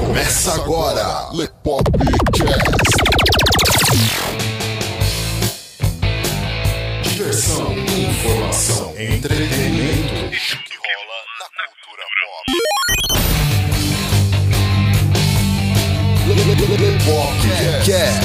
[0.00, 2.12] Começa agora, Lepopcast.
[7.02, 10.34] Diversão, informação, entretenimento.
[10.34, 12.44] Isso que rola na cultura pop.
[16.82, 18.21] Lepopcast.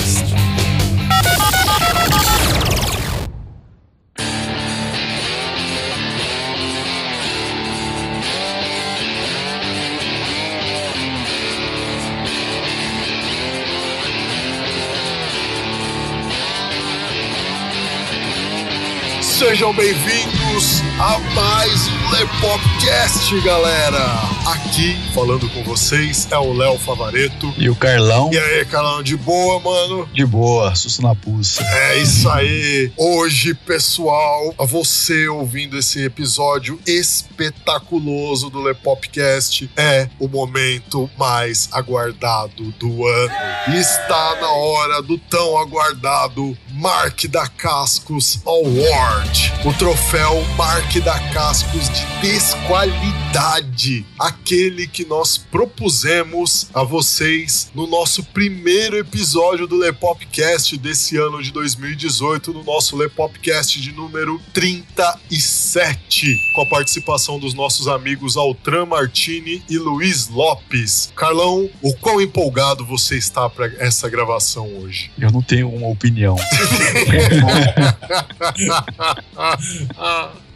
[19.57, 23.97] Sejam bem-vindos a mais um Lepopcast, galera!
[24.46, 27.52] Aqui, falando com vocês, é o Léo Favareto.
[27.57, 28.30] E o Carlão?
[28.32, 30.07] E aí, Carlão, de boa, mano?
[30.14, 31.64] De boa, susto na pulsa.
[31.64, 32.92] É isso aí!
[32.95, 42.72] Hoje, pessoal, a você ouvindo esse episódio espetaculoso do Lepopcast, é o momento mais aguardado
[42.73, 43.33] do ano.
[43.75, 49.53] Está na hora do tão aguardado Mark da Cascos Award.
[49.66, 53.27] O troféu Mark da Cascos de desqualidade.
[54.17, 61.52] Aquele que nós propusemos a vocês no nosso primeiro episódio do Lepopcast desse ano de
[61.52, 69.63] 2018, no nosso Lepopcast de número 37, com a participação dos nossos amigos Altran Martini
[69.69, 71.13] e Luiz Lopes.
[71.15, 75.11] Carlão, o quão empolgado você está para essa gravação hoje?
[75.19, 76.35] Eu não tenho uma opinião.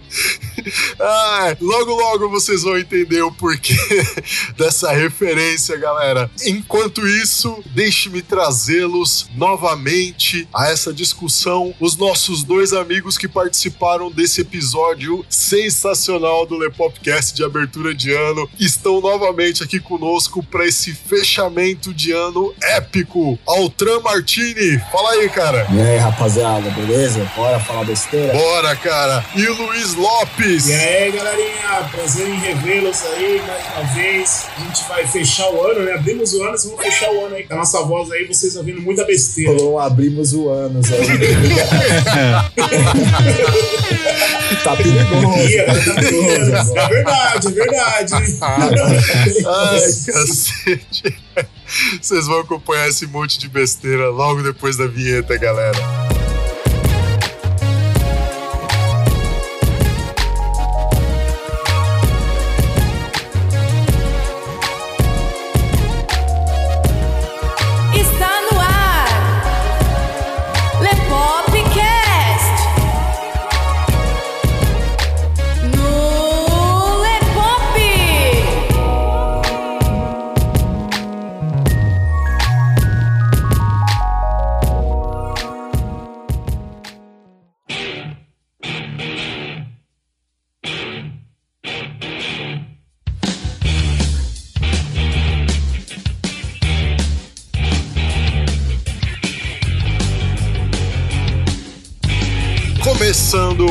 [1.00, 3.76] Ah, logo, logo vocês vão entender o porquê
[4.58, 6.30] dessa referência, galera.
[6.46, 11.74] Enquanto isso, deixe-me trazê-los novamente a essa discussão.
[11.80, 18.50] Os nossos dois amigos que participaram desse episódio sensacional do Lepopcast de abertura de ano
[18.60, 23.40] estão novamente aqui conosco para esse fechamento de ano épico.
[23.48, 25.68] Altran Martini, fala aí, cara.
[25.72, 27.30] E aí, rapaziada, beleza?
[27.36, 28.34] Bora falar besteira?
[28.34, 29.26] Bora, cara.
[29.36, 30.68] E o Luiz Lopes.
[30.68, 34.48] E aí, galerinha, prazer em revê-los aí mais uma vez.
[34.58, 35.94] A gente vai fechar o ano, né?
[35.94, 37.44] Abrimos o ano, vocês vão fechar o ano aí.
[37.44, 39.56] Com a nossa voz aí, vocês ouvindo muita besteira.
[39.56, 41.08] Falou, abrimos o anos aí.
[44.64, 46.78] tá agora tá perigoso.
[46.78, 48.14] É verdade, é verdade.
[48.42, 51.16] Ai, cacete.
[52.02, 56.11] Vocês vão acompanhar esse monte de besteira logo depois da vinheta, galera.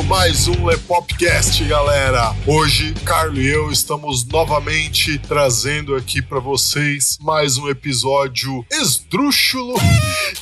[0.00, 2.34] Começando mais um Lepopcast, galera.
[2.47, 9.75] Hoje, Carlos e eu estamos novamente trazendo aqui para vocês mais um episódio esdrúxulo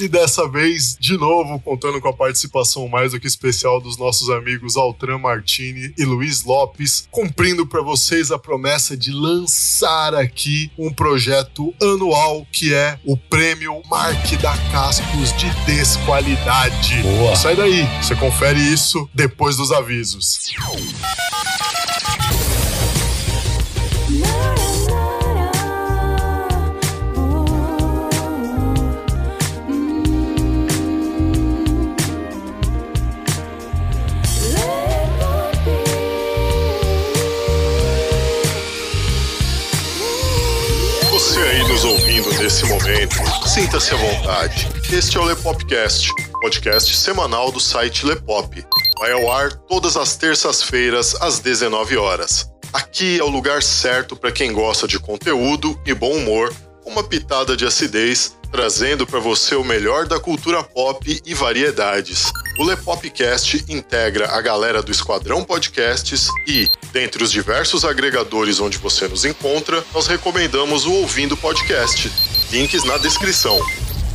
[0.00, 4.30] e dessa vez, de novo, contando com a participação mais do que especial dos nossos
[4.30, 10.92] amigos Altran Martini e Luiz Lopes, cumprindo para vocês a promessa de lançar aqui um
[10.92, 17.02] projeto anual que é o Prêmio Mark da Cascos de Desqualidade.
[17.02, 17.34] Boa.
[17.34, 20.40] Sai daí, você confere isso depois dos avisos.
[41.10, 43.16] Você aí nos ouvindo nesse momento,
[43.48, 44.68] sinta-se à vontade.
[44.92, 48.64] Este é o Lepopcast, podcast semanal do site Lepop.
[48.98, 52.50] Vai ao ar todas as terças-feiras às 19 horas.
[52.72, 56.54] Aqui é o lugar certo para quem gosta de conteúdo e bom humor,
[56.84, 62.30] uma pitada de acidez, trazendo para você o melhor da cultura pop e variedades.
[62.58, 69.08] O Lepopcast integra a galera do Esquadrão Podcasts e, dentre os diversos agregadores onde você
[69.08, 72.10] nos encontra, nós recomendamos o Ouvindo Podcast.
[72.50, 73.58] Links na descrição.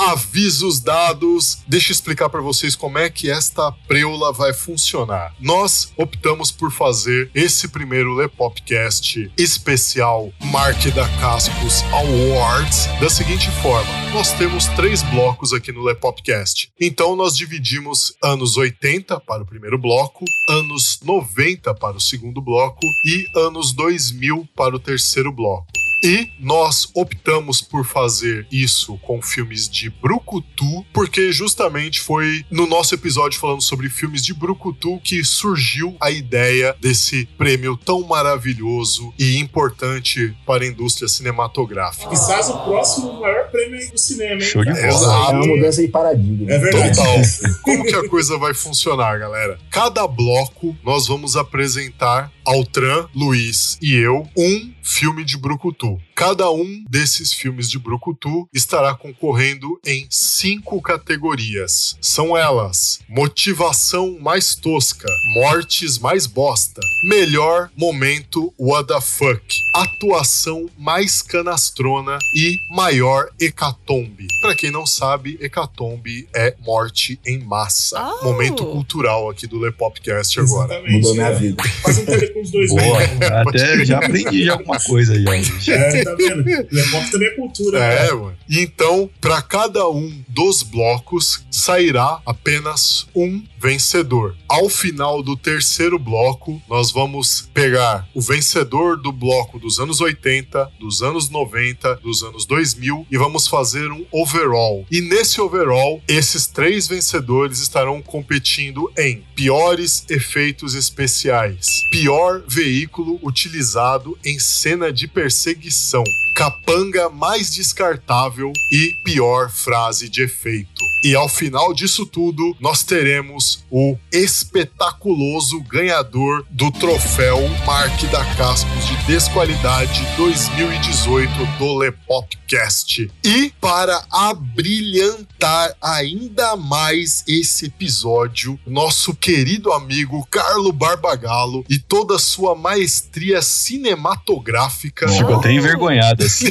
[0.00, 1.58] Avisos dados.
[1.68, 5.34] Deixa eu explicar para vocês como é que esta preula vai funcionar.
[5.38, 13.92] Nós optamos por fazer esse primeiro Lepopcast especial Mark da Cascos Awards da seguinte forma:
[14.14, 16.72] nós temos três blocos aqui no Lepopcast.
[16.80, 22.80] Então nós dividimos anos 80 para o primeiro bloco, anos 90 para o segundo bloco
[23.04, 25.79] e anos 2000 para o terceiro bloco.
[26.02, 32.94] E nós optamos por fazer isso com filmes de Brucutu, porque justamente foi no nosso
[32.94, 39.36] episódio falando sobre filmes de Brucutu que surgiu a ideia desse prêmio tão maravilhoso e
[39.38, 42.08] importante para a indústria cinematográfica.
[42.08, 44.40] Quizás o próximo maior prêmio aí do cinema, hein?
[44.40, 44.82] Show de bola.
[44.82, 45.32] É Exato.
[45.32, 46.50] uma mudança de paradigma.
[46.50, 46.96] É verdade.
[46.96, 47.16] Total.
[47.62, 49.58] Como que a coisa vai funcionar, galera?
[49.70, 56.00] Cada bloco nós vamos apresentar Altran, Luiz e eu um filme de Brucutu.
[56.16, 61.96] Cada um desses filmes de Brucutu estará concorrendo em cinco categorias.
[62.00, 71.22] São elas: motivação mais tosca, mortes mais bosta, melhor momento what the fuck, atuação mais
[71.22, 74.26] canastrona e maior hecatombe.
[74.42, 78.12] Pra quem não sabe, hecatombe é morte em massa.
[78.20, 78.24] Oh.
[78.24, 80.74] Momento cultural aqui do Lepopcast agora.
[80.74, 80.96] Exatamente.
[80.96, 81.62] Mudou minha vida.
[81.82, 82.04] Faz um
[82.40, 83.42] Telecurso 2 Boa, né?
[83.46, 85.24] até já aprendi alguma coisa aí.
[85.68, 86.44] É, tá vendo?
[86.70, 87.78] Lepop também é cultura.
[87.78, 88.16] É, cara.
[88.16, 88.36] mano.
[88.48, 94.36] E então, para cada um dos blocos, sairá apenas um vencedor.
[94.48, 100.70] Ao final do terceiro bloco, nós vamos pegar o vencedor do bloco dos anos 80,
[100.80, 104.86] dos anos 90, dos anos 2000 e vamos fazer um overall.
[104.90, 114.18] E nesse overall, esses três vencedores estarão competindo em piores efeitos especiais, pior veículo utilizado
[114.24, 116.04] em cena de perseguição,
[116.36, 120.84] capanga mais descartável e pior frase de efeito.
[121.02, 128.86] E ao final disso tudo, nós teremos o espetaculoso ganhador do troféu Mark da Cascos
[128.86, 133.10] de Desqualidade 2018 do Lepopcast.
[133.24, 142.18] E para abrilhantar ainda mais esse episódio, nosso querido amigo Carlo Barbagallo e toda a
[142.18, 146.50] sua maestria cinematográfica Ficou até envergonhado assim.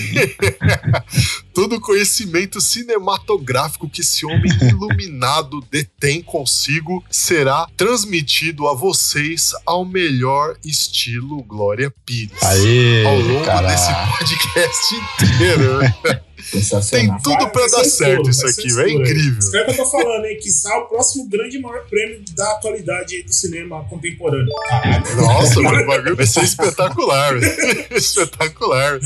[1.54, 9.84] todo o conhecimento cinematográfico que esse homem iluminado detém consigo será transmitido a vocês ao
[9.84, 12.42] melhor estilo Glória Pires.
[12.42, 13.68] Aê, ao longo caralho.
[13.68, 16.20] desse podcast inteiro.
[16.90, 18.90] Tem tudo vai dar certo isso aqui, velho.
[18.90, 19.40] É incrível.
[19.40, 20.38] Isso que eu tô falando, hein?
[20.42, 24.52] Que o próximo grande maior prêmio da atualidade do cinema contemporâneo.
[24.68, 25.16] Caralho.
[25.16, 27.40] Nossa, o bagulho vai ser espetacular.
[27.40, 27.88] velho.
[27.92, 29.00] espetacular.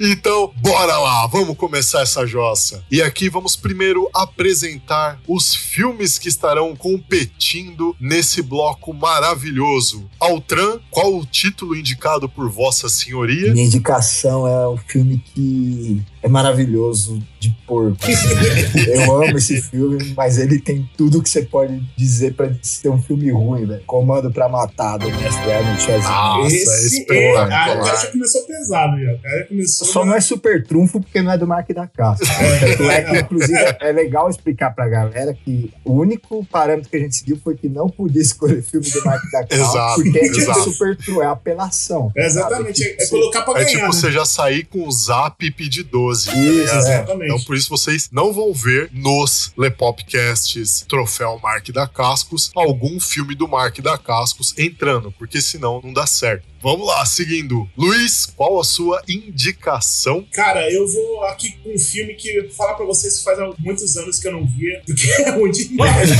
[0.00, 2.84] Então, bora lá, vamos começar essa jossa.
[2.90, 10.08] E aqui vamos primeiro apresentar os filmes que estarão competindo nesse bloco maravilhoso.
[10.18, 13.52] Altran, qual o título indicado por Vossa Senhoria?
[13.52, 17.96] Minha indicação é um filme que é maravilhoso de porco.
[18.04, 18.80] assim.
[18.92, 23.00] Eu amo esse filme, mas ele tem tudo que você pode dizer pra ser um
[23.02, 23.82] filme ruim, velho.
[23.86, 26.10] Comando pra matar do mestre Arnold Schwarzenegger.
[26.10, 27.50] Nossa, Esse é, espetacular.
[27.52, 29.12] ah, o cara já começou pesado, já.
[29.14, 29.86] O cara começou.
[29.88, 31.86] Só não é super trunfo porque não é do Mark da.
[31.86, 32.22] Tanto
[32.90, 37.16] é que, inclusive, é legal explicar pra galera que o único parâmetro que a gente
[37.16, 40.96] seguiu foi que não podia escolher filme do Mark da Exato, porque é tipo super
[40.96, 42.12] true, é apelação.
[42.16, 43.70] É, exatamente, é, é colocar pra É ganhar.
[43.70, 43.86] tipo né?
[43.92, 46.26] você já sair com o zap e pedir 12.
[46.26, 47.22] tá Isso, ligado?
[47.22, 47.29] é.
[47.30, 53.34] Então, por isso, vocês não vão ver nos Lepopcasts Troféu Mark da Cascos algum filme
[53.34, 56.49] do Mark da Cascos entrando, porque senão não dá certo.
[56.62, 57.66] Vamos lá, seguindo.
[57.76, 60.24] Luiz, qual a sua indicação?
[60.32, 63.38] Cara, eu vou aqui com um filme que eu vou falar pra vocês que faz
[63.38, 66.10] há muitos anos que eu não via, porque é ruim demais.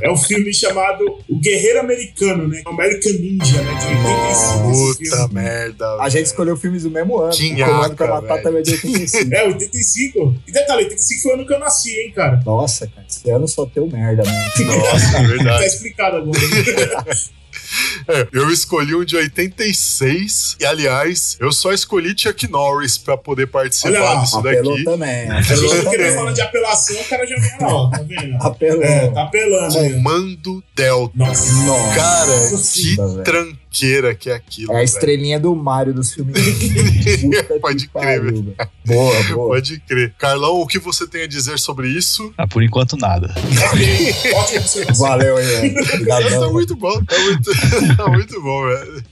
[0.00, 2.62] é um filme chamado O Guerreiro Americano, né?
[2.64, 3.74] American Ninja, né?
[3.74, 4.30] De 85.
[4.30, 5.34] esse Puta filme.
[5.34, 5.96] merda.
[6.00, 7.32] A gente escolheu filmes do mesmo ano.
[7.34, 9.34] O Comando pra Matar também é de 85.
[9.34, 10.34] É, 85.
[10.48, 12.40] E detalhe, 85 foi o ano que eu nasci, hein, cara?
[12.46, 14.78] Nossa, cara, esse ano só deu merda, mano.
[14.78, 15.64] Nossa, é Tá verdade.
[15.66, 16.38] explicado agora.
[18.08, 20.56] É, eu escolhi um de 86.
[20.60, 24.84] E, aliás, eu só escolhi Chuck Norris pra poder Olha participar lá, disso Apelou daqui.
[24.84, 25.30] também.
[25.30, 26.14] A gente Apelou não queria também.
[26.16, 28.42] falar de apelação, o cara já vem lá, tá vendo?
[28.42, 28.82] Apelou.
[28.82, 29.74] É, tá apelando.
[29.94, 31.12] Comando Delta.
[31.16, 31.52] Nossa.
[31.64, 31.94] Nossa.
[31.94, 33.22] Cara, Nossa, que velho.
[33.74, 34.72] Tranqueira que é aquilo.
[34.72, 34.84] É a velho.
[34.84, 36.34] estrelinha do Mario dos filmes.
[37.60, 38.54] Pode crer, velho.
[38.86, 39.48] Boa, boa.
[39.48, 40.14] Pode crer.
[40.18, 42.32] Carlão, o que você tem a dizer sobre isso?
[42.38, 43.34] Ah, por enquanto nada.
[44.96, 46.40] Valeu aí, velho.
[46.40, 47.50] tá muito bom, tá muito,
[47.96, 49.04] tá muito bom, velho.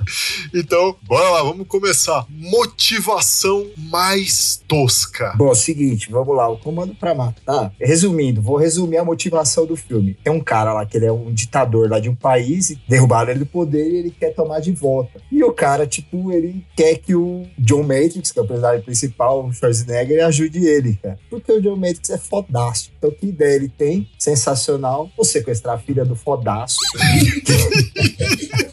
[0.54, 2.24] Então, bora lá, vamos começar.
[2.28, 5.34] Motivação mais tosca.
[5.36, 6.48] Bom, seguinte, vamos lá.
[6.48, 7.72] O Comando pra Matar.
[7.80, 10.16] Resumindo, vou resumir a motivação do filme.
[10.22, 13.40] Tem um cara lá que ele é um ditador lá de um país, derrubaram ele
[13.40, 15.20] do poder e ele quer tomar de volta.
[15.30, 19.46] E o cara, tipo, ele quer que o John Matrix, que é o personagem principal,
[19.46, 21.18] o Schwarzenegger, ajude ele, cara.
[21.30, 22.90] Porque o John Matrix é fodaço.
[22.98, 24.08] Então, que ideia ele tem?
[24.18, 25.10] Sensacional.
[25.16, 26.76] Vou sequestrar a filha do fodaço.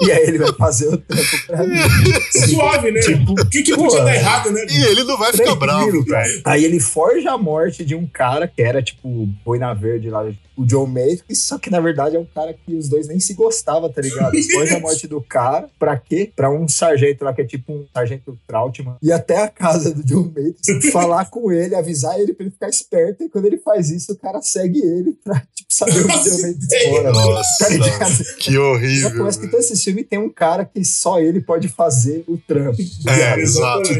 [0.00, 1.76] e aí ele vai fazer o trampo pra mim.
[2.48, 3.00] Suave, né?
[3.00, 4.66] Tipo, O que, que podia pô, dar errado, né?
[4.68, 6.42] E ele não vai ficar Tranquilo, bravo, velho.
[6.44, 10.24] Aí ele forja a morte de um cara que era, tipo, boina verde lá,
[10.56, 13.34] o John Matrix, só que na verdade é um cara que os dois nem se
[13.34, 14.32] gostavam, tá ligado?
[14.52, 16.30] Forja a morte do cara, pra quê?
[16.34, 20.02] Pra um sargento lá, que é tipo um sargento Trautmann, ir até a casa do
[20.04, 23.90] John Matrix, falar com ele, avisar ele pra ele ficar esperto, e quando ele faz
[23.90, 27.12] isso, o cara segue ele pra, tipo, saber o que o John Matrix fora.
[27.12, 28.06] Nossa, Tá
[28.38, 29.10] que Já horrível.
[29.16, 32.76] começa que todo esse filme tem um cara que só ele pode fazer o trampo.
[33.08, 33.90] É, exato.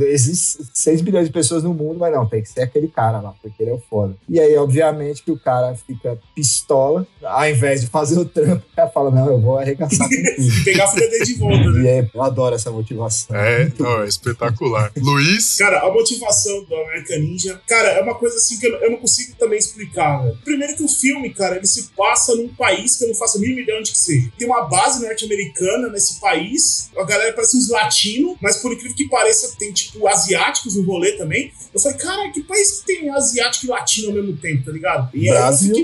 [0.00, 3.34] Existem 6 bilhões de pessoas no mundo, mas não, tem que ser aquele cara lá,
[3.42, 4.14] porque ele é o foda.
[4.28, 5.91] E aí, obviamente, que o cara fica
[6.34, 10.64] pistola, ao invés de fazer o trampo, cara fala: Não, eu vou arregaçar com tudo.
[10.64, 11.82] Pegar a filha dele de volta, né?
[11.82, 13.36] E aí, eu adoro essa motivação.
[13.36, 14.92] É, não, é espetacular.
[14.98, 18.90] Luiz, Cara, a motivação do American Ninja, cara, é uma coisa assim que eu, eu
[18.90, 20.38] não consigo também explicar, velho.
[20.44, 23.40] Primeiro que o filme, cara, ele se passa num país que eu não faço a
[23.40, 24.30] mínima ideia onde que seja.
[24.38, 29.08] Tem uma base norte-americana nesse país, a galera parece uns latinos, mas por incrível que
[29.08, 31.52] pareça, tem, tipo, asiáticos no rolê também.
[31.72, 35.10] Eu falei, cara, que país que tem asiático e latino ao mesmo tempo, tá ligado?
[35.14, 35.81] E Brasil.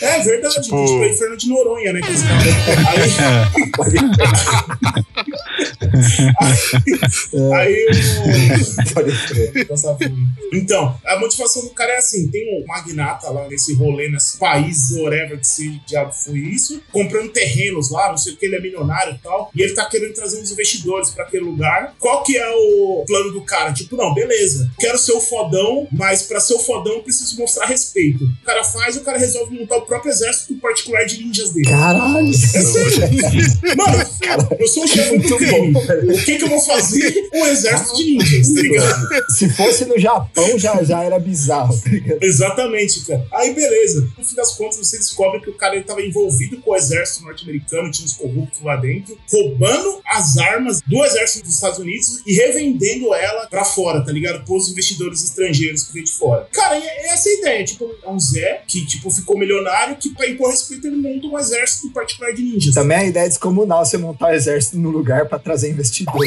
[0.00, 0.16] É.
[0.16, 2.00] É verdade, Tipo- tipo, aí Fernando de Noronha, né?
[2.00, 2.40] Que esse cara-
[2.96, 3.10] Aí,
[7.54, 7.94] aí eu...
[10.52, 14.90] Então, a motivação do cara é assim: tem um magnata lá nesse rolê, nesse país,
[14.96, 18.60] whatever que seja, diabo foi isso, comprando terrenos lá, não sei o que, ele é
[18.60, 21.94] milionário e tal, e ele tá querendo trazer uns investidores pra aquele lugar.
[21.98, 23.72] Qual que é o plano do cara?
[23.72, 27.66] Tipo, não, beleza, quero ser o fodão, mas pra ser o fodão eu preciso mostrar
[27.66, 28.28] respeito.
[28.46, 31.68] O cara faz, o cara resolve montar o próprio exército particular de ninjas dele.
[31.68, 32.30] Caralho,
[33.76, 34.08] Mano,
[34.60, 35.74] eu sou o chefe do crime.
[35.76, 37.28] O que que eu vou fazer?
[37.34, 39.08] Um exército de ninjas, tá ligado?
[39.30, 41.76] Se fosse no Japão, já, já era bizarro.
[41.76, 42.22] tá ligado?
[42.22, 43.26] Exatamente, cara.
[43.32, 44.08] Aí, beleza.
[44.16, 47.90] No fim das contas, você descobre que o cara estava envolvido com o exército norte-americano,
[47.90, 53.12] tinha uns corruptos lá dentro, roubando as armas do exército dos Estados Unidos e revendendo
[53.12, 54.44] ela pra fora, tá ligado?
[54.44, 56.48] Pros investidores estrangeiros que vêm de fora.
[56.52, 57.64] Cara, é essa a ideia.
[57.64, 61.38] Tipo, é um Zé que, tipo, ficou milionário que, pra impor respeito, ele monta um
[61.38, 62.74] exército particular de ninjas.
[62.74, 66.26] Também é a ideia descomunal você montar o exército no lugar pra trazer investidor.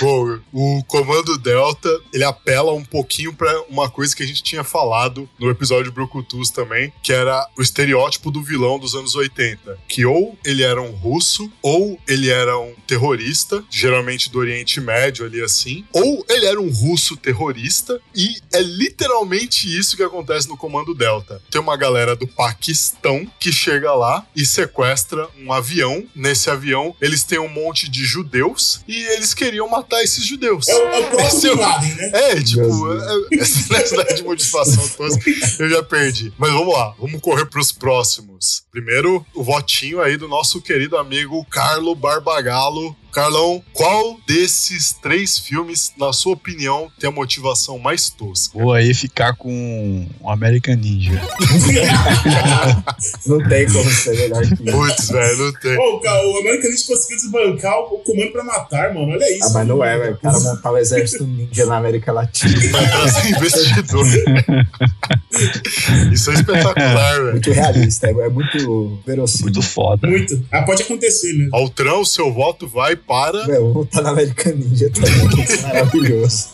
[0.00, 4.62] Bom, o Comando Delta, ele apela um pouquinho pra uma coisa que a gente tinha
[4.62, 10.06] falado no episódio Brucutus também, que era o estereótipo do vilão dos anos 80, que
[10.06, 15.42] ou ele era um russo, ou ele era um terrorista, geralmente do Oriente Médio ali
[15.42, 20.94] assim, ou ele era um russo terrorista, e é literalmente isso que acontece no Comando
[20.94, 21.40] Delta.
[21.50, 26.06] Tem uma galera do Paquistão que chega lá e sequestra um avião.
[26.14, 30.68] Nesse avião, eles têm um monte de judeus e eles queriam matar esses judeus.
[30.68, 32.10] É o, é Esse é né?
[32.12, 36.32] É, tipo, Meu é- essa necessidade de motivação tosca, eu já perdi.
[36.38, 38.62] Mas vamos lá, vamos correr pros próximos.
[38.70, 42.96] Primeiro, o votinho aí do nosso querido amigo Carlo Barbagalo.
[43.12, 48.58] Carlão, qual desses três filmes, na sua opinião, tem a motivação mais tosca?
[48.58, 51.12] Vou aí ficar com o American Ninja.
[53.26, 54.64] Não tem como ser melhor que isso.
[54.64, 55.76] Putz, velho, não tem.
[55.76, 59.12] Pô, o American Ninja conseguiu desbancar o comando pra matar, mano.
[59.12, 59.46] Olha isso.
[59.46, 60.14] Ah, mas não é, velho.
[60.14, 62.54] O cara montar o exército ninja na América Latina.
[62.70, 64.06] Vai trazer investidor.
[66.12, 67.32] Isso é espetacular, velho.
[67.32, 69.52] Muito realista, é, é muito verossímil.
[69.52, 70.08] Muito foda.
[70.08, 70.44] Muito.
[70.50, 71.48] Ah, pode acontecer, né?
[71.52, 73.46] Altrão, seu voto vai para.
[73.46, 75.44] Meu, vou tá na American Ninja também.
[75.48, 76.48] é maravilhoso.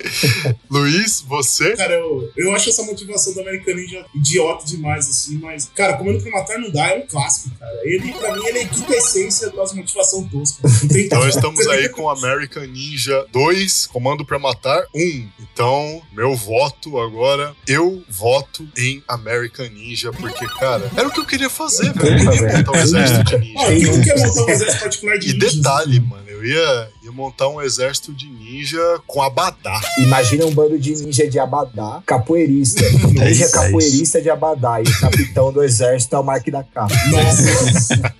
[0.70, 1.76] Luiz, você?
[1.76, 6.22] Cara, eu, eu acho essa motivação do American Ninja idiota demais, assim, mas, cara, Comendo
[6.22, 7.72] pra Matar não dá, é um clássico, cara.
[7.82, 10.62] Ele, pra mim, ele é a quintessência das motivação tosca.
[10.96, 15.28] Então estamos aí com American Ninja 2, Comando pra Matar 1.
[15.40, 21.26] Então, meu voto agora, eu voto em American Ninja, porque, cara, era o que eu
[21.26, 22.18] queria fazer, velho.
[22.24, 23.54] Eu queria montar um exército de ninja.
[23.54, 25.54] Mano, quem não quer montar um exército particular de E ninjas?
[25.56, 29.80] detalhe, mano, eu ia, ia montar um exército de ninja com abadá.
[29.98, 32.82] Imagina um bando de ninja de Abadá, capoeirista.
[33.08, 34.80] Ninja isso, é capoeirista de Abadá.
[34.80, 36.94] E o capitão do exército é o Mark da Capa.
[37.10, 37.94] Nossa.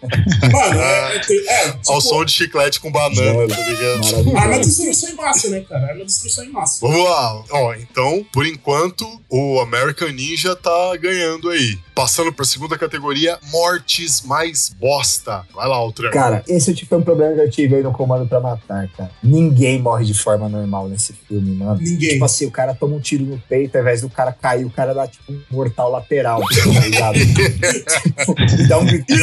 [0.53, 4.37] Mano, é, é, é, tipo, Ao som de chiclete com banana, tá ligado?
[4.37, 5.87] arma de destruição em massa, né, cara?
[5.87, 6.87] Arma de destruição em massa.
[6.87, 7.45] Vamos lá.
[7.51, 11.79] Ó, então, por enquanto, o American Ninja tá ganhando aí.
[11.95, 15.47] Passando pra segunda categoria, mortes mais bosta.
[15.55, 16.11] Vai lá, Altran.
[16.11, 19.11] Cara, esse tipo é um problema que eu tive aí no Comando pra Matar, cara.
[19.23, 21.81] Ninguém morre de forma normal nesse filme, mano.
[21.81, 22.11] Ninguém.
[22.11, 24.71] Tipo assim, o cara toma um tiro no peito, ao invés do cara cair, o
[24.71, 27.19] cara dá tipo um mortal lateral, tá ligado?
[27.19, 29.15] tipo, e dá um grito.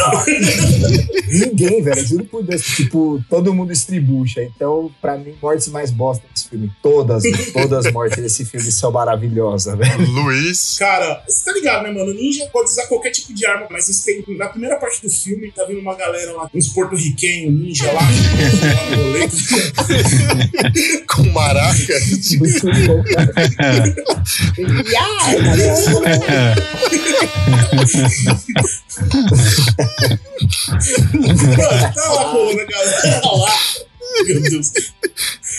[1.29, 2.61] Ninguém, velho, juro por Deus.
[2.61, 4.43] Tipo, todo mundo estribucha.
[4.43, 6.69] Então, pra mim, mortes mais bosta desse filme.
[6.81, 10.11] Todas, todas as mortes desse filme são maravilhosas, velho.
[10.11, 10.77] Luiz.
[10.77, 12.13] Cara, você tá ligado, né, mano?
[12.13, 14.37] Ninja pode usar qualquer tipo de arma, mas eles têm.
[14.37, 18.01] Na primeira parte do filme, tá vindo uma galera lá, uns porto-riquenhos, ninja lá.
[21.07, 21.99] com maraca.
[22.37, 23.33] Muito bom, cara.
[33.21, 33.59] Tá lá lá.
[34.25, 34.71] Meu Deus.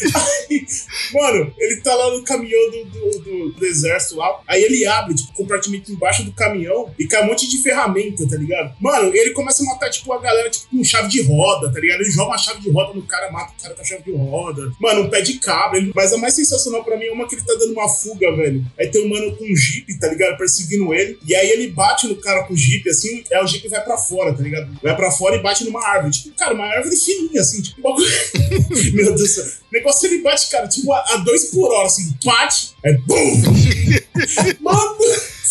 [0.04, 0.64] Aí,
[1.12, 4.40] mano, ele tá lá no caminhão do, do, do- do exército lá.
[4.46, 8.26] Aí ele abre, tipo, o compartimento embaixo do caminhão e cai um monte de ferramenta,
[8.28, 8.74] tá ligado?
[8.80, 12.00] Mano, ele começa a matar, tipo, a galera, tipo, com chave de roda, tá ligado?
[12.00, 14.12] Ele joga uma chave de roda no cara, mata o cara com a chave de
[14.12, 14.72] roda.
[14.80, 15.78] Mano, um pé de cabra.
[15.78, 18.34] Ele- Mas a mais sensacional pra mim é uma que ele tá dando uma fuga,
[18.36, 18.64] velho.
[18.78, 20.36] Aí tem um mano com um jeep, tá ligado?
[20.38, 21.18] Perseguindo ele.
[21.26, 23.96] E aí ele bate no cara com o jeep, assim, aí o jeep vai pra
[23.96, 24.70] fora, tá ligado?
[24.82, 26.12] Vai pra fora e bate numa árvore.
[26.12, 27.82] Tipo, cara, uma árvore fininha, assim, tipo.
[28.94, 29.44] Meu Deus do céu.
[29.44, 33.42] O negócio ele bate, cara, tipo, a, a dois por hora, assim, bate, é BUM!
[34.60, 34.96] Mano,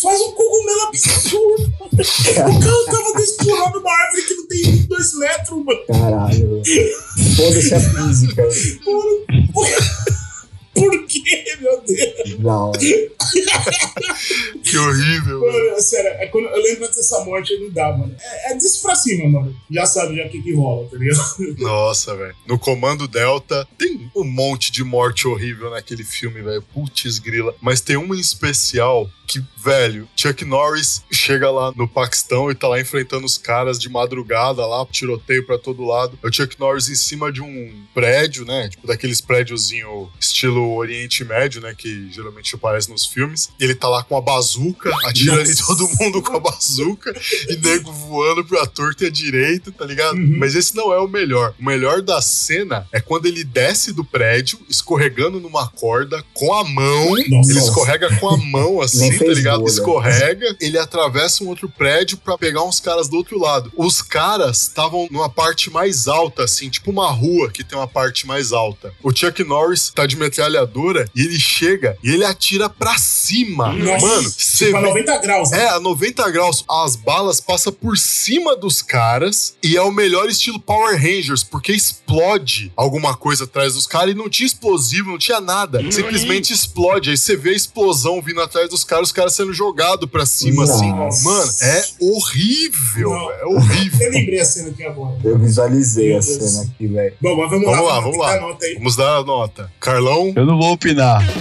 [0.02, 1.72] faz um cogumelo absurdo.
[1.82, 5.80] O cara tava dois por hora numa árvore que não tem dois metros, mano.
[5.86, 6.62] Caralho.
[7.36, 8.42] Foda-se a física.
[8.86, 9.26] Mano,
[10.90, 12.38] por, quê, meu Deus?
[12.38, 12.72] Não,
[14.62, 15.40] Que horrível.
[15.40, 18.14] Mano, é sério, é quando eu lembro dessa morte, eu não dá, mano.
[18.20, 19.54] É, é disso pra cima, mano.
[19.70, 21.20] Já sabe já o que que rola, tá ligado?
[21.58, 22.34] Nossa, velho.
[22.46, 26.62] No Comando Delta tem um monte de morte horrível naquele filme, velho.
[26.74, 27.54] Putz, grila.
[27.60, 32.68] Mas tem uma em especial que, velho, Chuck Norris chega lá no Paquistão e tá
[32.68, 36.18] lá enfrentando os caras de madrugada lá, tiroteio pra todo lado.
[36.22, 38.68] É o Chuck Norris em cima de um prédio, né?
[38.68, 41.74] Tipo, daqueles prédiozinho estilo Oriente Médio, né?
[41.76, 43.50] Que geralmente aparece nos filmes.
[43.58, 47.12] E ele tá lá com a bazuca, atirando em todo mundo com a bazuca
[47.48, 50.16] e nego voando pra torta e a direita, tá ligado?
[50.16, 50.36] Uhum.
[50.38, 51.54] Mas esse não é o melhor.
[51.58, 56.64] O melhor da cena é quando ele desce do prédio, escorregando numa corda com a
[56.64, 57.10] mão.
[57.28, 57.50] Nossa.
[57.50, 59.60] Ele escorrega com a mão assim, tá ligado?
[59.60, 59.70] bolha.
[59.70, 63.72] Escorrega, ele atravessa um outro prédio pra pegar uns caras do outro lado.
[63.76, 68.26] Os caras estavam numa parte mais alta, assim, tipo uma rua que tem uma parte
[68.26, 68.92] mais alta.
[69.02, 73.72] O Chuck Norris tá de metralhadora e ele chega e ele atira pra cima.
[73.72, 75.64] Nossa, Mano, você tipo a vê- 90 graus, né?
[75.64, 80.28] é, a 90 graus, as balas passam por cima dos caras e é o melhor
[80.28, 85.18] estilo Power Rangers, porque explode alguma coisa atrás dos caras e não tinha explosivo, não
[85.18, 85.80] tinha nada.
[85.90, 87.10] Simplesmente explode.
[87.10, 90.64] Aí você vê a explosão vindo atrás dos caras, os caras sendo jogados pra cima,
[90.64, 90.90] assim.
[90.90, 91.24] Nossa.
[91.28, 93.30] Mano, é horrível, Não.
[93.30, 94.06] é horrível.
[94.06, 95.16] Eu lembrei a cena aqui agora.
[95.22, 96.34] eu visualizei Meu a Deus.
[96.50, 97.14] cena aqui, velho.
[97.20, 98.40] Bom, mas vamos, Vamos lá, lá, vamos lá.
[98.40, 98.74] nota aí.
[98.74, 99.70] Vamos dar a nota.
[99.78, 101.22] Carlão, Eu não vou opinar.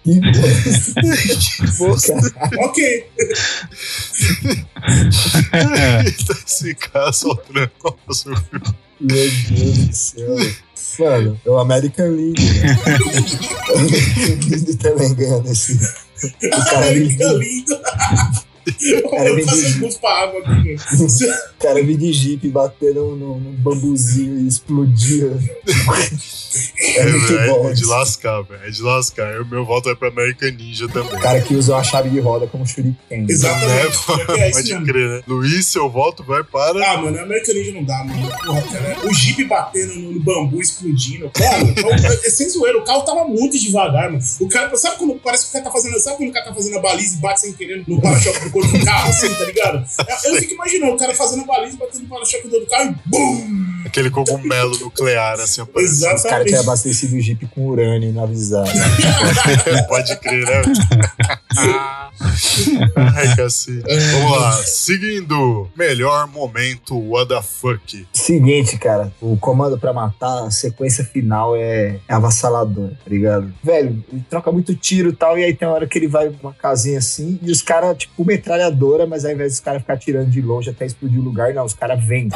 [0.06, 2.14] Que bosta.
[2.60, 3.10] Ok.
[6.46, 8.76] esse cara só tranca o seu filme.
[9.00, 10.38] Meu Deus do céu.
[11.00, 12.42] Mano, é o American League.
[12.42, 12.78] né?
[14.50, 15.74] League também ganha nesse.
[15.74, 17.76] O cara é lindo.
[19.10, 20.76] Cara, Eu faço gosto pra água aqui.
[20.76, 21.08] O
[21.62, 25.32] cara vir de jipe, bater no, no, bambuzinho e explodir.
[26.78, 27.70] É, É, muito velho, bom.
[27.70, 28.62] é de lascar, velho.
[28.64, 29.42] É de lascar.
[29.42, 31.14] O meu voto é pra American Ninja também.
[31.14, 33.26] O cara que usa uma chave de roda como shuriken.
[33.28, 33.68] Exatamente.
[33.68, 34.48] Né?
[34.48, 35.22] É Pode crer, né?
[35.28, 36.92] Luiz, seu voto vai para.
[36.94, 38.32] Ah, mano, American Ninja não dá, mano.
[38.46, 38.98] Porra, cara.
[39.04, 41.30] O Jeep batendo no, no bambu, explodindo.
[41.38, 42.78] Mano, é sem zoeira.
[42.78, 44.24] O carro tava muito devagar, mano.
[44.40, 46.00] O cara, sabe quando parece que o cara tá fazendo.
[46.00, 48.50] Sabe quando o cara tá fazendo a baliza e bate sem querer no para-choque do
[48.56, 49.86] corpo do carro, assim, tá ligado?
[50.26, 52.90] Eu, eu fico imaginando o cara fazendo a baliza, batendo no para-choque do outro carro
[52.90, 53.66] e BUM!
[53.86, 55.94] Aquele cogumelo nuclear, assim, aparece.
[55.94, 56.48] Os caras Exatamente.
[56.48, 58.72] tinham abastecido o jipe com urânio na avisada.
[59.88, 60.62] Pode crer, né?
[62.96, 63.84] Ai, cacete.
[64.12, 64.52] Vamos lá.
[64.64, 65.70] Seguindo.
[65.76, 68.08] Melhor momento, what the fuck.
[68.14, 73.54] Seguinte, cara, o comando pra matar, a sequência final é, é avassaladora, tá ligado?
[73.64, 76.30] Velho, ele troca muito tiro e tal, e aí tem uma hora que ele vai
[76.30, 78.14] pra uma casinha assim, e os caras, tipo,
[78.46, 81.66] metralhadora, mas ao invés dos caras ficar tirando de longe até explodir o lugar, não,
[81.66, 82.30] os caras vêm.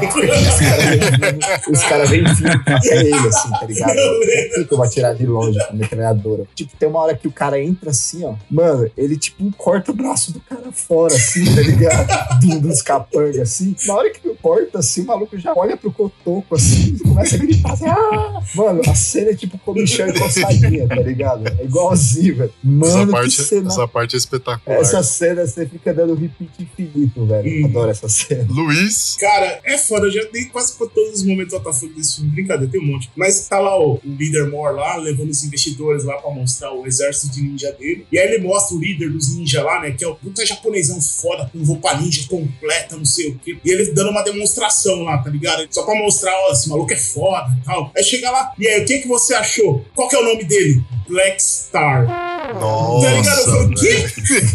[1.69, 3.95] Os caras vêm vindo, vindo até ele, assim, tá ligado?
[3.95, 4.19] Não
[4.55, 6.43] tem como atirar de longe com metralhadora.
[6.55, 9.93] Tipo, tem uma hora que o cara entra assim, ó, mano, ele, tipo, corta o
[9.93, 12.39] braço do cara fora, assim, tá ligado?
[12.41, 13.75] Do- Dos capangas, assim.
[13.85, 17.35] Na hora que ele corta, assim, o maluco já olha pro cotoco, assim, e começa
[17.35, 18.41] a gritar assim, ah!
[18.55, 21.47] Mano, a cena é tipo comichão e coçadinha, tá ligado?
[21.47, 22.49] É igualzinho, velho.
[22.49, 23.67] Essa Mano, que parte, cena...
[23.67, 24.79] essa parte é espetacular.
[24.79, 27.61] Essa cena, você fica dando repeat infinito, velho.
[27.61, 27.65] Hum.
[27.65, 28.45] Adoro essa cena.
[28.49, 29.17] Luiz.
[29.19, 32.31] Cara, é foda, eu já dei quase pra todos os momentos do WTF desse filme.
[32.31, 33.09] Brincadeira, tem um monte.
[33.15, 36.87] Mas tá lá o, o líder Mor lá, levando os investidores lá pra mostrar o
[36.87, 38.05] exército de ninja dele.
[38.11, 39.91] E aí ele mostra o líder dos ninja lá, né?
[39.91, 43.57] Que é o puta japonesão foda, com roupa ninja completa, não sei o quê.
[43.63, 45.67] E ele dando uma demonstração lá, tá ligado?
[45.69, 47.91] Só pra mostrar, ó, esse maluco é foda e tal.
[47.95, 49.85] Aí chega lá, e aí, o que que você achou?
[49.95, 50.81] Qual que é o nome dele?
[51.09, 52.05] Black Star.
[52.05, 52.55] tá ligado?
[52.55, 54.05] Eu Nossa, falei, o quê?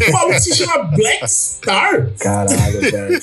[0.07, 2.11] O maluco se chama Black Star?
[2.19, 3.19] Caralho, velho.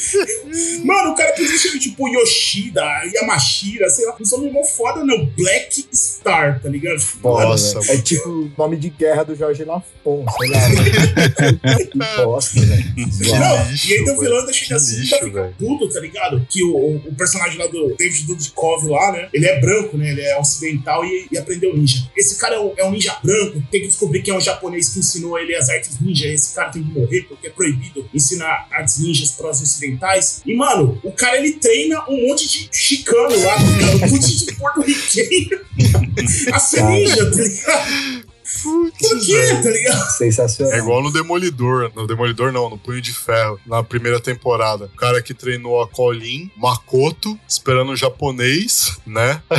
[0.85, 2.83] Mano, o cara podia ser tipo Yoshida,
[3.15, 4.15] Yamashira, sei lá.
[4.19, 5.27] Não sou meu foda, não.
[5.27, 7.01] Black Star, tá ligado?
[7.23, 7.99] Nossa, velho.
[7.99, 10.59] É tipo o nome de guerra do Jorge Lafon, sei lá.
[11.91, 12.85] que bosta, velho.
[12.97, 15.55] Não, lixo, e aí tem o vilão da Que chega assim, tá fica velho.
[15.59, 16.47] puto, tá ligado?
[16.49, 19.29] Que o, o, o personagem lá do David Dudkov lá, né?
[19.33, 20.11] Ele é branco, né?
[20.11, 22.07] Ele é ocidental e, e aprendeu ninja.
[22.17, 24.91] Esse cara é um, é um ninja branco, tem que descobrir quem é um japonês
[24.91, 26.27] que ensinou ele as artes ninja.
[26.27, 30.43] Esse cara tem que morrer porque é proibido ensinar artes ninjas para os ocidentais.
[30.45, 34.07] E, mano, o cara ele treina um monte de chicano lá, tá?
[34.07, 35.61] Um monte de porto-riquenho
[36.53, 38.22] a ser ninja, tá ligado?
[38.63, 39.09] Por quê,
[39.41, 39.63] velho.
[39.63, 40.11] tá ligado?
[40.11, 40.73] Sensacional.
[40.75, 41.91] É igual no Demolidor.
[41.95, 44.87] No Demolidor, não, no Punho de Ferro, na primeira temporada.
[44.87, 49.41] O cara que treinou a Colin, Makoto, esperando um japonês, né?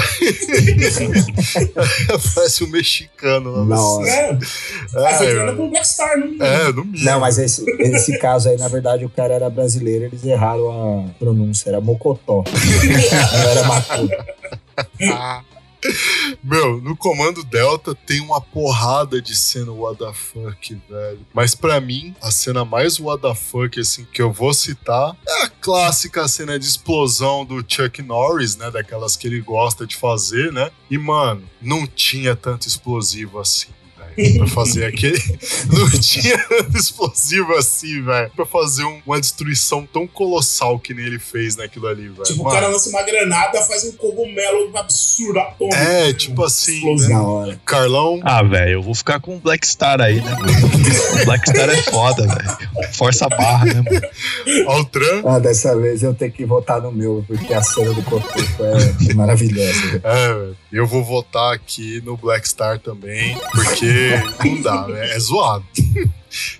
[2.35, 4.07] Parece um mexicano lá Na no- hora.
[4.09, 4.37] É, ah,
[5.17, 7.03] foi É, treinando com o Black Star, não é, no mínimo.
[7.05, 11.13] Não, mas esse, esse caso aí, na verdade, o cara era brasileiro, eles erraram a
[11.19, 12.43] pronúncia, era Mocotó.
[12.53, 14.33] Não era Macoto.
[16.43, 19.71] Meu, no comando Delta tem uma porrada de cena
[20.13, 21.25] fuck, velho.
[21.33, 22.99] Mas pra mim, a cena mais
[23.35, 28.55] fuck, assim, que eu vou citar é a clássica cena de explosão do Chuck Norris,
[28.55, 28.69] né?
[28.71, 30.71] Daquelas que ele gosta de fazer, né?
[30.89, 33.69] E, mano, não tinha tanto explosivo assim.
[34.37, 35.17] Pra fazer aquele.
[35.71, 36.35] Não tinha
[36.75, 38.31] explosivo assim, velho.
[38.35, 42.23] Pra fazer um- uma destruição tão colossal que nem ele fez naquilo ali, velho.
[42.23, 45.75] Tipo, o Mano, cara lança uma granada, faz um cogumelo absurdo atômico.
[45.77, 47.09] É, tipo assim, Explosivo.
[47.09, 47.15] né?
[47.15, 47.61] Na hora.
[47.65, 51.25] Carlão, Ah, velho, eu vou ficar com o Black Star aí, né, mano?
[51.25, 52.93] Black Star é foda, velho.
[52.93, 54.69] Força a barra, né, mano?
[54.71, 55.21] Altran.
[55.25, 58.39] Ah, dessa vez eu tenho que votar no meu, porque a cena do Cotoco
[59.09, 60.01] é maravilhosa.
[60.03, 60.57] É, velho.
[60.71, 64.02] eu vou votar aqui no Black Star também, porque
[64.45, 65.15] não dá, né?
[65.15, 65.65] é zoado.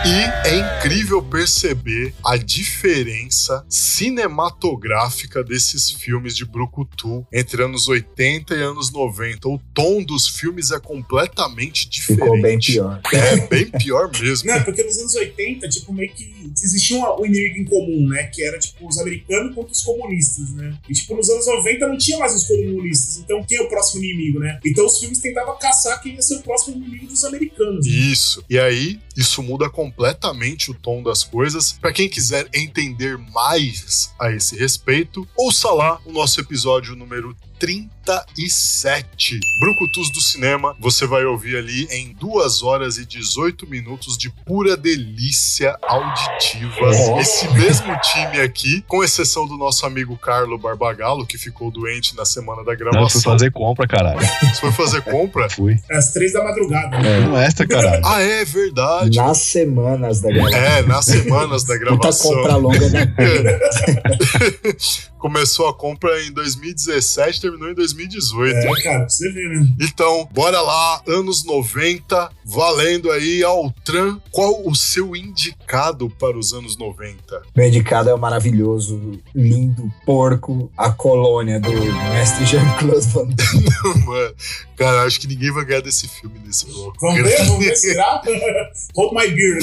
[0.04, 8.62] E é incrível perceber a diferença cinematográfica desses filmes de Brucutu entre anos 80 e
[8.62, 9.48] anos 90.
[9.48, 12.20] O tom dos filmes é completamente diferente.
[12.26, 13.00] Ficou bem pior.
[13.14, 14.50] É bem pior mesmo.
[14.50, 18.24] Não, porque nos anos 80, tipo, meio que existia um, um inimigo em comum, né?
[18.24, 20.76] Que era, tipo, os americanos contra os comunistas, né?
[20.86, 23.18] E, tipo, nos anos 90 não tinha mais os comunistas.
[23.18, 24.60] Então, quem é o próximo inimigo, né?
[24.62, 27.86] Então, os filmes tentavam caçar quem ia ser o próximo inimigo dos americanos.
[27.86, 28.44] Isso.
[28.48, 31.72] E aí, isso muda completamente o tom das coisas.
[31.72, 39.40] Pra quem quiser entender mais a esse respeito, ouça lá o nosso episódio número 37.
[39.60, 44.76] Brucutus do Cinema, você vai ouvir ali em 2 horas e 18 minutos de pura
[44.76, 46.86] delícia auditiva.
[46.86, 47.20] Nossa.
[47.20, 52.24] Esse mesmo time aqui, com exceção do nosso amigo Carlo Barbagallo, que ficou doente na
[52.24, 53.22] semana da Não, eu fui gravação.
[53.22, 54.20] fazer compra, caralho.
[54.20, 55.48] Você foi fazer compra?
[55.50, 55.76] Fui.
[55.90, 56.98] Às três da madrugada.
[56.98, 57.20] né?
[57.20, 58.02] Não extra, caralho.
[58.06, 59.16] Ah, é verdade.
[59.18, 60.58] Nas semanas da gravação.
[60.58, 62.32] É, nas semanas da Puta gravação.
[62.34, 63.06] compra longa da
[65.30, 68.56] Começou a compra em 2017, terminou em 2018.
[68.56, 69.66] É, cara, pra você ver, né?
[69.80, 74.20] Então, bora lá, anos 90, valendo aí Altran.
[74.30, 77.42] Qual o seu indicado para os anos 90?
[77.56, 83.66] Meu indicado é o maravilhoso, lindo, porco, a colônia do mestre Jean-Claude Van Damme.
[84.06, 84.34] Mano,
[84.76, 86.96] cara, acho que ninguém vai ganhar desse filme nesse bloco.
[87.00, 87.36] Vamos ver?
[87.46, 88.22] Vamos ver, será?
[88.94, 89.58] Hold my beer.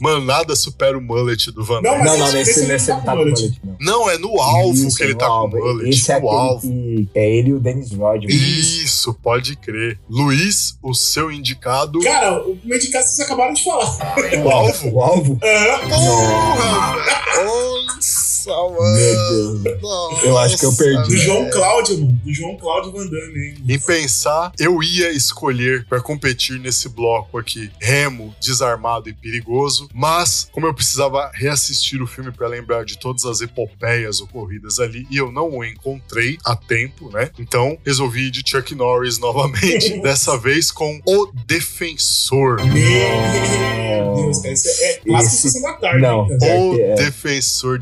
[0.00, 2.04] Mano, nada supera o mullet do Van Não, Damme.
[2.04, 3.76] Não, não, esse- nesse, esse nesse ele ele tá mullet, não.
[3.80, 5.56] Não, é no alvo Isso, que ele tá alvo.
[5.56, 5.90] com o mullet.
[5.90, 6.68] Esse é no aquele alvo.
[6.68, 8.34] que é ele e o Dennis Rodman.
[8.34, 9.98] Isso, pode crer.
[10.08, 12.00] Luiz, o seu indicado.
[12.00, 14.14] Cara, o meu indicado vocês acabaram de falar.
[14.44, 14.88] O alvo?
[14.94, 15.38] O alvo?
[15.42, 15.88] Aham.
[15.88, 18.35] Porra, velho.
[18.46, 18.96] Nossa, mano.
[18.96, 20.22] Meu Deus.
[20.22, 21.08] Eu acho que eu perdi.
[21.08, 22.20] Do João Cláudio, mano.
[22.24, 23.54] Do João Cláudio Van Damme, hein?
[23.68, 30.48] Em pensar, eu ia escolher para competir nesse bloco aqui Remo, Desarmado e Perigoso, mas
[30.52, 35.16] como eu precisava reassistir o filme para lembrar de todas as epopeias ocorridas ali e
[35.16, 37.30] eu não o encontrei a tempo, né?
[37.38, 42.56] Então resolvi ir de Chuck Norris novamente, dessa vez com O Defensor.
[42.64, 44.52] Meu Deus, cara.
[44.54, 46.02] Isso é, é clássico da Tarde.
[46.02, 46.30] Não.
[46.30, 46.60] hein, cara?
[46.60, 46.94] O É.
[46.94, 47.78] Defensor,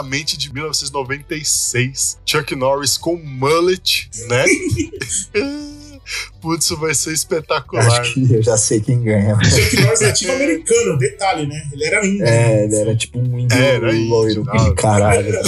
[0.00, 2.18] diretamente de 1996.
[2.24, 4.44] Chuck Norris com mullet, né?
[6.40, 8.00] Putz, isso vai ser espetacular.
[8.00, 9.36] acho que eu já sei quem ganha.
[9.44, 11.62] Chuck Norris nativo americano, detalhe, né?
[11.72, 12.26] Ele era índio.
[12.26, 14.44] É, ele era tipo um índio Era índio, loiro.
[14.44, 14.74] não.
[14.74, 15.32] Caralho.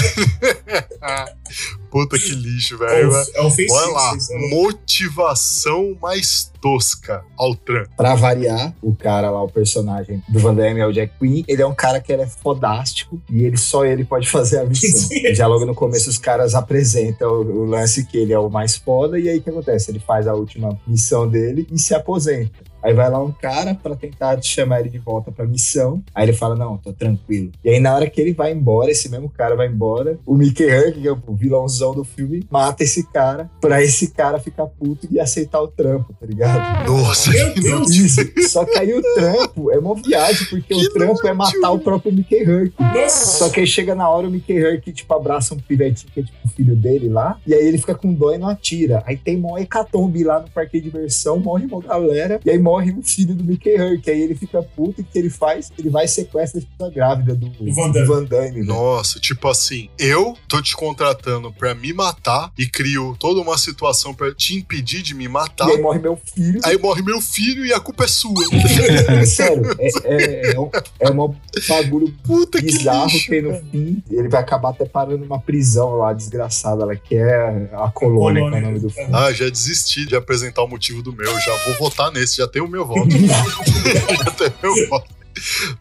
[1.93, 3.11] Puta que lixo, É, velho.
[3.13, 3.75] o- é ofensivo.
[3.79, 4.13] Olha lá,
[4.51, 7.85] motivação mais tosca ao Tran.
[7.97, 11.43] Pra variar, o cara lá, o personagem do Van Damme é o Jack Quinn.
[11.47, 14.65] Ele é um cara que ele é fodástico e ele só ele pode fazer a
[14.65, 15.09] missão.
[15.13, 18.49] E já logo no começo os caras apresentam o, o lance que ele é o
[18.49, 19.91] mais foda e aí o que acontece?
[19.91, 22.72] Ele faz a última missão dele e se aposenta.
[22.83, 26.03] Aí vai lá um cara pra tentar chamar ele de volta pra missão.
[26.15, 27.53] Aí ele fala: Não, tô tranquilo.
[27.65, 30.65] E aí, na hora que ele vai embora, esse mesmo cara vai embora, o Mickey
[30.65, 35.07] Huck, que é o vilãozão do filme, mata esse cara pra esse cara ficar puto
[35.11, 36.89] e aceitar o trampo, tá ligado?
[36.89, 38.21] Nossa, Meu que Deus, Isso.
[38.49, 41.79] Só que aí o trampo é uma viagem, porque Que o trampo é matar o
[41.79, 42.45] próprio Mickey.
[42.79, 43.39] Nossa.
[43.39, 46.23] Só que aí chega na hora o Mickey Huck, tipo, abraça um pivetinho que é
[46.23, 49.03] tipo o filho dele lá, e aí ele fica com dó e não atira.
[49.07, 52.72] Aí tem mó hecatombe lá no parque de diversão, morre uma galera, e aí morre
[52.77, 54.11] o filho do Mickey Huck.
[54.11, 55.73] Aí ele fica puto, e o que ele faz?
[55.79, 58.07] Ele vai e sequestra a esposa grávida do, do Van Damme.
[58.07, 58.65] Van Damme, velho.
[58.65, 64.15] Nossa, tipo assim, eu tô te contratando pra me matar e crio toda uma situação
[64.15, 65.69] pra te impedir de me matar.
[65.69, 66.61] E aí morre meu filho.
[66.65, 68.43] Aí morre meu filho e a culpa é sua.
[69.27, 71.35] Sério, é, é, é, um, é um
[71.69, 73.27] bagulho Puta que bizarro lixo.
[73.27, 77.71] que no fim ele vai acabar até parando numa prisão lá, desgraçada, lá, que é
[77.73, 79.11] a colônia, que é o nome do filme.
[79.13, 81.33] Ah, já desisti de apresentar o motivo do meu.
[81.41, 83.09] Já vou votar nesse, já tenho o meu voto.
[83.11, 85.13] já tenho o meu voto.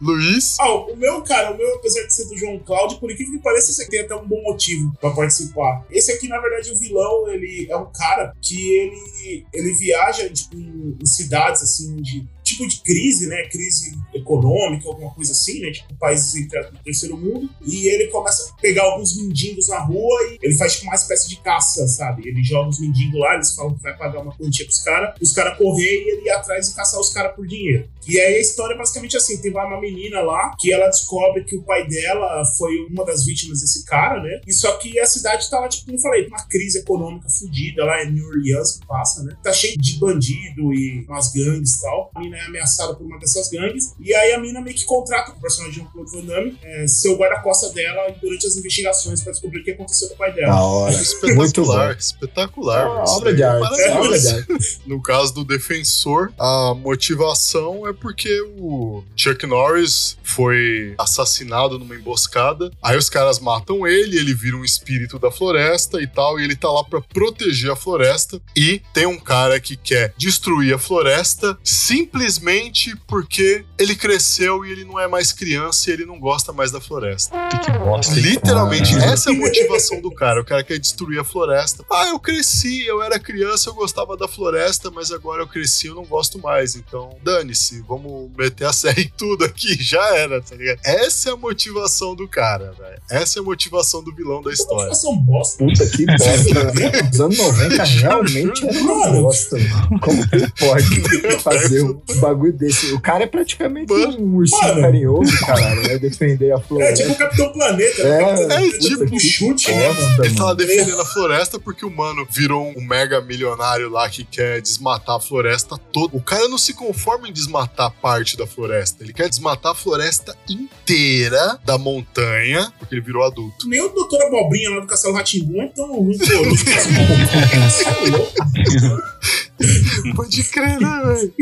[0.00, 3.34] Luiz, Ah, o meu, cara, o meu, apesar de ser do João Cláudio, por incrível
[3.34, 5.84] que pareça, esse aqui tem até um bom motivo pra participar.
[5.90, 10.56] Esse aqui, na verdade, o vilão, ele é um cara que ele, ele viaja tipo,
[10.56, 13.48] em, em cidades, assim, de tipo de crise, né?
[13.48, 15.70] Crise econômica, alguma coisa assim, né?
[15.70, 17.48] Tipo, países entre o terceiro mundo.
[17.64, 21.28] E ele começa a pegar alguns mendigos na rua e ele faz tipo uma espécie
[21.28, 22.28] de caça, sabe?
[22.28, 25.32] Ele joga os mendigos lá, eles falam que vai pagar uma quantia pros caras, os
[25.32, 27.88] caras correr e ele ir atrás e caçar os caras por dinheiro.
[28.06, 31.56] E aí a história é basicamente assim: tem uma menina lá que ela descobre que
[31.56, 34.40] o pai dela foi uma das vítimas desse cara, né?
[34.46, 37.84] E só que a cidade tá lá, tipo, como eu falei, uma crise econômica fodida
[37.84, 39.36] lá, é New Orleans que passa, né?
[39.42, 42.10] Tá cheio de bandido e umas gangues e tal.
[42.14, 43.94] A mina é ameaçada por uma dessas gangues.
[44.00, 46.86] E aí a mina meio que contrata com o personagem de Claude Van Damme é,
[46.86, 50.32] ser o guarda-costa dela durante as investigações pra descobrir o que aconteceu com o pai
[50.32, 50.54] dela.
[50.54, 50.92] Da hora.
[51.34, 51.72] Muito bom.
[51.72, 52.86] Espetacular, espetacular.
[52.86, 53.82] Ah, obra de é arte.
[53.90, 54.80] Obra de arte.
[54.86, 62.70] No caso do defensor, a motivação é porque o Chuck Norris foi assassinado numa emboscada.
[62.82, 66.56] Aí os caras matam ele, ele vira um espírito da floresta e tal, e ele
[66.56, 68.40] tá lá pra proteger a floresta.
[68.56, 74.84] E tem um cara que quer destruir a floresta simplesmente porque ele cresceu e ele
[74.84, 77.36] não é mais criança e ele não gosta mais da floresta.
[77.64, 78.14] Que bosta?
[78.14, 79.12] Literalmente, Ah.
[79.12, 80.40] essa é a motivação do cara.
[80.40, 81.84] O cara quer destruir a floresta.
[81.90, 85.94] Ah, eu cresci, eu era criança, eu gostava da floresta, mas agora eu cresci, eu
[85.94, 86.74] não gosto mais.
[86.76, 89.76] Então, dane-se, vamos meter a serra em tudo aqui.
[89.82, 90.78] Já era, tá ligado?
[90.84, 93.00] Essa é a motivação do cara, velho.
[93.10, 94.86] Essa é a motivação do vilão da história.
[94.88, 95.64] motivação bosta.
[95.64, 97.08] Puta que bosta.
[97.12, 99.22] Os anos 90 realmente era uma Mano.
[99.22, 99.56] bosta.
[100.00, 102.92] Como que pode fazer um bagulho desse?
[102.92, 104.80] O cara é praticamente um ursinho Mano.
[104.82, 105.82] carinhoso, caralho.
[105.82, 107.02] Vai defender a É floresta.
[107.02, 108.02] tipo o Capitão Planeta.
[108.02, 108.42] É, né?
[108.42, 109.88] É Planeta, tipo um chute, né?
[109.92, 110.56] Bosta, Ele tava mano.
[110.56, 115.20] defendendo a floresta porque o mano virou um mega milionário lá que quer desmatar a
[115.20, 116.16] floresta toda.
[116.16, 119.02] O cara não se conforma em desmatar parte da floresta.
[119.02, 123.68] Ele quer desmatar a floresta inteira da montanha, porque ele virou adulto.
[123.68, 126.16] Nem o Doutor Abobrinha lá do Castelo Ratimbun é tão ruim,
[130.16, 131.32] Pode crer, né, velho?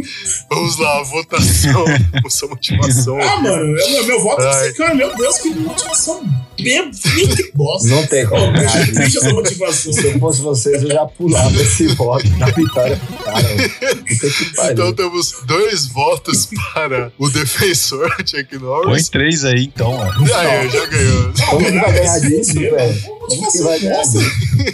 [0.50, 1.84] Vamos lá, votação.
[2.26, 3.18] Essa motivação.
[3.20, 4.94] Ah, mano, eu- meu, voto é esse cara.
[4.94, 6.22] Meu Deus, que motivação
[6.60, 7.88] bem, que bosta.
[7.88, 8.52] Não tem como.
[8.52, 9.92] Deixa, essa motivação.
[9.92, 13.42] Se eu fosse vocês, eu já pulava esse voto da vitória pro cara.
[14.06, 14.70] que.
[14.72, 19.08] Então temos dois votos para o defensor, Chuck Põe Norris.
[19.08, 20.02] três aí, então, ó.
[20.36, 21.32] Aí, já ganhou.
[21.48, 23.19] Como que vai ganhar disso, velho?
[23.36, 24.18] Como que motivação vai ganhar bosta.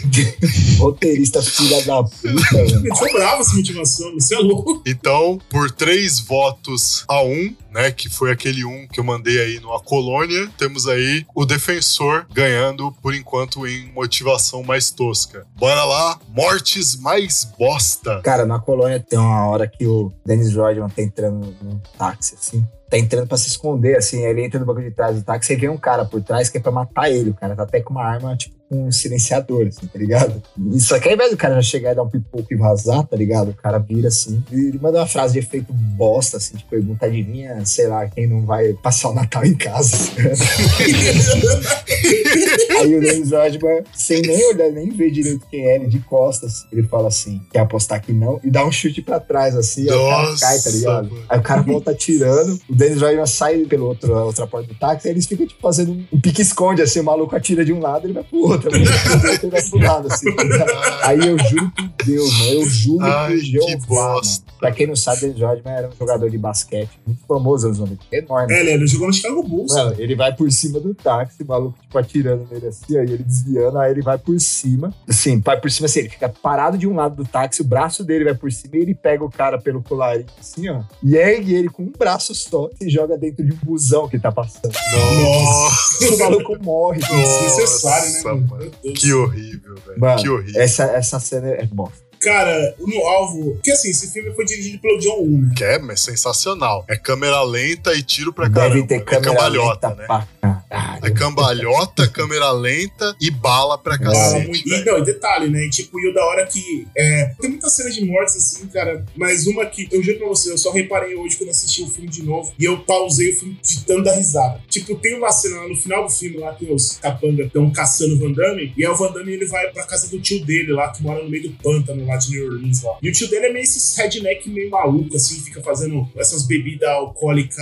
[0.08, 0.78] disso?
[0.78, 2.80] Roteirista filha da puta, velho.
[2.80, 4.82] Deixou bravo essa motivação, você é louco.
[4.86, 9.60] Então, por três votos a um, né, que foi aquele um que eu mandei aí
[9.60, 15.46] numa colônia, temos aí o defensor ganhando, por enquanto, em motivação mais tosca.
[15.56, 18.20] Bora lá, mortes mais bosta.
[18.22, 22.66] Cara, na colônia tem uma hora que o Dennis Rodman tá entrando num táxi, assim.
[22.88, 24.24] Tá entrando pra se esconder, assim.
[24.24, 26.48] Aí ele entra no bagulho de trás do táxi e vem um cara por trás
[26.48, 27.30] que é pra matar ele.
[27.30, 30.42] O cara tá até com uma arma, tipo, com um silenciador, assim, tá ligado?
[30.72, 33.06] E Só que ao invés do cara já chegar e dar um pipoco e vazar,
[33.06, 33.50] tá ligado?
[33.50, 34.42] O cara vira assim.
[34.50, 38.26] E ele manda uma frase de efeito bosta, assim, de pergunta adivinha, sei lá, quem
[38.26, 39.96] não vai passar o Natal em casa.
[42.80, 46.66] Aí o Dennis Rodman, sem nem olhar, nem ver direito quem é ele, de costas,
[46.72, 48.40] ele fala assim: quer apostar que não?
[48.44, 51.10] E dá um chute pra trás, assim, aí o cara Nossa, cai, tá ligado?
[51.10, 51.24] mano.
[51.28, 55.08] Aí o cara volta atirando, o Dennis Rodman sai pela outra, outra porta do táxi,
[55.08, 58.12] aí eles ficam, tipo, fazendo um, pique-esconde, assim, o maluco atira de um lado, ele
[58.12, 60.34] vai pro outro, o maluco atira do outro, ele vai pro lado, assim.
[60.34, 61.00] tá?
[61.02, 64.46] Aí eu juro por Deus, mano, eu juro Ai, por que Jeová, mano.
[64.58, 67.90] Pra quem não sabe, Dennis Rodman era um jogador de basquete muito famoso nos anos
[67.90, 68.54] 90, enorme.
[68.54, 69.72] É, ele jogou no Chicago Bulls.
[69.74, 73.22] Mano, ele vai por cima do táxi, o maluco, tipo, atirando nele assim, aí ele
[73.22, 74.92] desviando, aí ele vai por cima.
[75.08, 78.04] Assim, vai por cima assim, ele fica parado de um lado do táxi, o braço
[78.04, 81.54] dele vai por cima e ele pega o cara pelo colarinho, assim, ó, e ergue
[81.54, 84.72] ele com um braço só e joga dentro de um busão que tá passando.
[84.72, 87.00] Nossa, o maluco morre.
[87.00, 88.70] Desnecessário, né, mano?
[88.94, 90.16] que horrível, velho.
[90.16, 90.62] Que horrível.
[90.62, 92.05] Essa, essa cena é bosta.
[92.20, 93.54] Cara, no alvo.
[93.54, 95.52] Porque assim, esse filme foi dirigido pelo John Woo, né?
[95.56, 96.84] Que é, mas sensacional.
[96.88, 98.86] É câmera lenta e tiro pra Deve caramba.
[98.86, 100.06] ter é câmera cambalhota, lenta né?
[100.06, 101.06] pra caralho.
[101.06, 104.62] É cambalhota, câmera lenta e bala pra cacete.
[104.66, 105.64] E, não, e detalhe, né?
[105.64, 106.86] E, tipo, e o da hora que.
[106.96, 109.04] É, tem muitas cenas de mortes, assim, cara.
[109.14, 112.08] Mas uma que eu juro pra você, eu só reparei hoje quando assisti o filme
[112.08, 112.52] de novo.
[112.58, 114.60] E eu pausei o filme de tanto dar risada.
[114.68, 118.14] Tipo, tem uma cena lá no final do filme lá que os capanga estão caçando
[118.14, 118.72] o Van Damme.
[118.76, 121.22] E aí o Van Damme ele vai pra casa do tio dele lá, que mora
[121.22, 122.98] no meio do pântano lá de New Orleans lá.
[123.02, 126.88] E o tio dele é meio esses redneck meio maluco, assim, fica fazendo essas bebidas
[126.88, 127.56] alcoólicas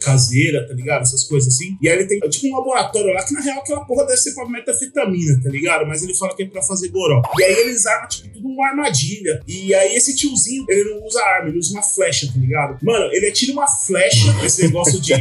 [0.00, 1.02] caseira, tá ligado?
[1.02, 1.76] Essas coisas assim.
[1.80, 4.34] E aí ele tem tipo um laboratório lá que na real aquela porra deve ser
[4.34, 5.86] pra metafetamina, tá ligado?
[5.86, 7.22] Mas ele fala que é pra fazer goró.
[7.38, 9.40] E aí eles armam, tipo, tudo uma armadilha.
[9.46, 12.78] E aí esse tiozinho, ele não usa arma, ele usa uma flecha, tá ligado?
[12.82, 15.12] Mano, ele atira uma flecha, esse negócio de.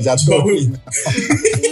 [0.00, 0.72] Já de tô bagulho-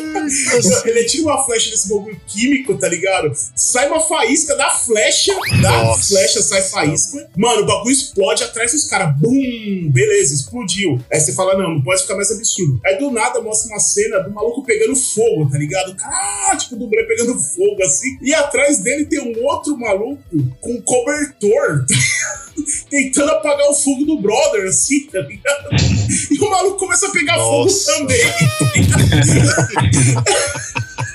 [0.84, 3.32] ele tira uma flecha desse bagulho químico, tá ligado?
[3.54, 5.32] Sai uma faísca da flecha,
[5.62, 6.08] da Nossa.
[6.14, 7.28] flecha sai faísca.
[7.36, 9.16] Mano, o bagulho explode atrás dos caras.
[9.18, 9.90] Bum!
[9.90, 11.00] Beleza, explodiu.
[11.12, 12.80] Aí você fala, não, não pode ficar mais absurdo.
[12.84, 15.92] Aí do nada mostra uma cena do maluco pegando fogo, tá ligado?
[15.92, 18.18] O ah, tipo, do dublê pegando fogo assim.
[18.22, 20.22] E atrás dele tem um outro maluco
[20.60, 21.84] com cobertor.
[22.90, 25.68] tentando apagar o fogo do brother, assim, tá ligado?
[26.30, 27.92] E o maluco começa a pegar Nossa.
[27.92, 28.20] fogo também.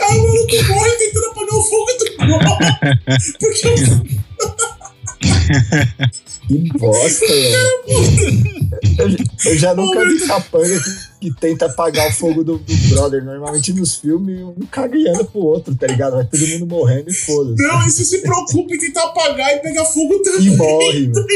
[0.00, 2.72] Aí o maluco morre tentando apagar o fogo do brother.
[3.40, 3.74] Porque o
[6.46, 7.58] Que bosta, velho.
[8.98, 9.08] Eu,
[9.52, 10.90] eu já nunca vi capanga que,
[11.30, 13.24] que tenta apagar o fogo do, do brother.
[13.24, 16.16] Normalmente nos filmes, um cagando pro outro, tá ligado?
[16.16, 17.62] Vai todo mundo morrendo e foda-se.
[17.62, 20.56] Não, e você se preocupa em tentar apagar e pegar fogo E também.
[20.56, 21.26] morre, mano.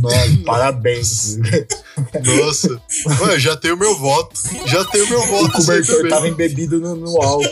[0.00, 1.38] Mano, parabéns.
[2.24, 2.80] Nossa.
[3.20, 4.38] Mano, já tenho meu voto.
[4.66, 5.60] Já tenho meu O voto.
[5.60, 7.48] isso aí cobertor tava embebido no, no alto.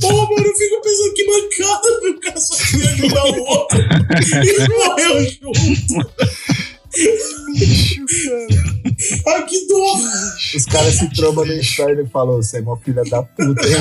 [0.00, 3.78] Pô, mano, eu fico pensando que mancada, meu cara só queria ajudar o outro.
[3.80, 6.10] E morreu junto.
[9.26, 9.94] Ai, que dó.
[10.56, 13.66] Os caras se trombam no inferno e falam: Você é uma filha da puta.
[13.66, 13.76] hein?"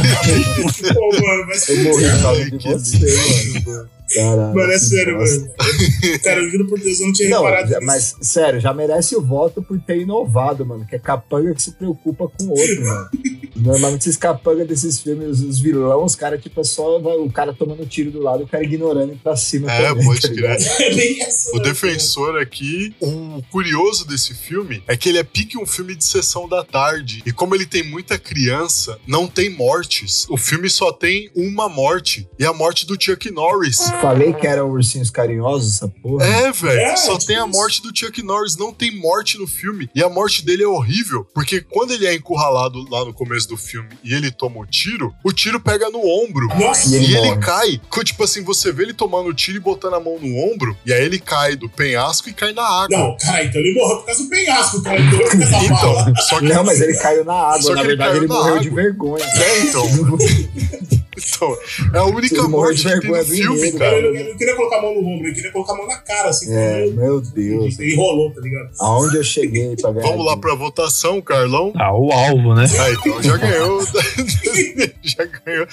[0.94, 3.90] Pô, mano, mas Eu morri por causa de Que você, mano.
[4.14, 4.56] Caralho.
[4.56, 5.40] Mano, é sério, bosta.
[5.40, 6.20] mano.
[6.24, 7.86] Cara, eu juro por Deus, eu não tinha Não, reparado já- nisso.
[7.88, 10.86] mas sério, já merece o voto por ter inovado, mano.
[10.86, 13.10] Que é capanga que se preocupa com o outro, mano.
[13.56, 17.30] Normalmente esses capanga desses filmes, os, os vilão, os caras, tipo, é só vai- o
[17.30, 19.70] cara tomando tiro do lado e o cara ignorando e pra cima.
[19.72, 20.50] É, também, pode tá crer.
[21.20, 21.30] É.
[21.54, 25.96] O né, defensor aqui, o curioso desse filme é que ele é pique um filme
[25.96, 27.22] de sessão da tarde.
[27.26, 30.26] E como ele tem muita criança, não tem mortes.
[30.30, 32.28] O filme só tem uma morte.
[32.40, 33.80] E a morte do Chuck Norris.
[34.02, 36.26] Falei que eram ursinhos carinhosos, essa porra.
[36.26, 36.80] É, velho.
[36.80, 38.56] É, só tipo tem a morte do Chuck Norris.
[38.56, 39.90] Não tem morte no filme.
[39.94, 41.26] E a morte dele é horrível.
[41.34, 45.14] Porque quando ele é encurralado lá no começo do filme e ele toma o tiro,
[45.24, 46.48] o tiro pega no ombro.
[46.58, 47.40] Nossa, E E ele ele, morre.
[47.42, 47.82] cai.
[48.04, 50.94] Tipo assim, você vê ele tomando o tiro e botando a mão no ombro, e
[50.94, 52.98] aí ele cai do penhasco e cai na água.
[52.98, 54.96] Não, cara, então ele morreu por causa do penhasco, cara.
[54.98, 55.66] Ele morreu por causa.
[55.66, 56.46] Então, só que.
[56.46, 57.62] Não, mas ele caiu na água.
[57.62, 58.64] Só Na que ele verdade, ele na morreu água.
[58.64, 59.26] de vergonha.
[59.26, 59.84] É, então.
[61.20, 61.58] Então,
[61.94, 63.96] é a única morte de que tem no filme, cara.
[63.98, 66.30] Ele, não- queria colocar a mão no ombro, ele queria colocar a mão na cara,
[66.30, 66.54] assim.
[66.54, 67.80] É, como- meu Deus.
[67.80, 68.70] E enrolou, tá ligado?
[68.80, 70.08] Aonde eu cheguei pra ganhar?
[70.08, 71.72] Vamos lá pra votação, Carlão.
[71.76, 72.66] Ah, o alvo, né?
[72.80, 73.82] Ah, então já ganhou.
[75.04, 75.68] já ganhou.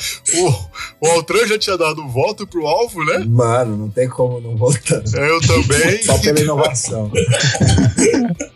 [1.01, 3.25] O, o Altran já tinha dado voto pro alvo, né?
[3.29, 5.03] Mano, não tem como não votar.
[5.15, 6.03] Eu também.
[6.03, 7.11] Só pela inovação.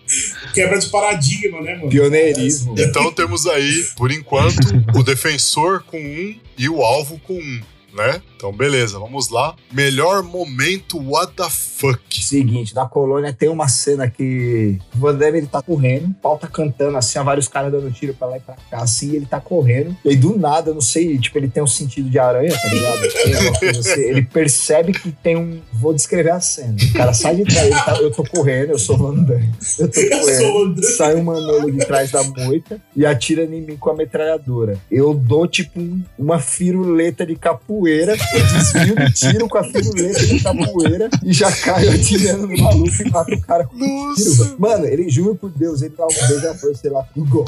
[0.52, 1.88] Quebra de paradigma, né, mano?
[1.88, 2.74] Pioneirismo.
[2.78, 4.58] Então temos aí, por enquanto,
[4.94, 7.60] o defensor com um e o alvo com um,
[7.94, 8.20] né?
[8.40, 9.54] Então, beleza, vamos lá.
[9.70, 12.00] Melhor momento, what the fuck?
[12.24, 16.38] Seguinte, na colônia tem uma cena que o Van Damme ele tá correndo, o pau
[16.38, 19.16] tá cantando assim, ó, vários caras dando tiro pra lá e pra cá, assim, e
[19.16, 19.94] ele tá correndo.
[20.02, 22.68] E aí do nada, eu não sei, tipo, ele tem um sentido de aranha, tá
[22.68, 23.78] ligado?
[23.78, 25.60] Assim, ele percebe que tem um.
[25.74, 26.76] Vou descrever a cena.
[26.82, 29.50] O cara sai de trás, tá- eu tô correndo, eu sou Van Damme.
[29.78, 30.78] Eu tô Eu sou correndo.
[30.78, 30.82] o.
[30.82, 34.78] Sai um manolo de trás da moita e atira em mim com a metralhadora.
[34.90, 40.40] Eu dou, tipo, um- uma firuleta de capoeira, desvio do tiro com a firuleta de
[40.40, 44.30] capoeira e já caio atirando no maluco e mato o cara com o tiro.
[44.36, 44.56] Nossa!
[44.58, 47.44] Mano, ele juro por Deus, ele dá um beija-flor, sei lá, do gol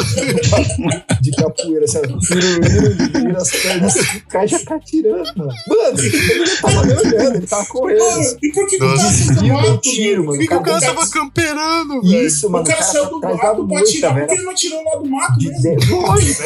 [1.21, 2.09] de capoeira, sabe?
[2.27, 5.53] Firulino, vira as pernas, o cara já tá atirando, mano.
[5.69, 7.99] Mano, ele não tava nem olhando, ele tava correndo.
[8.01, 9.13] Mano, e por que, que o cara Nossa.
[9.35, 10.33] Desvio do tiro, mano.
[10.33, 12.27] Por que, que o cara cara- tava camperando, velho?
[12.27, 14.97] Isso, mano, O cara saiu do mato pra atirar, por que ele não atirou lá
[14.97, 16.03] do mato De mesmo?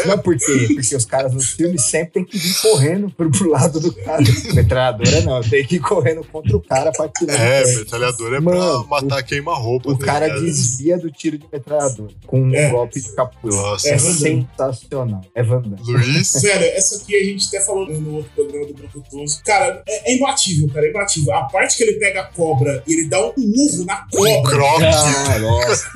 [0.07, 0.69] Não, por quê?
[0.75, 4.23] Porque os caras nos filmes sempre tem que vir correndo pro lado do cara.
[4.55, 7.41] Metralhadora não, tem que ir correndo contra o cara pra atirar.
[7.41, 7.75] É, no pé.
[7.77, 9.91] metralhador é Mano, pra matar queima-roupa.
[9.91, 12.71] O cara desvia do tiro de metralhador com um É.
[12.71, 13.57] golpe de capoeira.
[13.57, 13.89] Nossa.
[13.89, 15.21] É, É sensacional.
[15.35, 15.77] É Van Damme.
[15.87, 19.43] Luiz, Sério, essa aqui a gente até falou no outro programa do Branco Tonso.
[19.45, 21.33] Cara, é, é imbatível, cara, é imbatível.
[21.35, 24.43] A parte que ele pega a cobra e ele dá um urro na um cobra.
[24.51, 24.85] croque.
[24.85, 25.87] Ah, nossa,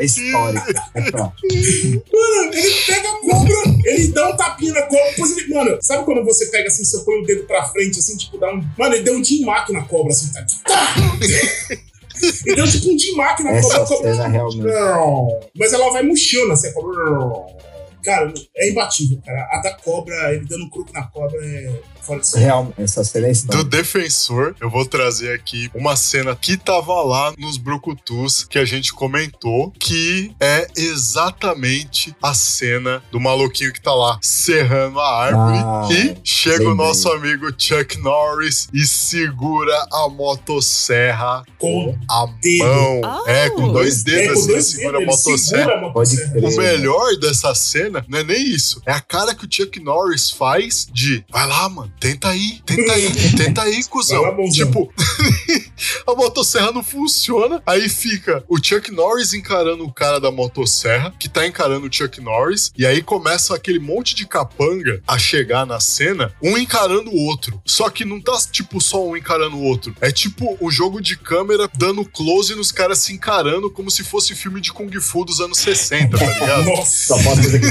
[0.00, 0.66] é histórico.
[0.94, 1.00] É.
[1.10, 5.54] Mano, ele pega a cobra, ele dá um tapinha na cobra, depois ele.
[5.54, 8.52] Mano, sabe quando você pega assim, você põe o dedo pra frente, assim, tipo, dá
[8.52, 8.64] um.
[8.78, 10.44] Mano, ele deu um Jim Mack na cobra, assim, tá?
[10.66, 10.94] tá.
[12.46, 13.58] Ele deu tipo um Jim Mack na cobra.
[13.58, 14.66] Essa a cobra- cena realmente.
[15.56, 17.56] Mas ela vai murchando assim, a cobra.
[18.02, 19.48] Cara, é imbatível, cara.
[19.52, 21.80] A da cobra, ele dando um croco na cobra é.
[22.36, 27.32] Real, essa cena é Do defensor, eu vou trazer aqui uma cena que tava lá
[27.38, 33.94] nos Brucutus que a gente comentou, que é exatamente a cena do maluquinho que tá
[33.94, 40.08] lá serrando a árvore Ah, e chega o nosso amigo Chuck Norris e segura a
[40.08, 42.64] motosserra Com a dedo.
[42.64, 43.00] mão.
[43.24, 43.28] Oh.
[43.28, 45.62] É, com dois É, dedos com assim, ele dois segura a dedos, motosserra.
[45.62, 46.30] segura a motosserra.
[46.32, 46.44] crer.
[46.44, 48.80] O melhor dessa cena não é nem isso.
[48.86, 52.92] É a cara que o Chuck Norris faz de vai lá, mano, tenta aí, tenta
[52.92, 54.22] aí, tenta aí, cuzão.
[54.22, 54.92] Lá, tipo,
[56.06, 57.62] a motosserra não funciona.
[57.66, 62.20] Aí fica o Chuck Norris encarando o cara da motosserra, que tá encarando o Chuck
[62.20, 67.24] Norris, e aí começa aquele monte de capanga a chegar na cena, um encarando o
[67.24, 67.60] outro.
[67.64, 69.94] Só que não tá tipo só um encarando o outro.
[70.00, 74.34] É tipo o jogo de câmera dando close nos caras se encarando como se fosse
[74.34, 76.64] filme de Kung Fu dos anos 60, tá ligado?
[76.76, 77.16] Nossa.
[77.18, 77.66] Fazer aqui.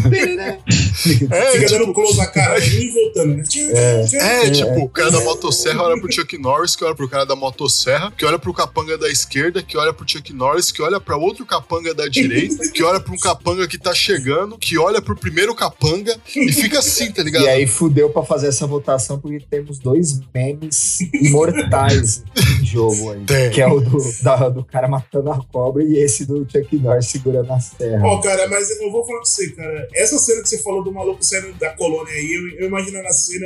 [1.31, 3.43] É, Fica tipo, dando close na cara, indo e voltando, né?
[3.73, 4.04] É,
[4.51, 8.11] tipo, o cara da motosserra olha pro Chuck Norris, que olha pro cara da motosserra,
[8.11, 11.45] que olha pro capanga da esquerda, que olha pro Chuck Norris, que olha pra outro
[11.45, 15.53] capanga da direita, que olha pra um capanga que tá chegando, que olha pro primeiro
[15.55, 17.43] capanga e fica assim, tá ligado?
[17.45, 22.23] E aí fudeu pra fazer essa votação porque temos dois memes imortais
[22.61, 23.25] em jogo aí.
[23.25, 23.51] Tem.
[23.51, 27.07] Que é o do, da- do cara matando a cobra e esse do Chuck Norris
[27.07, 28.05] segurando a serra.
[28.05, 29.87] Ó, cara, mas eu vou falar pra você, cara.
[29.93, 33.13] Essa cena que você falou do maluco saindo da colônia aí, eu, eu imaginando a
[33.13, 33.45] cena,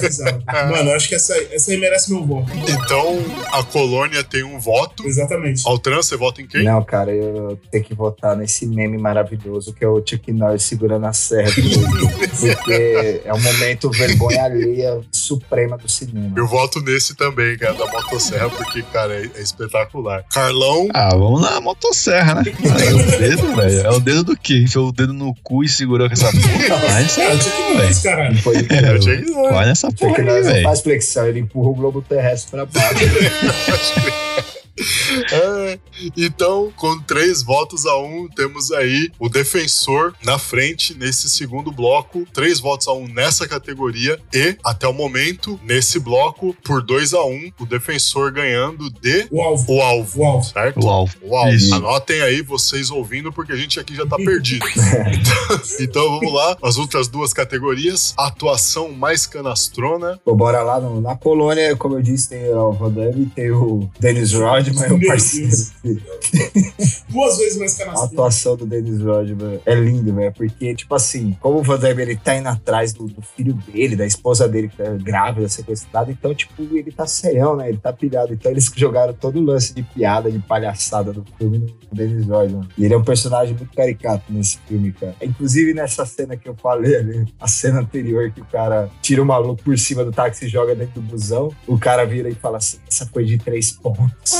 [0.00, 0.42] risada.
[0.70, 2.50] Mano, eu acho que essa, essa aí merece meu voto.
[2.68, 3.18] Então,
[3.52, 5.06] a colônia tem um voto.
[5.06, 5.62] Exatamente.
[5.66, 6.64] Altran, você vota em quem?
[6.64, 11.06] Não, cara, eu tenho que votar nesse meme maravilhoso que é o Chuck Norris segurando
[11.06, 11.50] a serra.
[12.38, 16.32] porque é um momento vergonha alheia suprema do cinema.
[16.36, 20.24] Eu voto nesse também, cara, da motosserra, porque, cara, é, é espetacular.
[20.32, 22.42] Carlão, Ah, vamos na motosserra, né?
[22.72, 23.80] Ah, é o dedo, velho.
[23.80, 24.62] É o dedo do quê?
[24.64, 26.76] Enfiou o dedo no cu e segurou com essa porra.
[26.88, 27.38] Vai nessa É, aí,
[27.76, 27.90] velho.
[27.90, 28.34] isso, caralho.
[28.34, 28.98] Não foi é,
[29.72, 33.04] nessa porra aí, não faz flexão, ele empurra o globo terrestre pra baixo.
[35.30, 35.78] É,
[36.16, 42.26] então, com três votos a um, temos aí o defensor na frente nesse segundo bloco.
[42.32, 44.18] Três votos a um nessa categoria.
[44.34, 49.42] E, até o momento, nesse bloco, por dois a um, o defensor ganhando de O
[49.42, 49.72] alvo.
[49.74, 50.20] o alvo.
[50.20, 50.44] O alvo.
[50.50, 50.84] Certo?
[50.84, 51.14] O alvo.
[51.22, 51.52] O alvo.
[51.54, 51.74] Isso.
[51.74, 54.64] Anotem aí vocês ouvindo, porque a gente aqui já tá perdido.
[55.80, 56.56] então vamos lá.
[56.62, 60.18] As outras duas categorias: atuação mais canastrona.
[60.24, 63.88] Pô, bora lá no- na colônia, como eu disse, tem o Van Damme, tem o
[63.98, 64.30] Dennis
[64.70, 65.50] Rodman, o Meu parceiro.
[67.08, 68.04] Duas vezes mais A canastrão.
[68.06, 70.32] atuação do Dennis Rodman é lindo, velho.
[70.32, 73.96] Porque, tipo assim, como o Van Damme ele tá indo atrás do, do filho dele,
[73.96, 77.68] da esposa dele que tá grávida, sequestrada, então, tipo, ele tá serião, né?
[77.68, 78.32] Ele tá pilhado.
[78.32, 82.68] Então, eles jogaram todo o lance de piada, de palhaçada do filme no Dennis Rodman.
[82.76, 85.14] E ele é um personagem muito caricato nesse filme, cara.
[85.22, 89.26] Inclusive, nessa cena que eu falei ali, a cena anterior que o cara tira o
[89.26, 92.58] maluco por cima do táxi e joga dentro do busão, o cara vira e fala
[92.58, 94.32] assim: essa foi de três pontos.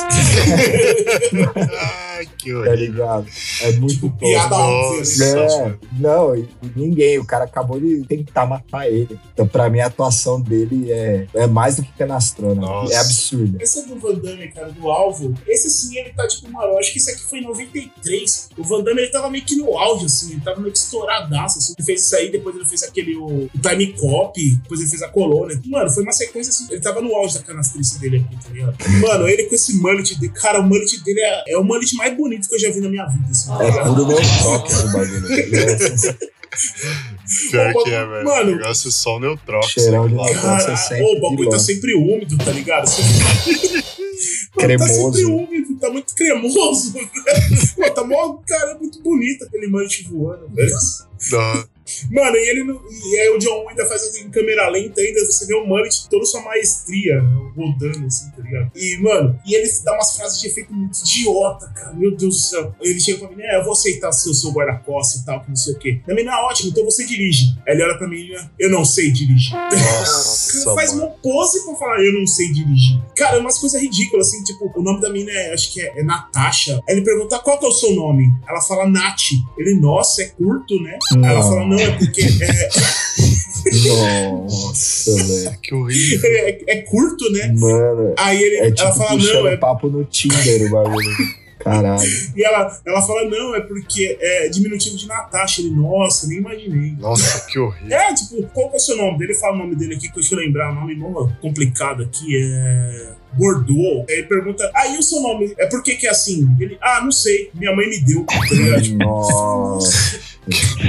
[2.22, 2.76] Ai, que tá horrível.
[2.76, 3.26] ligado?
[3.62, 4.24] É muito Tipo?
[4.24, 9.18] É, não, e ninguém, o cara acabou de tentar matar ele.
[9.32, 12.66] Então, pra mim, a atuação dele é, é mais do que canastrona.
[12.90, 13.62] É absurda.
[13.62, 16.92] Esse do Van Damme, cara, do alvo, esse sim, ele tá tipo, mano, eu acho
[16.92, 18.50] que isso aqui foi em 93.
[18.56, 21.58] O Van Damme, ele tava meio que no auge, assim, ele tava meio que estouradaço,
[21.58, 21.74] assim.
[21.78, 25.02] Ele fez isso aí, depois ele fez aquele, o, o Time Cop, depois ele fez
[25.02, 25.60] a Colônia.
[25.66, 28.76] Mano, foi uma sequência, assim, ele tava no auge da canastrice dele aqui, tá ligado?
[29.00, 32.16] Mano, ele com esse mullet dele, cara, o mullet dele é, é o mullet mais
[32.16, 33.48] bonito que eu já vi na minha vida, assim.
[33.48, 35.32] tá É puro meu toque o bagulho.
[35.32, 36.32] É,
[37.50, 38.24] Pior que é, velho.
[38.24, 38.52] Mano.
[38.52, 39.20] O negócio é só o.
[39.20, 39.74] Neutrox.
[39.74, 40.02] Cara,
[41.02, 42.86] ô, o bagulho tá sempre úmido, tá ligado?
[42.92, 43.82] Mano,
[44.54, 45.14] Tá Cremoso.
[45.14, 47.08] sempre úmido, tá muito cremoso, velho.
[47.74, 50.70] Pô, tá mó, cara, muito bonito aquele manche voando, velho.
[51.32, 51.64] Não.
[52.10, 55.24] Mano, e ele não- e aí o John ainda faz assim, em câmera lenta, ainda
[55.24, 58.70] você vê o Mullet toda sua maestria né, rodando, assim, tá ligado?
[58.74, 61.92] E, mano, e ele dá umas frases de efeito muito idiota, cara.
[61.94, 62.74] Meu Deus do céu.
[62.80, 65.56] Ele chega pra mim, é, eu vou aceitar seu, seu guarda-costas e tal, que não
[65.56, 66.00] sei o quê.
[66.08, 67.54] A menina, ótimo, então você dirige.
[67.66, 68.28] Aí ele olha pra mim,
[68.58, 69.52] eu não sei dirigir.
[70.02, 71.06] Nossa, faz mano.
[71.06, 73.00] uma pose pra falar, eu não sei dirigir.
[73.16, 76.00] Cara, é umas coisas ridículas, assim, tipo, o nome da mina é, acho que é,
[76.00, 76.80] é Natasha.
[76.88, 78.28] Aí ele pergunta, qual que é o seu nome?
[78.48, 79.22] Ela fala, Nath.
[79.58, 80.98] Ele, nossa, é curto, né?
[81.14, 81.42] Aí ela Não.
[81.42, 82.68] fala, não, é porque é,
[84.30, 85.58] Nossa, velho.
[85.62, 86.20] Que horrível.
[86.24, 87.52] é, é curto, né?
[87.56, 89.56] Mano, Aí ele, é tipo ela fala, puxando não, é.
[89.56, 91.10] papo no Tinder o bagulho.
[91.58, 92.02] Caralho.
[92.34, 95.60] E ela, ela fala, não, é porque é diminutivo de Natasha.
[95.60, 96.92] Ele, nossa, nem imaginei.
[96.98, 97.96] Nossa, que horrível.
[97.96, 99.24] É, tipo, qual que é o seu nome?
[99.24, 102.36] Ele fala o nome dele aqui, que deixa eu lembrar, o nome mó complicado aqui,
[102.36, 103.12] é.
[103.34, 104.04] Bordeaux.
[104.08, 105.54] Aí ele pergunta, ah, e o seu nome?
[105.58, 106.48] É por que que é assim?
[106.58, 108.80] Ele, ah, não sei, minha mãe me deu, tá?
[108.80, 110.31] Tipo, Nossa.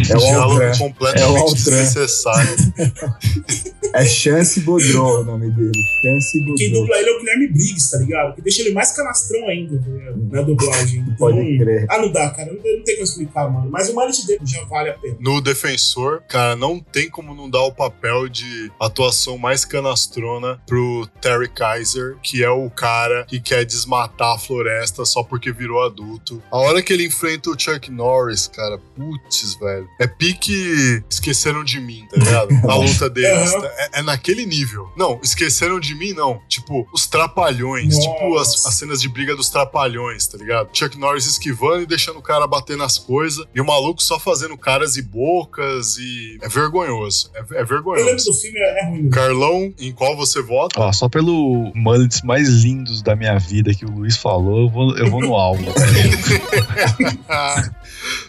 [0.09, 0.65] É o Diálogo Altran.
[0.65, 2.55] É o completamente desnecessário.
[3.95, 5.71] É Chance Bodron o nome dele.
[6.01, 6.81] Chance Quem Bodron.
[6.81, 8.33] dubla ele é o Guilherme Briggs, tá ligado?
[8.33, 10.29] Que deixa ele mais canastrão ainda, ligado?
[10.31, 11.03] Na dublagem.
[11.13, 11.85] Então, Pode crer.
[11.89, 12.47] Ah, não dá, cara.
[12.51, 13.69] Não, não tem como explicar, mano.
[13.69, 15.15] Mas o mallet dele já vale a pena.
[15.19, 21.07] No defensor, cara, não tem como não dar o papel de atuação mais canastrona pro
[21.21, 26.41] Terry Kaiser, que é o cara que quer desmatar a floresta só porque virou adulto.
[26.51, 29.87] A hora que ele enfrenta o Chuck Norris, cara, putz, velho.
[29.99, 32.49] É pique esqueceram de mim, tá ligado?
[32.69, 33.51] A luta deles.
[33.51, 33.71] Tá?
[33.77, 34.91] é, é naquele nível.
[34.95, 36.41] Não, esqueceram de mim, não.
[36.47, 37.95] Tipo, os trapalhões.
[37.95, 38.01] Nossa.
[38.01, 40.69] Tipo, as, as cenas de briga dos trapalhões, tá ligado?
[40.73, 43.45] Chuck Norris esquivando e deixando o cara bater nas coisas.
[43.53, 45.97] E o maluco só fazendo caras e bocas.
[45.97, 47.31] E é vergonhoso.
[47.33, 48.25] É, é Eu lembro vergonhoso.
[48.31, 49.09] do filme, é ruim.
[49.09, 50.79] Carlão, em qual você vota?
[50.79, 54.97] Ó, só pelo mullets mais lindos da minha vida que o Luiz falou, eu vou,
[54.97, 55.63] eu vou no alvo.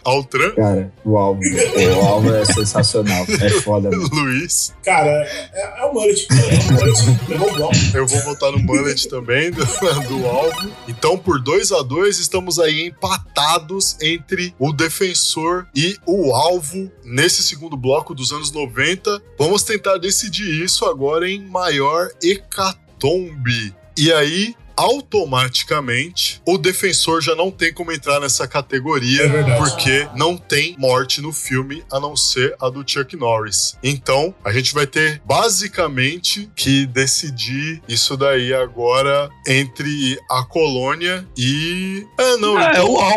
[0.03, 1.41] Altran, Cara, o álbum.
[1.45, 3.25] O álbum é sensacional.
[3.41, 4.09] É foda, mano.
[4.11, 4.73] Luiz.
[4.83, 6.27] Cara, é, é o Mullet.
[6.31, 7.95] É o Mullet.
[7.95, 9.63] Eu vou votar no Mullet também, do,
[10.07, 10.71] do alvo.
[10.87, 17.43] Então, por 2 a 2 estamos aí empatados entre o defensor e o alvo nesse
[17.43, 19.21] segundo bloco dos anos 90.
[19.37, 23.75] Vamos tentar decidir isso agora em maior hecatombe.
[23.97, 30.37] E aí, automaticamente, o defensor já não tem como entrar nessa categoria, É porque não
[30.37, 33.77] tem morte no filme a não ser a do Chuck Norris.
[33.83, 42.05] Então, a gente vai ter basicamente que decidir isso daí agora entre a colônia e.
[42.17, 42.91] É, não, Ah, é então.
[42.93, 43.15] o alvo.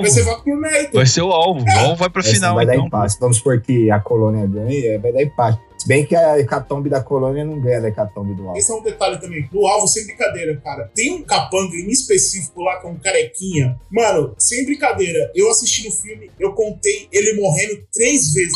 [0.61, 0.89] Vai.
[0.93, 1.65] Vai ser o alvo.
[1.65, 2.87] O alvo vai pra Esse final, vai dar então.
[2.87, 3.17] empate.
[3.21, 5.61] Vamos supor que a colônia ganha, vai dar empate.
[5.89, 8.59] Bem que a hecatombe da colônia não ganha da hecatombe do álbum.
[8.59, 9.49] Esse é um detalhe também.
[9.51, 10.91] Do alvo, sem brincadeira, cara.
[10.95, 13.75] Tem um capanga em específico lá, que é um carequinha.
[13.91, 18.53] Mano, sem brincadeira, eu assisti no filme, eu contei ele morrendo três vezes.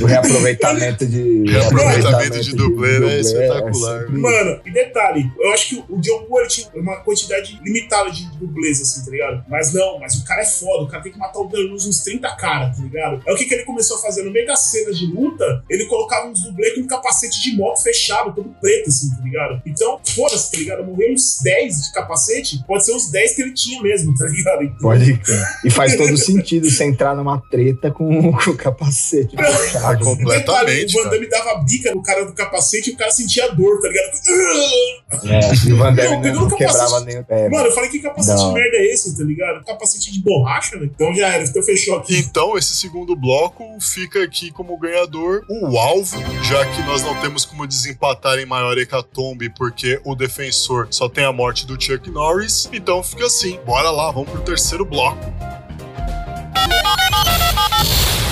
[0.00, 1.44] O reaproveitamento de.
[1.50, 2.98] Reaproveitamento de dublê, né?
[3.00, 4.00] dublê Espetacular.
[4.00, 8.10] sempre- Mano, e detalhe, eu acho que o John Woo ele tinha uma quantidade limitada
[8.10, 9.44] de dublês, assim, tá ligado?
[9.48, 12.00] Mas não, mas o cara é foda, o cara tem que matar o Danus uns
[12.02, 13.22] 30 caras, tá ligado?
[13.26, 15.86] É o que, que ele começou a fazer no meio das cenas de luta, ele
[15.86, 19.62] colocava uns dublês com um capacete de moto fechado, todo preto, assim, tá ligado?
[19.66, 20.84] Então, foda-se, tá ligado?
[20.84, 24.62] Morreu uns 10 de capacete, pode ser os 10 que ele tinha mesmo, tá ligado?
[24.62, 25.44] Então, Pode crer.
[25.64, 29.84] E faz todo sentido você entrar numa treta com, com o capacete fechado.
[29.84, 33.48] Ah, completamente, o Van Damme dava bica no cara do capacete e o cara sentia
[33.52, 35.24] dor, tá ligado?
[35.24, 37.48] É, e o Van Não, Damme não no quebrava nem o pé.
[37.48, 38.48] Mano, eu falei que capacete Não.
[38.48, 39.64] de merda é esse, tá ligado?
[39.64, 40.86] Capacete de borracha, né?
[40.86, 42.16] Então já era, então fechou aqui.
[42.18, 47.44] Então, esse segundo bloco fica aqui como ganhador o alvo, já que nós não temos
[47.44, 52.68] como desempatar em maior hecatombe, porque o defensor só tem a morte do Chuck Norris.
[52.72, 53.58] Então fica assim.
[53.66, 55.18] Bora lá, vamos pro terceiro bloco.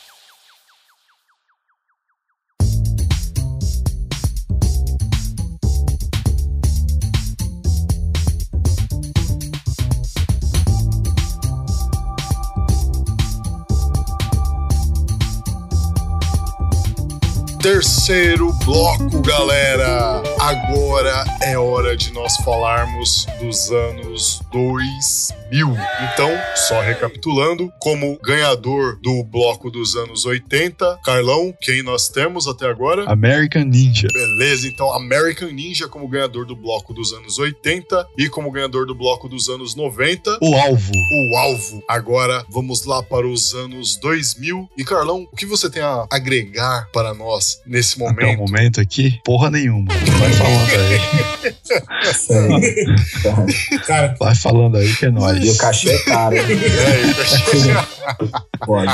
[17.63, 20.21] Terceiro bloco, galera.
[20.41, 25.42] Agora é hora de nós falarmos dos anos 2000.
[25.53, 32.67] Então, só recapitulando, como ganhador do bloco dos anos 80, Carlão, quem nós temos até
[32.67, 33.05] agora?
[33.05, 34.09] American Ninja.
[34.13, 38.95] Beleza, então American Ninja como ganhador do bloco dos anos 80 e como ganhador do
[38.95, 40.39] bloco dos anos 90.
[40.41, 40.93] O alvo.
[41.31, 41.83] O alvo.
[41.87, 44.71] Agora vamos lá para os anos 2000.
[44.79, 48.39] E Carlão, o que você tem a agregar para nós nesse Até o momento?
[48.39, 49.93] momento aqui, porra nenhuma.
[50.19, 51.23] Vai falando aí.
[52.11, 53.79] Isso aí.
[53.87, 55.42] Cara, Vai falando aí que é nóis.
[55.43, 56.45] E o cachê é caro, hein?
[56.51, 57.03] É,
[58.65, 58.93] Pode.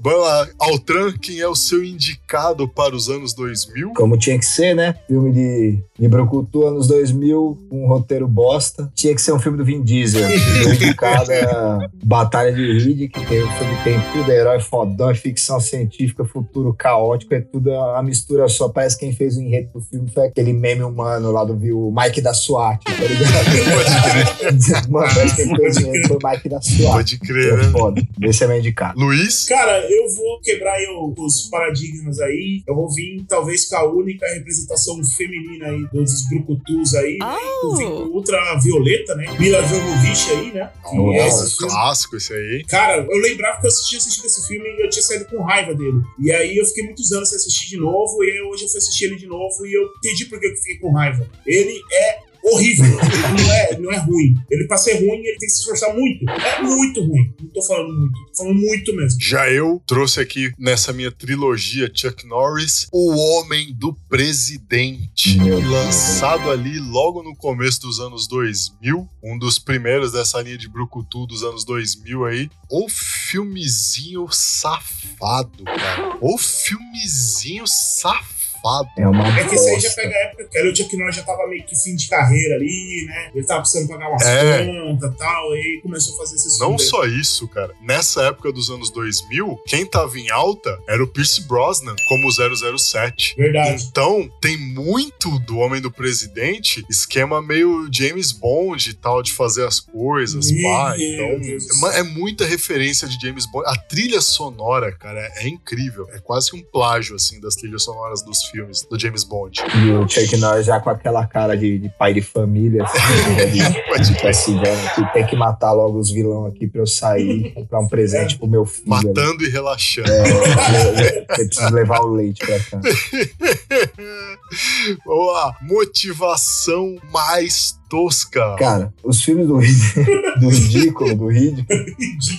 [0.00, 3.92] Vamos lá, Altran, quem é o seu indicado para os anos 2000?
[3.94, 4.94] Como tinha que ser, né?
[5.08, 8.90] Filme de, de Brucutu, anos 2000, um roteiro bosta.
[8.94, 10.28] Tinha que ser um filme do Vin Diesel.
[10.64, 15.14] Dedicado a Batalha de Riddick, que tem, o filme tem tudo, é herói fodão, é
[15.14, 18.68] ficção científica, futuro caótico, é tudo a mistura só.
[18.68, 21.88] Parece que quem fez o enredo do filme foi aquele meme humano lá do viu,
[21.88, 24.88] o Mike da SWAT, tá ligado?
[24.90, 26.92] Mano, parece que quem fez o enredo foi o Mike da SWAT.
[26.92, 27.70] Pode crer, É né?
[27.70, 28.02] foda.
[28.22, 28.98] Esse é meu indicado.
[28.98, 29.46] Luiz?
[29.54, 30.86] Cara, eu vou quebrar aí
[31.16, 32.62] os paradigmas aí.
[32.66, 37.18] Eu vou vir, talvez, com a única representação feminina aí dos brucutus aí.
[37.18, 37.36] né?
[37.62, 39.26] Eu vim com ultravioleta, né?
[39.38, 40.72] Mila Jovovich aí, né?
[40.92, 42.64] Oh, esse um clássico esse aí.
[42.68, 45.72] Cara, eu lembrava que eu tinha assistido esse filme e eu tinha saído com raiva
[45.74, 46.00] dele.
[46.18, 48.78] E aí eu fiquei muitos anos sem assistir de novo, e aí hoje eu fui
[48.78, 51.28] assistir ele de novo e eu entendi por que eu fiquei com raiva.
[51.46, 52.84] Ele é horrível.
[52.84, 54.34] Não é, não é ruim.
[54.50, 56.28] Ele, pra ser ruim, ele tem que se esforçar muito.
[56.28, 57.32] É muito ruim.
[57.40, 59.20] Não tô falando muito, tô falando muito mesmo.
[59.20, 66.78] Já eu trouxe aqui nessa minha trilogia Chuck Norris, O Homem do Presidente, lançado ali
[66.78, 71.64] logo no começo dos anos 2000, um dos primeiros dessa linha de brucutu dos anos
[71.64, 72.50] 2000 aí.
[72.70, 76.18] O filmezinho safado, cara.
[76.20, 78.33] O filmezinho safado.
[78.64, 78.88] Safado.
[78.98, 81.16] É uma É que esse aí já pega a época que ali o Chuck Norris
[81.16, 83.30] já tava meio que fim de carreira ali, né?
[83.34, 84.64] Ele tava precisando pagar umas É.
[84.66, 86.88] contas e tal, e aí começou a fazer esses Não filmes.
[86.88, 87.74] só isso, cara.
[87.82, 93.34] Nessa época dos anos 2000, quem tava em alta era o Pierce Brosnan como 007.
[93.36, 93.84] Verdade.
[93.90, 99.66] Então, tem muito do Homem do Presidente, esquema meio James Bond e tal, de fazer
[99.66, 100.94] as coisas, Meu pá.
[100.98, 103.64] Então, é é muita referência de James Bond.
[103.68, 106.06] A trilha sonora, cara, é, é incrível.
[106.12, 108.53] É quase que um plágio, assim, das trilhas sonoras dos filmes
[108.88, 109.60] do James Bond.
[109.74, 112.98] E o Chuck Norris já com aquela cara de, de pai de família, assim,
[113.50, 117.52] de, Pode de presidente, que tem que matar logo os vilão aqui pra eu sair,
[117.52, 118.88] comprar um presente pro meu filho.
[118.88, 120.10] Matando e relaxando.
[120.10, 122.80] É, eu preciso levar o leite pra cá.
[125.06, 128.56] Ou a motivação mais tosca.
[128.58, 129.54] Cara, os filmes do,
[130.40, 131.78] do ridículo, do ridículo,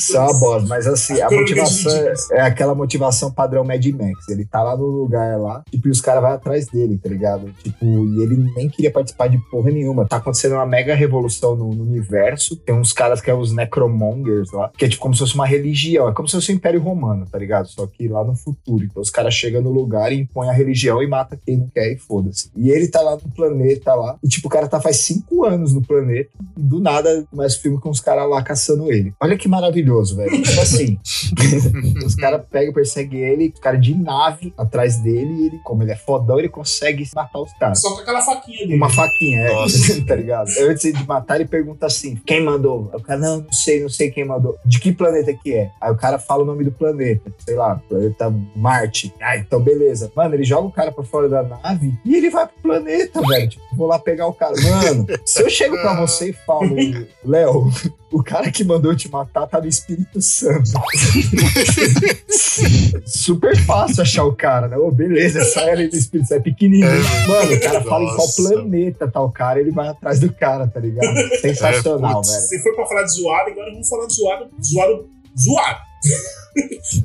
[0.02, 0.68] são a bosta.
[0.68, 1.92] Mas assim, a motivação
[2.32, 4.28] é, aquela motivação padrão Mad Max.
[4.28, 7.50] Ele tá lá no lugar lá, tipo, e os caras vão atrás dele, tá ligado?
[7.64, 10.06] Tipo, e ele nem queria participar de porra nenhuma.
[10.06, 12.58] Tá acontecendo uma mega revolução no, no universo.
[12.58, 15.46] Tem uns caras que é os Necromongers lá, que é tipo como se fosse uma
[15.46, 16.10] religião.
[16.10, 17.68] É como se fosse o Império Romano, tá ligado?
[17.68, 18.84] Só que lá no futuro.
[18.84, 21.94] Então os caras chegam no lugar e impõem a religião e mata quem não quer
[21.94, 22.52] e foda-se.
[22.58, 24.18] E ele tá lá no planeta lá.
[24.22, 26.30] E tipo, o cara tá faz cinco anos no planeta.
[26.58, 29.14] E do nada começa o filme com os caras lá caçando ele.
[29.20, 30.42] Olha que maravilhoso, velho.
[30.42, 31.00] Tipo assim.
[32.06, 35.34] os caras pegam, perseguem ele, os caras de nave atrás dele.
[35.34, 37.82] E ele, como ele é fodão, ele consegue matar os caras.
[37.82, 38.76] Só com aquela faquinha dele.
[38.76, 39.56] Uma faquinha, é.
[40.06, 40.50] Tá ligado?
[40.62, 42.90] Antes de matar, ele pergunta assim: quem mandou?
[42.94, 44.56] Aí O cara, não, não sei, não sei quem mandou.
[44.66, 45.72] De que planeta que é?
[45.82, 47.32] Aí o cara fala o nome do planeta.
[47.40, 49.14] Sei lá, planeta Marte.
[49.22, 50.12] Ah, então beleza.
[50.16, 53.50] Mano, ele joga o cara pra fora da nave e ele vai pro planeta, velho.
[53.50, 54.54] Tipo, vou lá pegar o cara.
[54.62, 56.76] Mano, se eu chego pra você e falo,
[57.24, 57.72] Léo,
[58.12, 60.70] o cara que mandou eu te matar tá no Espírito Santo.
[63.06, 64.78] Super fácil achar o cara, né?
[64.78, 66.88] Ô, beleza, sai ali do Espírito Santo, é pequenininho.
[66.88, 67.28] É.
[67.28, 68.44] Mano, o cara fala em qual Nossa.
[68.44, 71.16] planeta tá o cara, ele vai atrás do cara, tá ligado?
[71.42, 72.32] Sensacional, putz.
[72.32, 72.42] velho.
[72.44, 75.80] Se for pra falar de zoado, agora vamos falar de zoado, zoado, zoado.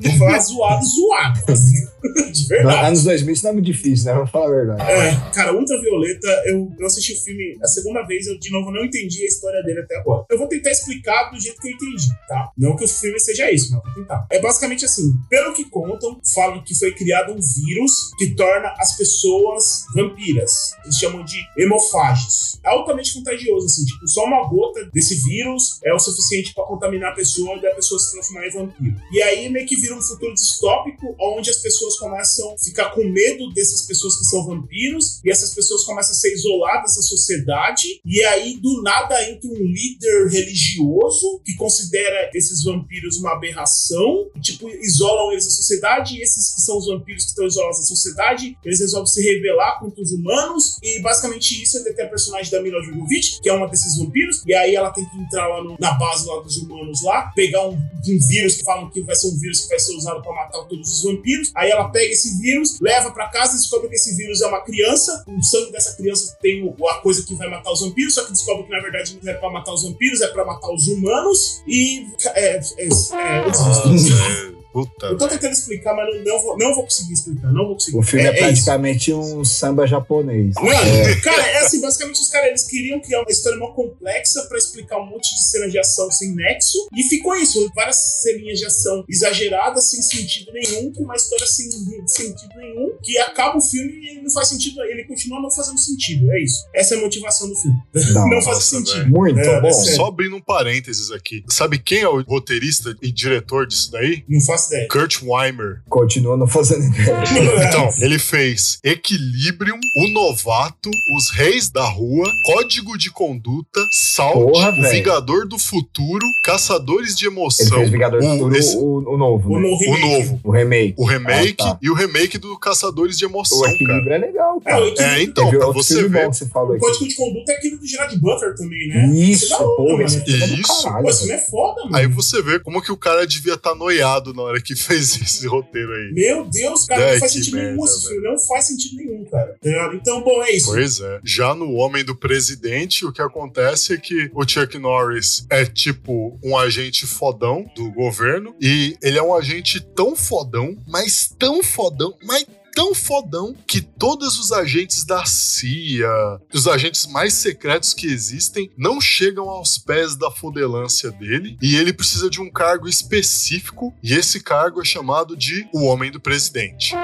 [0.01, 1.41] Vamos falar zoado, zoado.
[1.51, 2.85] Assim, de verdade.
[2.87, 4.13] anos 2000 isso não é muito difícil, né?
[4.13, 4.81] Vamos falar a verdade.
[4.81, 8.83] É, cara, Ultravioleta, eu, eu assisti o filme a segunda vez, eu de novo não
[8.83, 10.25] entendi a história dele até agora.
[10.29, 12.51] Eu vou tentar explicar do jeito que eu entendi, tá?
[12.57, 14.25] Não que o filme seja isso, mas vou tentar.
[14.29, 18.97] É basicamente assim: pelo que contam, falam que foi criado um vírus que torna as
[18.97, 20.51] pessoas vampiras.
[20.83, 22.59] Eles chamam de hemofágios.
[22.63, 27.11] É altamente contagioso, assim, tipo, só uma gota desse vírus é o suficiente pra contaminar
[27.11, 28.90] a pessoa e a pessoa se transformar em vampiro.
[29.11, 33.03] E aí meio que vira um futuro distópico, onde as pessoas começam a ficar com
[33.03, 37.83] medo dessas pessoas que são vampiros, e essas pessoas começam a ser isoladas da sociedade,
[38.05, 44.39] e aí do nada entra um líder religioso que considera esses vampiros uma aberração, e,
[44.39, 47.85] tipo, isolam eles da sociedade, e esses que são os vampiros que estão isolados da
[47.85, 52.49] sociedade, eles resolvem se rebelar contra os humanos, e basicamente isso é tem a personagem
[52.51, 55.63] da Mila Jovovich, que é uma desses vampiros, e aí ela tem que entrar lá
[55.63, 59.15] no- na base lá dos humanos lá, pegar um, um vírus que falam que vai
[59.15, 62.11] ser um vírus que vai ser usado pra matar todos os vampiros, aí ela pega
[62.11, 65.71] esse vírus, leva pra casa e descobre que esse vírus é uma criança, o sangue
[65.71, 68.81] dessa criança tem a coisa que vai matar os vampiros, só que descobre que na
[68.81, 72.07] verdade não é pra matar os vampiros, é pra matar os humanos, e...
[72.33, 75.07] É, é, é, é, Puta.
[75.07, 77.97] eu tô tentando explicar, mas não, não, vou, não vou conseguir explicar, não vou conseguir.
[77.97, 78.41] O filme é, é isso.
[78.43, 80.53] praticamente um samba japonês.
[80.55, 84.57] Mano, cara, é assim, basicamente os caras eles queriam criar uma história mó complexa pra
[84.57, 88.65] explicar um monte de cenas de ação sem nexo, e ficou isso, várias ceninhas de
[88.65, 91.69] ação exageradas, sem sentido nenhum, com uma história sem
[92.07, 95.77] sentido nenhum, que acaba o filme e ele não faz sentido, ele continua não fazendo
[95.77, 96.65] sentido, é isso.
[96.73, 97.77] Essa é a motivação do filme.
[98.13, 98.97] Não, não faz nossa, sentido.
[98.99, 99.09] velho.
[99.09, 99.67] Muito É, bom.
[99.67, 99.73] é.
[99.73, 101.43] Só abrindo um parênteses aqui.
[101.49, 104.23] Sabe quem é o roteirista e diretor disso daí?
[104.27, 104.87] Não faço ideia.
[104.89, 105.81] Kurt Weimer.
[105.89, 107.21] Continua não fazendo ideia.
[107.71, 113.79] Então, ele fez Equilibrium, O Novato, Os Reis da Rua, Código de Conduta,
[114.13, 114.89] Salt, Porra, O.
[114.89, 119.17] Vingador do Futuro, Caçadores de Ele Emoção, fez Vingador do o, Futuro, esse- o, o
[119.17, 119.67] novo, O né?
[119.67, 120.01] no o remake.
[120.01, 120.93] novo, O remake.
[120.97, 121.79] o remake Ah, tá.
[121.81, 123.73] e o remake do Caçadores de Emoção, O cara.
[123.75, 124.81] equilíbrio é legal, É, cara.
[124.87, 126.29] equilíbrio- É, então, Teve pra outro você filme ver.
[126.29, 126.85] que você falou O aqui.
[126.85, 129.07] código de conduta é aquilo do Gerard Butler também, né?
[129.13, 130.03] Isso, Isso é da hora, porra, mano.
[130.05, 130.83] esse filme é do Isso.
[130.83, 131.39] caralho, Pô, esse velho.
[131.39, 131.95] filme é foda, mano.
[131.97, 135.47] Aí você vê como que o cara devia estar noiado na hora que fez esse
[135.47, 136.11] roteiro aí.
[136.13, 138.27] Meu Deus, cara, É, não faz que sentido nenhum merda, filme.
[138.27, 139.57] Não faz sentido nenhum, cara.
[139.61, 139.91] Tá?
[139.93, 140.71] Então, bom, é isso.
[140.71, 141.19] Pois é.
[141.23, 146.39] Já no Homem do Presidente, o que acontece é que o Chuck Norris é tipo
[146.43, 152.13] um agente fodão do governo e ele é um agente tão fodão, mas tão fodão,
[152.23, 158.69] mas tão fodão que todos os agentes da CIA, os agentes mais secretos que existem,
[158.77, 164.13] não chegam aos pés da fodelância dele e ele precisa de um cargo específico e
[164.13, 166.95] esse cargo é chamado de o Homem do Presidente.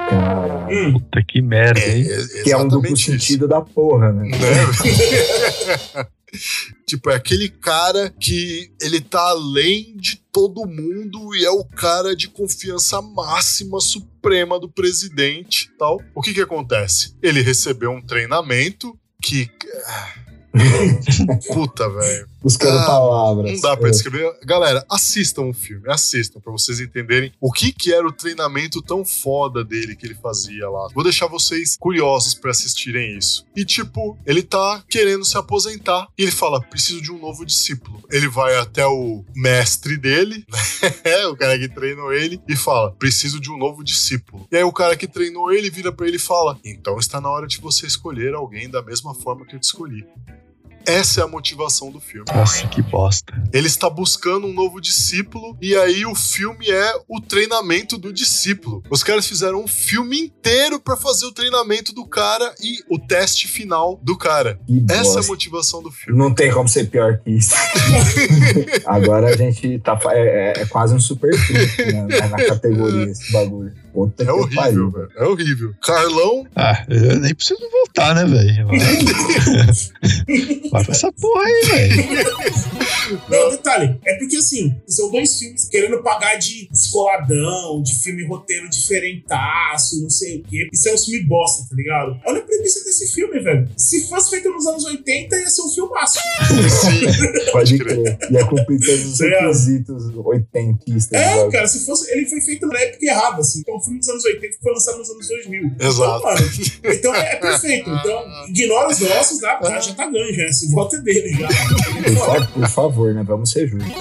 [0.70, 0.92] Hum.
[0.94, 2.06] Puta que merda, hein?
[2.44, 3.10] Que é um duplo isso.
[3.10, 4.28] sentido da porra, né?
[4.28, 6.08] né?
[6.86, 12.14] tipo, é aquele cara que ele tá além de todo mundo e é o cara
[12.14, 16.00] de confiança máxima, suprema do presidente tal.
[16.14, 17.14] O que que acontece?
[17.22, 19.50] Ele recebeu um treinamento que...
[21.52, 22.28] Puta, velho.
[22.42, 23.52] Buscando Ah, palavras.
[23.52, 23.90] Não dá pra É.
[23.90, 24.32] descrever.
[24.44, 29.04] Galera, assistam o filme, assistam pra vocês entenderem o que que era o treinamento tão
[29.04, 30.88] foda dele que ele fazia lá.
[30.94, 33.44] Vou deixar vocês curiosos pra assistirem isso.
[33.56, 38.02] E tipo, ele tá querendo se aposentar e ele fala: "Preciso de um novo discípulo".
[38.10, 40.44] Ele vai até o mestre dele,
[41.04, 41.26] né?
[41.26, 44.46] o cara que treinou ele e fala: "Preciso de um novo discípulo".
[44.50, 47.28] E aí o cara que treinou ele vira pra ele e fala: "Então está na
[47.30, 50.06] hora de você escolher alguém da mesma forma que eu te escolhi".
[50.86, 52.24] Essa é a motivação do filme.
[52.34, 53.32] Nossa, que bosta.
[53.52, 58.82] Ele está buscando um novo discípulo e aí o filme é o treinamento do discípulo.
[58.90, 63.46] Os caras fizeram um filme inteiro pra fazer o treinamento do cara e o teste
[63.48, 64.58] final do cara.
[64.66, 65.22] Que Essa é a bosta.
[65.32, 66.18] motivação do filme.
[66.18, 67.54] Não tem como ser pior que isso.
[68.86, 69.98] Agora a gente tá.
[70.12, 73.72] É, é- é quase um super crítico né, na- na categoria esse bagulho.
[73.92, 75.08] Puta É horrível, velho.
[75.16, 75.74] É horrível.
[75.82, 78.68] Carlão, Ah, eu nem preciso voltar, né, velho?
[80.70, 82.28] Vai pra essa porra aí, velho.
[83.28, 88.68] Não, detalhe, é porque assim, são dois filmes querendo pagar de descoladão, de filme roteiro
[88.68, 90.68] diferentaço, não sei o quê.
[90.72, 92.20] Isso é um filme bosta, tá ligado?
[92.26, 93.68] Olha a premissa desse filme, velho.
[93.76, 96.18] Se fosse feito nos anos 80, ia ser um filmaço.
[96.68, 97.06] sim.
[97.52, 98.18] Pode crer.
[98.30, 99.40] Ia cumprir todos os É.
[99.40, 101.20] requisitos oitentistas.
[101.20, 102.10] É, cara, se fosse.
[102.12, 103.60] Ele foi feito na época errada, assim.
[103.60, 105.70] Então, um filme dos anos 80 que foi lançado nos anos 2000.
[105.80, 106.18] Exato.
[106.18, 107.90] Então, mano, então é perfeito.
[107.90, 109.40] Então, ignora os nossos?
[109.40, 110.44] Já, já tá ganho, já.
[110.44, 111.48] Esse voto é dele, já.
[111.48, 113.22] Por, por favor, né?
[113.22, 113.92] Vamos ser justos.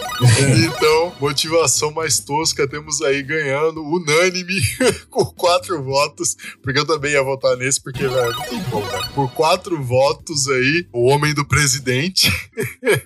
[0.66, 4.60] Então, motivação mais tosca, temos aí ganhando, unânime,
[5.10, 9.10] com quatro votos, porque eu também ia votar nesse, porque, velho, não tem como, velho.
[9.14, 12.32] Por quatro votos aí, o homem do presidente.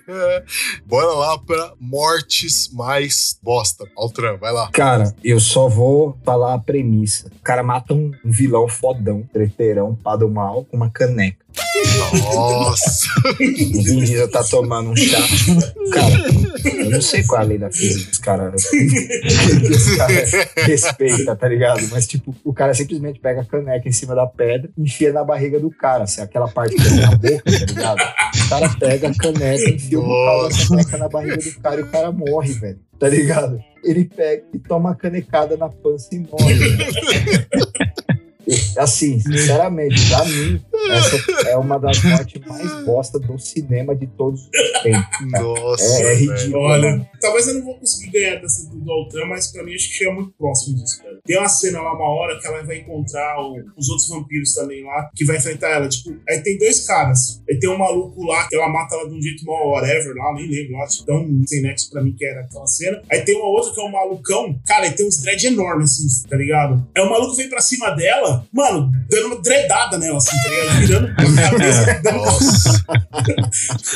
[0.86, 3.84] Bora lá pra mortes mais bosta.
[3.96, 4.70] Altran, vai lá.
[4.70, 7.28] Cara, eu só vou falar premissa.
[7.28, 11.42] O cara mata um, vilão fodão, treteirão, pá do mal, com uma caneca.
[12.34, 13.08] Nossa.
[13.40, 15.18] O Vin Diesel tá tomando um chá.
[15.92, 16.14] Cara,
[16.84, 18.64] eu não sei qual é a lei da física dos caras.
[18.64, 21.86] os caras respeita, tá ligado?
[21.90, 25.24] Mas, tipo, o cara simplesmente pega a caneca em cima da pedra e enfia na
[25.24, 26.04] barriga do cara.
[26.04, 28.02] Assim, aquela parte que tem na boca, tá ligado?
[28.52, 31.84] O cara pega a caneca, enfia o bocal da caneca na barriga do cara e
[31.84, 32.78] o cara morre, velho.
[32.98, 33.58] Tá ligado?
[33.82, 36.54] Ele pega e toma uma canecada na pança e morre.
[36.54, 37.92] E,
[38.76, 44.40] Assim, sinceramente, pra mim, essa é uma das mortes mais bosta do cinema de todos
[44.42, 45.30] os tempos.
[45.32, 45.84] Nossa.
[45.84, 46.58] É, é ridículo.
[46.64, 49.94] Olha, talvez eu não vou conseguir ganhar dessa do Altran, mas pra mim acho que
[49.94, 51.18] chega muito próximo disso, cara.
[51.24, 54.82] Tem uma cena lá, uma hora, que ela vai encontrar o- os outros vampiros também
[54.84, 55.88] lá, que vai enfrentar ela.
[55.88, 57.40] Tipo, aí tem dois caras.
[57.48, 60.34] Aí tem um maluco lá, que ela mata ela de um jeito mal whatever lá,
[60.34, 63.00] nem lembro lá, tipo, tão sem nexo pra mim que era aquela cena.
[63.10, 66.28] Aí tem uma outra que é um malucão, cara, ele tem uns dread enormes, assim,
[66.28, 66.86] tá ligado?
[66.96, 70.80] Aí o maluco vem pra cima dela, mano, dando uma dreadada nela, assim, tá ligado?
[70.80, 72.84] Virando a cabeça, dando Nossa.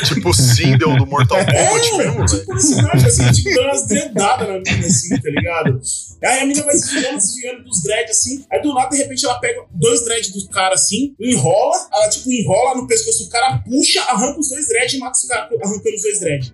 [0.15, 2.27] tipo o Sindel do Mortal Kombat é, mesmo, velho.
[2.27, 5.81] tipo personagem, assim, tipo, dando umas dreadadas na mina, assim, tá ligado?
[6.25, 8.45] Aí a mina vai se desviando, se desviando dos dreads, assim.
[8.51, 12.31] Aí do nada, de repente, ela pega dois dreads do cara, assim, enrola, ela, tipo,
[12.33, 15.95] enrola no pescoço do cara, puxa, arranca os dois dreads e mata os caras arrancando
[15.95, 16.53] os dois dreads.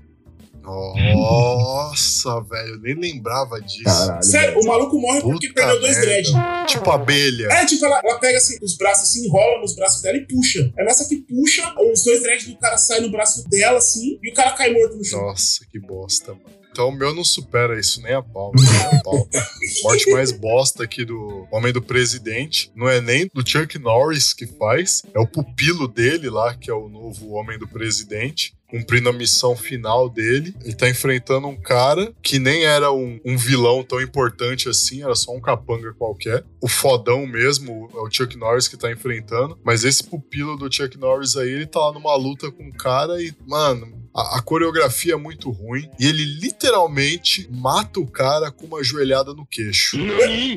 [0.63, 3.85] Nossa, velho, eu nem lembrava disso.
[3.85, 4.23] Caralho.
[4.23, 6.07] Sério, o maluco morre porque Puta perdeu dois merda.
[6.07, 6.33] dreads.
[6.73, 7.49] Tipo abelha.
[7.53, 10.73] É, tipo, ela, ela pega assim, os braços assim, enrola nos braços dela e puxa.
[10.77, 14.31] É nessa que puxa, os dois dreads do cara saem no braço dela, assim, e
[14.31, 15.21] o cara cai morto no chão.
[15.21, 16.62] Nossa, que bosta, mano.
[16.73, 19.29] Então o meu não supera isso nem a pau, nem a pau.
[19.85, 24.47] Morte mais bosta aqui do Homem do Presidente não é nem do Chuck Norris que
[24.47, 28.55] faz, é o pupilo dele lá, que é o novo Homem do Presidente.
[28.69, 30.55] Cumprindo a missão final dele.
[30.65, 35.15] Ele tá enfrentando um cara que nem era um, um vilão tão importante assim, era
[35.15, 36.43] só um capanga qualquer.
[36.59, 39.59] O fodão mesmo é o Chuck Norris que tá enfrentando.
[39.63, 43.23] Mas esse pupilo do Chuck Norris aí, ele tá lá numa luta com um cara
[43.23, 45.89] e, mano, a, a coreografia é muito ruim.
[45.99, 49.97] E ele literalmente mata o cara com uma joelhada no queixo.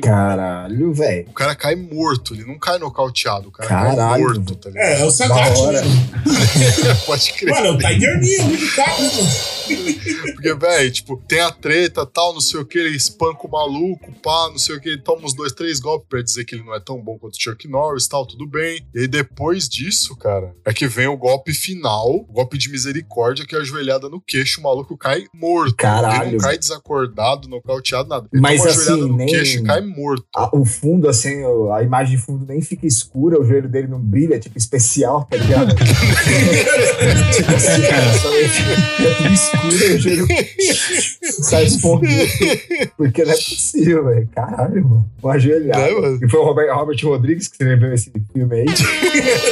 [0.02, 1.28] Caralho, velho.
[1.28, 3.96] O cara cai morto, ele não cai nocauteado, o cara Caralho.
[3.96, 4.84] cai morto, tá ligado?
[4.84, 5.80] É, é o Sagat, né?
[7.06, 7.54] Pode crer.
[7.54, 9.55] Mano, é o Tiger Neil, muito caro, mano?
[10.34, 14.12] Porque, velho, tipo, tem a treta tal, não sei o que, ele espanca o maluco,
[14.22, 16.64] pá, não sei o que, ele toma uns dois, três golpes pra dizer que ele
[16.64, 18.86] não é tão bom quanto o Chuck Norris tal, tudo bem.
[18.94, 23.44] E aí depois disso, cara, é que vem o golpe final, o golpe de misericórdia,
[23.46, 25.68] que é a joelhada no queixo, o maluco cai morto.
[25.68, 26.32] Ele Caralho.
[26.32, 28.28] não cai desacordado, nocauteado, nada.
[28.32, 30.24] Ele Mas assim, joelhada no nem- queixo cai morto.
[30.34, 31.42] A- o fundo, assim,
[31.72, 35.36] a imagem de fundo nem fica escura, o joelho dele não brilha, tipo especial, tá
[35.36, 35.74] ligado?
[37.34, 40.26] tipo assim, cara, só fica tudo escuro o joelho
[41.42, 42.30] sai escondido.
[42.96, 44.28] Porque não é possível, velho.
[44.34, 45.10] Caralho, mano.
[45.22, 45.82] Uma ajoelhada.
[45.82, 46.18] Né, mano?
[46.22, 48.66] E foi o Robert, Robert Rodrigues que escreveu esse filme aí.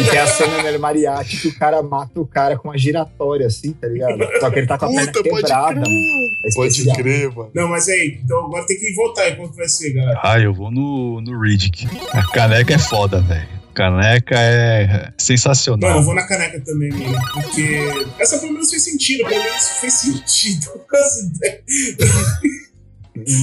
[0.01, 2.77] E tem a cena no El Mariachi que o cara mata o cara com uma
[2.79, 4.19] giratória, assim, tá ligado?
[4.41, 5.83] Só que ele tá com a perna Puta, pode quebrada, crer.
[5.83, 6.25] mano.
[6.45, 7.51] É Pode crer, mano.
[7.55, 10.21] Não, mas aí, então agora tem que voltar que vai ser, galera?
[10.23, 11.87] Ah, eu vou no, no Riddick.
[12.13, 13.64] A caneca é foda, velho.
[13.75, 16.03] Caneca é Mano, eu sensacional.
[16.03, 17.19] vou na caneca também, mano.
[17.35, 17.79] Porque
[18.19, 19.29] essa pelo menos fez sentido.
[19.29, 20.71] Pelo menos fez sentido.
[20.93, 21.63] As ideias.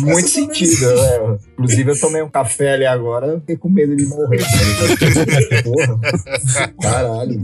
[0.02, 1.38] Muito sentido, né?
[1.54, 4.40] Inclusive, eu tomei um café ali agora, eu fiquei com medo de morrer.
[5.64, 6.00] Porra.
[6.82, 7.40] Caralho.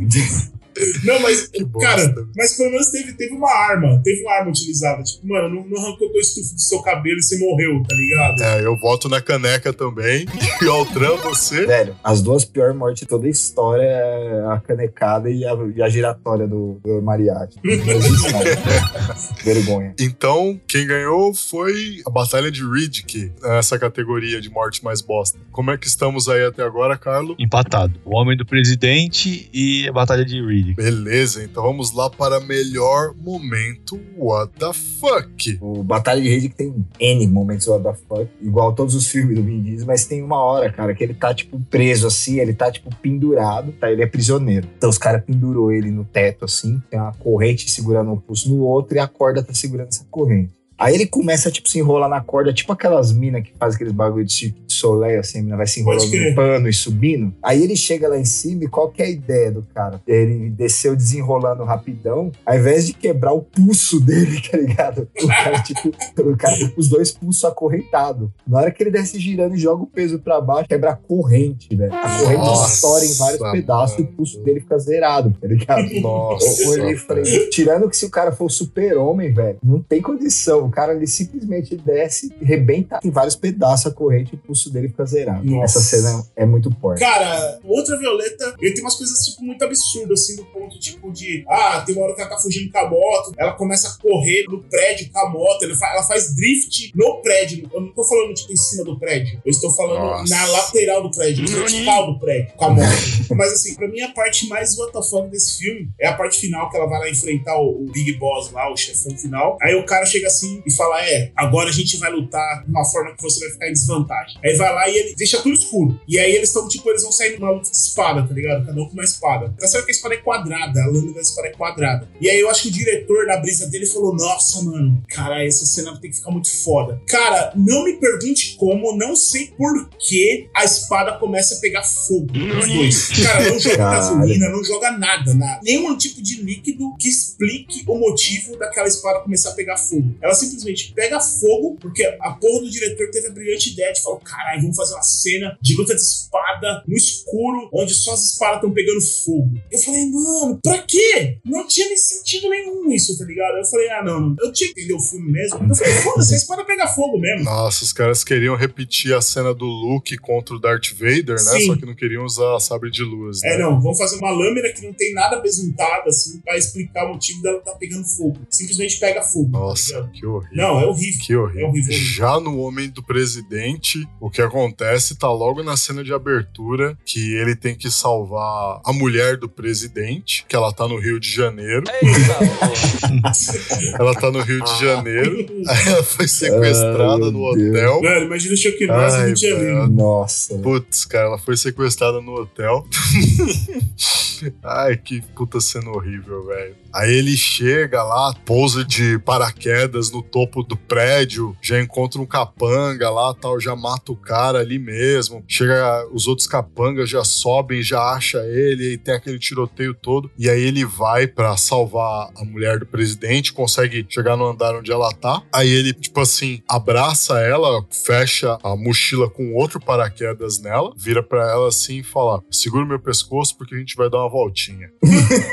[1.04, 1.50] Não, mas,
[1.82, 4.02] cara, mas pelo menos teve, teve uma arma.
[4.04, 5.04] Teve uma arma utilizada.
[5.04, 8.44] Tipo, mano, não, não arrancou dois tufos do seu cabelo e você morreu, tá ligado?
[8.44, 10.26] É, eu voto na caneca também.
[10.60, 11.68] E Altran, você?
[11.68, 15.82] Velho, as duas piores mortes de toda a história é a canecada e a, e
[15.84, 17.60] a giratória do, do Mariachi.
[19.44, 19.94] Vergonha.
[20.00, 25.38] Então, quem ganhou foi a Batalha de Riddick, nessa categoria de morte mais bosta.
[25.52, 27.36] Como é que estamos aí até agora, Carlo?
[27.38, 28.00] Empatado.
[28.04, 30.67] O Homem do Presidente e a Batalha de Riddick.
[30.74, 35.58] Beleza, então vamos lá para melhor momento What the fuck?
[35.62, 39.36] O Batalha de Rede que tem N momentos what the fuck, igual todos os filmes
[39.36, 42.54] do Vin Diesel, mas tem uma hora, cara, que ele tá, tipo, preso assim, ele
[42.54, 43.92] tá, tipo, pendurado, tá?
[43.92, 44.68] Ele é prisioneiro.
[44.78, 48.62] Então os caras pendurou ele no teto, assim, tem uma corrente segurando um pulso no
[48.62, 50.57] outro e a corda tá segurando essa corrente.
[50.78, 54.26] Aí ele começa, tipo, se enrolar na corda, tipo aquelas minas que fazem aqueles bagulho
[54.26, 57.34] de Soleil, assim, a mina vai se enrolando no pano e subindo.
[57.42, 60.00] Aí ele chega lá em cima e qual que é a ideia do cara?
[60.08, 65.08] Ele desceu desenrolando rapidão, ao invés de quebrar o pulso dele, tá ligado?
[65.22, 68.30] O cara, tipo, o cara com os dois pulsos acorrentados.
[68.48, 71.76] Na hora que ele desce girando e joga o peso pra baixo, quebra a corrente,
[71.76, 71.94] velho.
[71.94, 74.16] A corrente Nossa, estoura em vários pedaços e o mano.
[74.18, 75.88] pulso dele fica zerado, tá ligado?
[76.02, 76.64] Nossa.
[76.64, 80.67] Eu olhei e falei, tirando que se o cara for super-homem, velho, não tem condição.
[80.68, 84.90] O cara ele simplesmente desce, rebenta em vários pedaços a corrente e o pulso dele
[84.90, 85.46] fica zerado.
[85.46, 85.80] Nossa.
[85.80, 87.00] Essa cena é muito forte.
[87.00, 91.46] Cara, outra Violeta, ele tem umas coisas, tipo, muito absurdas, assim, do ponto, tipo, de.
[91.48, 94.44] Ah, tem uma hora que ela tá fugindo com a moto, ela começa a correr
[94.50, 97.70] no prédio com a moto, ela faz, ela faz drift no prédio.
[97.74, 99.42] Eu não tô falando, tipo, em cima do prédio.
[99.46, 100.36] Eu estou falando Nossa.
[100.36, 102.88] na lateral do prédio, no vertical do prédio, com a moto.
[103.36, 106.78] Mas, assim, pra mim, a parte mais WTF desse filme é a parte final, que
[106.78, 109.58] ela vai lá enfrentar o, o Big Boss lá, o chefão final.
[109.62, 112.86] Aí o cara chega assim e fala: É, agora a gente vai lutar de uma
[112.86, 114.38] forma que você vai ficar em desvantagem.
[114.44, 116.00] Aí vai lá e ele deixa tudo escuro.
[116.08, 118.66] E aí eles estão, tipo, eles vão sair numa luta de espada, tá ligado?
[118.66, 119.54] Cada um com uma espada.
[119.60, 122.10] Tá certo que a espada é quadrada, a lâmina da espada é quadrada.
[122.20, 125.66] E aí eu acho que o diretor, na brisa dele, falou: Nossa, mano, cara, essa
[125.66, 127.02] cena tem que ficar muito foda.
[127.08, 132.28] Cara, não me pergunte como, não sei por que a espada começa a pegar fogo.
[132.60, 133.10] Os dois.
[133.24, 137.98] Cara, não joga gasolina, não joga nada, na, nenhum tipo de líquido que explique o
[137.98, 140.16] motivo daquela espada começar a pegar fogo.
[140.22, 144.20] Ela simplesmente pega fogo, porque a porra do diretor teve a brilhante ideia de falar:
[144.20, 148.58] caralho, vamos fazer uma cena de luta de espada no escuro, onde só as espadas
[148.58, 149.52] estão pegando fogo.
[149.72, 151.40] Eu falei, mano, pra quê?
[151.46, 153.58] Não tinha nem sentido nenhum isso, tá ligado?
[153.58, 155.60] Eu falei, ah, não, eu tinha que entender o filme mesmo.
[155.70, 157.44] Eu falei, foda-se, a espada pega fogo mesmo.
[157.44, 161.60] Nossa, os caras queriam repetir a cena do Luke contra o Darth Vader, né?
[161.60, 161.68] Sim.
[161.68, 163.54] Só que não queriam usar sabre de luz, né?
[163.54, 167.14] É, não, vamos fazer uma lâmina que não tem nada besuntada, assim, pra explicar o
[167.14, 168.40] motivo dela tá pegando fogo.
[168.50, 169.52] Simplesmente pega fogo.
[169.52, 170.12] tá Nossa, ligado?
[170.12, 170.58] que horrível.
[170.58, 171.22] Não, é horrível.
[171.22, 171.62] Que horrível.
[171.62, 171.94] É horrível.
[171.94, 177.36] Já no Homem do Presidente, o que acontece tá logo na cena de abertura, que
[177.36, 181.84] ele tem que salvar a mulher do presidente, que ela tá no Rio de Janeiro.
[184.00, 185.48] ela tá no Rio de Janeiro.
[185.68, 188.02] Aí ela foi sequestrada Ai, no hotel.
[188.02, 189.88] Mano, imagina o Chuck Norris no Rio de Janeiro.
[189.90, 190.58] Nossa.
[190.60, 192.86] Putz, cara, ela foi sequestrada no hotel.
[194.64, 196.76] Ai, que puta cena horrível, velho.
[196.94, 203.10] Aí ele chega lá, pousa de paraquedas no topo do prédio, já encontra um capanga
[203.10, 205.44] lá, tal, já mata o cara ali mesmo.
[205.48, 210.32] Chega, os outros capangas já sobem, já acha ele, e tem aquele tiroteio todo.
[210.38, 214.92] E aí ele vai pra salvar a mulher do presidente, consegue chegar no andar onde
[214.92, 215.44] ela tá.
[215.54, 221.52] Aí ele, tipo assim, abraça ela, fecha a mochila com outro paraquedas nela, vira pra
[221.52, 224.90] ela assim e fala: segura meu pescoço porque a gente vai dar uma voltinha.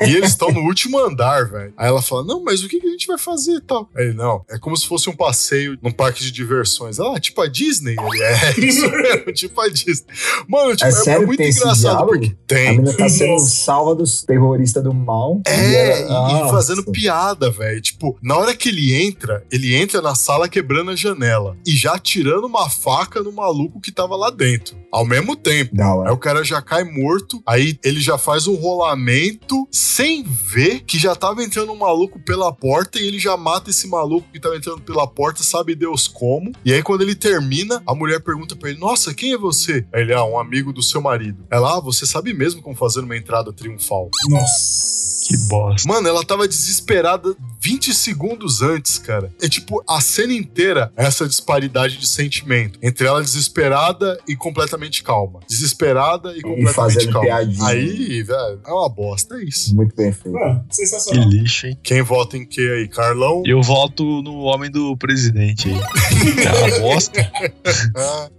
[0.06, 1.72] E eles estão no último andar, velho.
[1.76, 3.88] Aí ela fala: Não, mas o que, que a gente vai fazer e tal?
[3.96, 6.98] Aí ele, não, é como se fosse um passeio num parque de diversões.
[7.00, 7.96] Ah, tipo a Disney?
[7.98, 10.06] Ele é isso mesmo, tipo a Disney.
[10.48, 12.70] Mano, tipo, É é, sério muito tem esse engraçado porque A tem.
[12.76, 15.40] menina tá sendo salva dos terroristas do mal.
[15.46, 17.80] É, E ela- e fazendo piada, velho.
[17.80, 21.98] Tipo, na hora que ele entra, ele entra na sala quebrando a janela e já
[21.98, 24.76] tirando uma faca no maluco que tava lá dentro.
[24.92, 25.74] Ao mesmo tempo.
[25.74, 26.12] Da Aí hora.
[26.12, 31.14] o cara já cai morto, aí ele já faz um rolamento sem ver que já
[31.14, 34.80] tava entrando um maluco pela porta e ele já mata esse maluco que tava entrando
[34.80, 36.52] pela porta, sabe Deus como.
[36.64, 39.86] E aí quando ele termina, a mulher pergunta pra ele: Nossa, quem é você?
[39.92, 41.44] Aí ele, ah, um amigo do seu marido.
[41.50, 44.08] Ela, ah, você sabe mesmo como fazer uma entrada triunfal.
[44.28, 44.94] Nossa.
[45.26, 45.88] Que bosta.
[45.88, 47.34] Mano, ela tava desesperada
[47.64, 49.32] 20 segundos antes, cara.
[49.40, 52.78] É tipo, a cena inteira, é essa disparidade de sentimento.
[52.82, 55.40] Entre ela desesperada e completamente calma.
[55.48, 57.26] Desesperada e completamente fazendo calma.
[57.26, 57.66] piadinha.
[57.66, 59.74] Aí, velho, é uma bosta, é isso.
[59.74, 60.32] Muito bem feito.
[60.32, 61.26] Mano, Que sensacional.
[61.26, 61.78] lixo, hein?
[61.82, 62.86] Quem vota em que aí?
[62.86, 63.42] Carlão?
[63.46, 65.74] Eu voto no homem do presidente aí.
[66.44, 67.32] É uma bosta.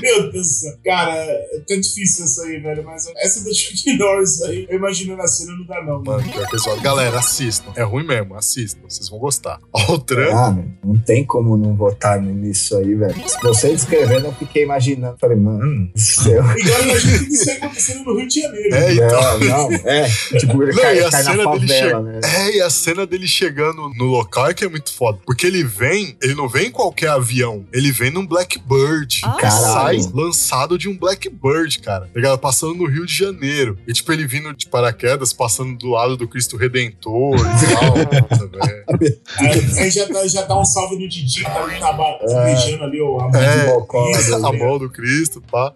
[0.00, 0.72] Meu Deus do céu.
[0.84, 2.84] Cara, é tão difícil essa aí, velho.
[2.84, 6.02] Mas essa do Chuck Norris aí, eu imagino na cena, não dá não.
[6.02, 6.80] mano, eles falam.
[6.80, 7.72] Galera, assistam.
[7.74, 8.67] É ruim mesmo, assistam.
[8.88, 9.58] Vocês vão gostar.
[9.88, 10.34] Outra.
[10.34, 13.28] Ah, meu, não tem como não votar nisso aí, velho.
[13.28, 15.16] Se você descrevendo, eu fiquei imaginando.
[15.20, 16.44] Falei, mano, do céu.
[16.56, 18.74] Igual imagina isso acontecendo no Rio de Janeiro.
[18.74, 19.38] É, então.
[19.38, 20.08] Não, não, é.
[20.38, 22.20] Tipo, ele Não, cai, e a cai na cena dele favela, né?
[22.24, 25.18] É, e a cena dele chegando no local é que é muito foda.
[25.24, 29.20] Porque ele vem, ele não vem em qualquer avião, ele vem num Blackbird.
[29.24, 29.36] Ah.
[29.38, 30.16] Que sai Caralho.
[30.16, 32.06] lançado de um Blackbird, cara.
[32.06, 32.38] Tá ligado?
[32.38, 33.78] Passando no Rio de Janeiro.
[33.86, 37.38] E tipo, ele vindo de paraquedas, passando do lado do Cristo Redentor e
[38.36, 38.57] tal.
[38.98, 39.20] Velho.
[39.78, 42.44] Aí, já, dá, já dá um salve no Didi, que tá ali na ba- É.
[42.44, 45.72] beijando ali ó, a mão É, Isso, a tá mão do Cristo, pá.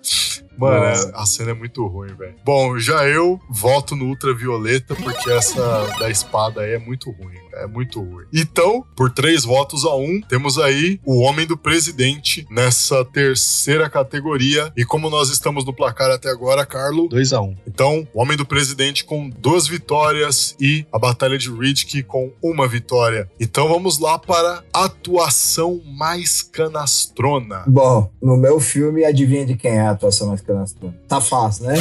[0.58, 1.08] Mano, Nossa.
[1.08, 2.34] é- a cena é muito ruim, velho.
[2.44, 7.40] Bom, já eu voto no Ultravioleta, porque essa da espada aí é muito ruim.
[7.54, 8.24] É muito ruim.
[8.32, 14.72] Então, por três votos a um, temos aí o Homem do Presidente nessa terceira categoria.
[14.74, 17.54] E como nós estamos no placar até agora, Carlo, 2x1.
[17.66, 22.66] então, o Homem do Presidente com duas vitórias e a Batalha de Riddick com uma
[22.66, 23.28] vitória.
[23.38, 27.64] Então vamos lá para a atuação mais canastrona.
[27.66, 30.94] Bom, no meu filme, adivinha de quem é a atuação mais canastrona?
[31.08, 31.74] Tá fácil, né?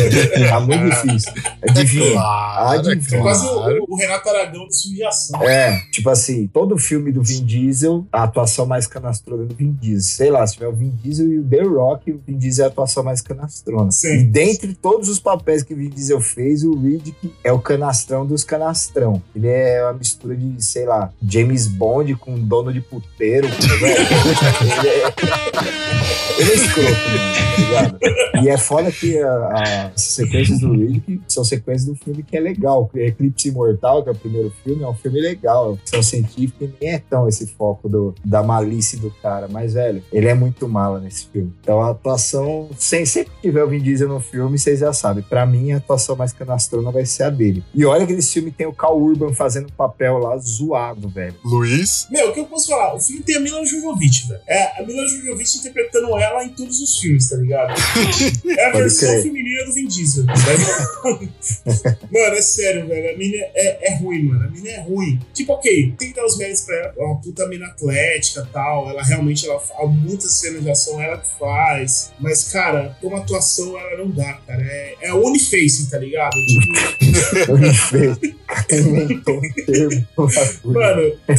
[0.48, 1.32] tá muito difícil.
[1.62, 2.12] Adivinha.
[2.12, 3.18] Claro, Adivinha.
[3.18, 3.84] É quase claro.
[3.88, 5.42] o, o Renato Aragão de ação.
[5.42, 9.72] É, tipo assim, todo filme do Vin Diesel, a atuação mais canastrona é do Vin
[9.72, 10.16] Diesel.
[10.16, 12.68] Sei lá, se tiver o Vin Diesel e o The Rock, o Vin Diesel é
[12.68, 13.90] a atuação mais canastrona.
[13.90, 14.20] Sim.
[14.20, 18.26] E dentre todos os papéis que o Vin Diesel fez, o Riddick é o canastrão
[18.26, 19.22] dos canastrão.
[19.34, 23.48] Ele é uma mistura de, sei lá, James Bond com dono de puteiro.
[23.48, 23.96] velho.
[24.78, 25.97] ele, é...
[26.38, 27.98] ele é escroto, mano, tá ligado?
[28.44, 32.90] E é foda que as sequências do Riddick são sequências do filme que é legal.
[32.94, 35.76] Eclipse Imortal, que é o primeiro filme, é um filme legal.
[35.76, 39.48] Ficção científica e nem é tão esse foco do, da malícia do cara.
[39.50, 41.52] Mas, velho, ele é muito mala nesse filme.
[41.60, 45.24] Então a atuação, sem, sempre que tiver o Vin Diesel no filme, vocês já sabem.
[45.24, 47.64] Pra mim, a atuação mais canastrona vai ser a dele.
[47.74, 51.34] E olha que esse filme tem o Cal Urban fazendo um papel lá zoado, velho.
[51.44, 52.94] Luiz, Meu, o que eu posso falar?
[52.94, 54.40] O filme tem a Mila Jovovich, velho.
[54.46, 57.74] É a Mila Jovovich interpretando ela em todos os filmes, tá ligado?
[58.48, 60.26] É a versão feminina do Vin Diesel.
[60.26, 60.34] tá
[62.10, 63.14] mano, é sério, velho.
[63.14, 64.44] A mina é, é ruim, mano.
[64.44, 65.20] A mina é ruim.
[65.32, 66.94] Tipo, ok, tem que dar os méritos pra ela.
[66.96, 68.90] É uma puta mina atlética e tal.
[68.90, 72.12] Ela realmente, ela, há muitas cenas de ação ela que faz.
[72.18, 74.62] Mas, cara, como atuação, ela não dá, cara.
[74.62, 76.32] É, é Uniface, tá ligado?
[76.32, 78.28] Tipo.
[78.72, 80.06] Inventou um termo.
[80.64, 81.34] mano, é.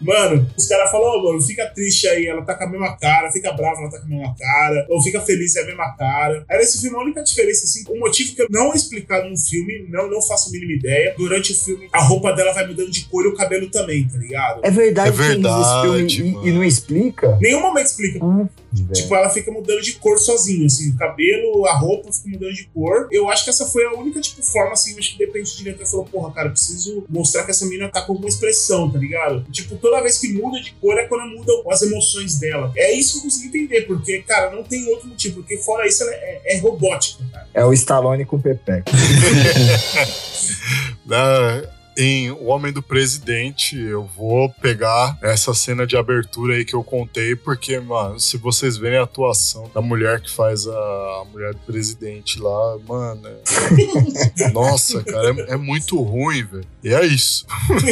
[0.00, 3.09] Mano, os caras falam, ô, mano, fica triste aí, ela tá com a mesma cara,
[3.32, 6.44] fica brava, ela tá com a mesma cara, ou fica feliz, é a mesma cara.
[6.48, 9.86] Aí nesse filme, a única diferença, assim, o motivo que não é explicado no filme,
[9.88, 11.14] não, não faço a mínima ideia.
[11.16, 14.18] Durante o filme, a roupa dela vai mudando de cor e o cabelo também, tá
[14.18, 14.60] ligado?
[14.62, 15.80] É verdade, É que verdade, esse
[16.10, 16.46] filme mano.
[16.46, 17.38] e, e não explica?
[17.40, 18.18] Nenhum momento explica.
[18.22, 18.46] Ah,
[18.92, 22.64] Tipo, ela fica mudando de cor sozinha, assim, o cabelo, a roupa fica mudando de
[22.66, 23.08] cor.
[23.10, 25.56] Eu acho que essa foi a única, tipo, forma, assim, acho que de repente o
[25.56, 28.98] diretor falou, porra, cara, eu preciso mostrar que essa menina tá com alguma expressão, tá
[28.98, 29.44] ligado?
[29.50, 32.72] Tipo, toda vez que muda de cor é quando mudam as emoções dela.
[32.76, 36.02] É isso que eu consegui entender, porque, cara, não tem outro motivo, porque fora isso
[36.02, 37.48] ela é, é robótica, cara.
[37.52, 38.90] É o Stallone com o Pepeca.
[41.06, 46.74] né, em O Homem do Presidente, eu vou pegar essa cena de abertura aí que
[46.74, 51.24] eu contei, porque, mano, se vocês verem a atuação da mulher que faz a, a
[51.30, 53.22] mulher do presidente lá, mano.
[53.26, 56.64] é- Nossa, cara, é, é muito ruim, velho.
[56.82, 57.44] E é isso.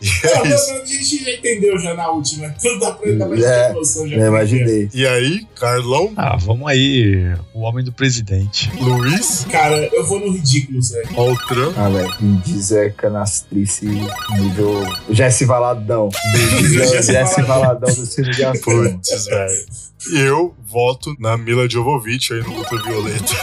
[0.00, 0.72] e é não, isso.
[0.74, 2.54] não, a gente já entendeu já na última.
[2.64, 4.16] Não dá pra dar mais É, noção já.
[4.16, 4.88] Eu imaginei.
[4.92, 7.32] E aí, Carlão, Ah, vamos aí.
[7.54, 8.70] O homem do presidente.
[8.80, 11.02] Luiz, Cara, eu vou no ridículo, Zé.
[11.16, 12.90] Altran, Ah, velho, Vin Diesel é
[13.42, 16.08] canastrice nível Jesse Valadão.
[16.34, 17.92] É Jesse Valadão.
[17.94, 18.60] Do filme de.
[18.60, 19.66] Putz, velho.
[20.12, 23.34] Eu voto na Mila Jovovich aí no Ultravioleta.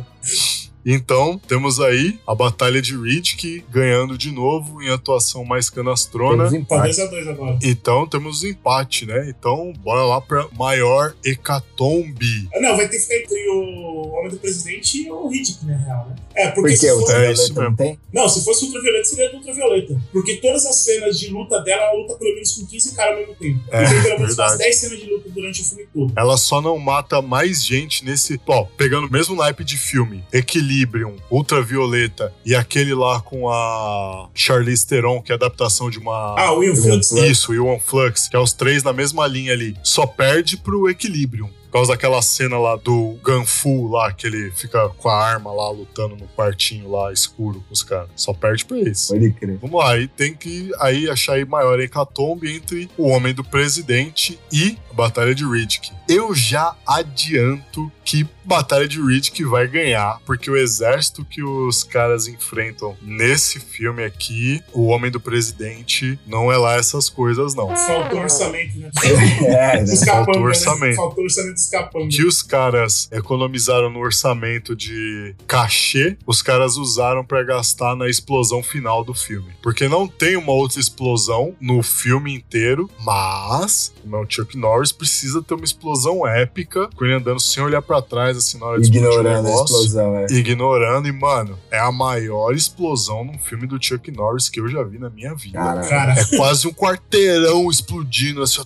[0.84, 6.44] Então, temos aí a Batalha de Riddick ganhando de novo em atuação mais canastrona.
[6.44, 7.00] Temos empate.
[7.00, 7.58] 2x2 agora.
[7.62, 9.28] Então, temos empate, né?
[9.28, 12.48] Então, bora lá pra maior hecatombe.
[12.54, 15.76] Ah, Não, vai ter que ficar entre o Homem do Presidente e o Riddick, na
[15.76, 16.16] real, né?
[16.34, 17.12] É, porque Por se o fosse...
[17.12, 17.98] É isso Ultravioleta não tem?
[18.12, 20.00] Não, se fosse Ultravioleta, seria do Ultravioleta.
[20.12, 23.20] Porque todas as cenas de luta dela, ela luta pelo menos com 15 caras ao
[23.20, 23.60] mesmo tempo.
[23.70, 24.58] É, e tem pelo menos umas verdade.
[24.58, 26.12] 10 cenas de luta durante o filme todo.
[26.16, 28.40] Ela só não mata mais gente nesse.
[28.46, 30.24] Ó, pegando o mesmo naipe de filme:
[30.70, 36.36] Equilibrium, Ultravioleta e aquele lá com a Charlize Theron, que é a adaptação de uma.
[36.38, 37.10] Ah, o Will Will Flux.
[37.12, 39.76] Isso, e Flux, que é os três na mesma linha ali.
[39.82, 41.50] Só perde pro Equilibrium.
[41.70, 45.70] Por causa daquela cena lá do Ganfu lá, que ele fica com a arma lá
[45.70, 48.08] lutando no quartinho lá escuro com os caras.
[48.16, 49.12] Só perde pra isso.
[49.12, 49.56] Pode crer.
[49.58, 54.36] Vamos lá, aí tem que aí achar aí maior hecatombe entre o Homem do Presidente
[54.52, 55.92] e a Batalha de Riddick.
[56.08, 62.26] Eu já adianto que Batalha de Riddick vai ganhar, porque o exército que os caras
[62.26, 67.68] enfrentam nesse filme aqui, o Homem do Presidente, não é lá essas coisas, não.
[67.76, 68.90] Faltou orçamento, né?
[69.04, 69.46] É,
[69.78, 69.84] né?
[69.84, 70.90] Dos Faltou capanga, orçamento.
[70.90, 70.96] Né?
[70.96, 72.08] Faltou orçamento dos capanga.
[72.08, 78.64] que os caras economizaram no orçamento de cachê, os caras usaram pra gastar na explosão
[78.64, 79.52] final do filme.
[79.62, 85.40] Porque não tem uma outra explosão no filme inteiro, mas é o Chuck Norris, precisa
[85.40, 88.86] ter uma explosão épica, com ele andando sem olhar pra trás, assim, na hora de
[88.88, 89.64] explodir o Ignorando a negócio.
[89.76, 90.26] explosão, é.
[90.32, 94.82] Ignorando, e, mano, é a maior explosão num filme do Chuck Norris que eu já
[94.82, 95.58] vi na minha vida.
[95.58, 98.60] Cara, Cara, É quase um quarteirão explodindo assim.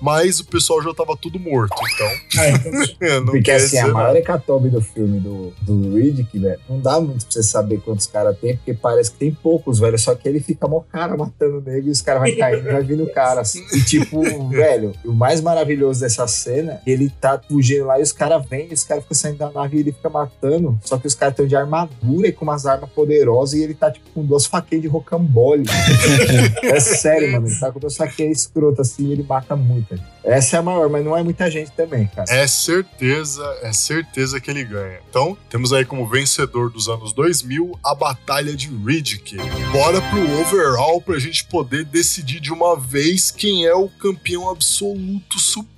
[0.00, 2.06] Mas o pessoal já tava tudo morto, então.
[2.42, 6.80] ah, então não Porque assim, a maior hecatombe do filme do, do Riddick, velho, não
[6.80, 9.98] dá muito pra você saber quantos caras tem, porque parece que tem poucos, velho.
[9.98, 12.82] Só que ele fica mó cara matando o nego e os caras vai caindo, vai
[12.82, 13.40] vindo cara.
[13.40, 13.64] Assim.
[13.72, 18.44] E tipo, velho, o mais maravilhoso dessa cena, ele tá fugindo lá e os caras
[18.46, 20.78] vêm, os caras ficam saindo da nave e ele fica matando.
[20.84, 23.90] Só que os caras estão de armadura e com umas armas poderosas e ele tá,
[23.90, 25.64] tipo, com duas faquinhas de rocambole.
[26.62, 27.48] é sério, mano.
[27.48, 30.08] Ele tá com duas faquinhas escrotas assim e ele mata muita gente.
[30.22, 32.30] Essa é a maior, mas não é muita gente também, cara.
[32.30, 34.98] É certeza, é certeza que ele ganha.
[35.08, 39.36] Então, temos aí como vencedor dos anos 2000 a Batalha de Riddick.
[39.72, 45.38] Bora pro overall pra gente poder decidir de uma vez quem é o campeão absoluto
[45.38, 45.75] supremo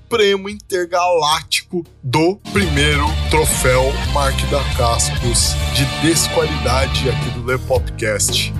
[0.48, 8.52] intergaláctico do primeiro troféu Mark da Cascos de desqualidade aqui do Le Popcast.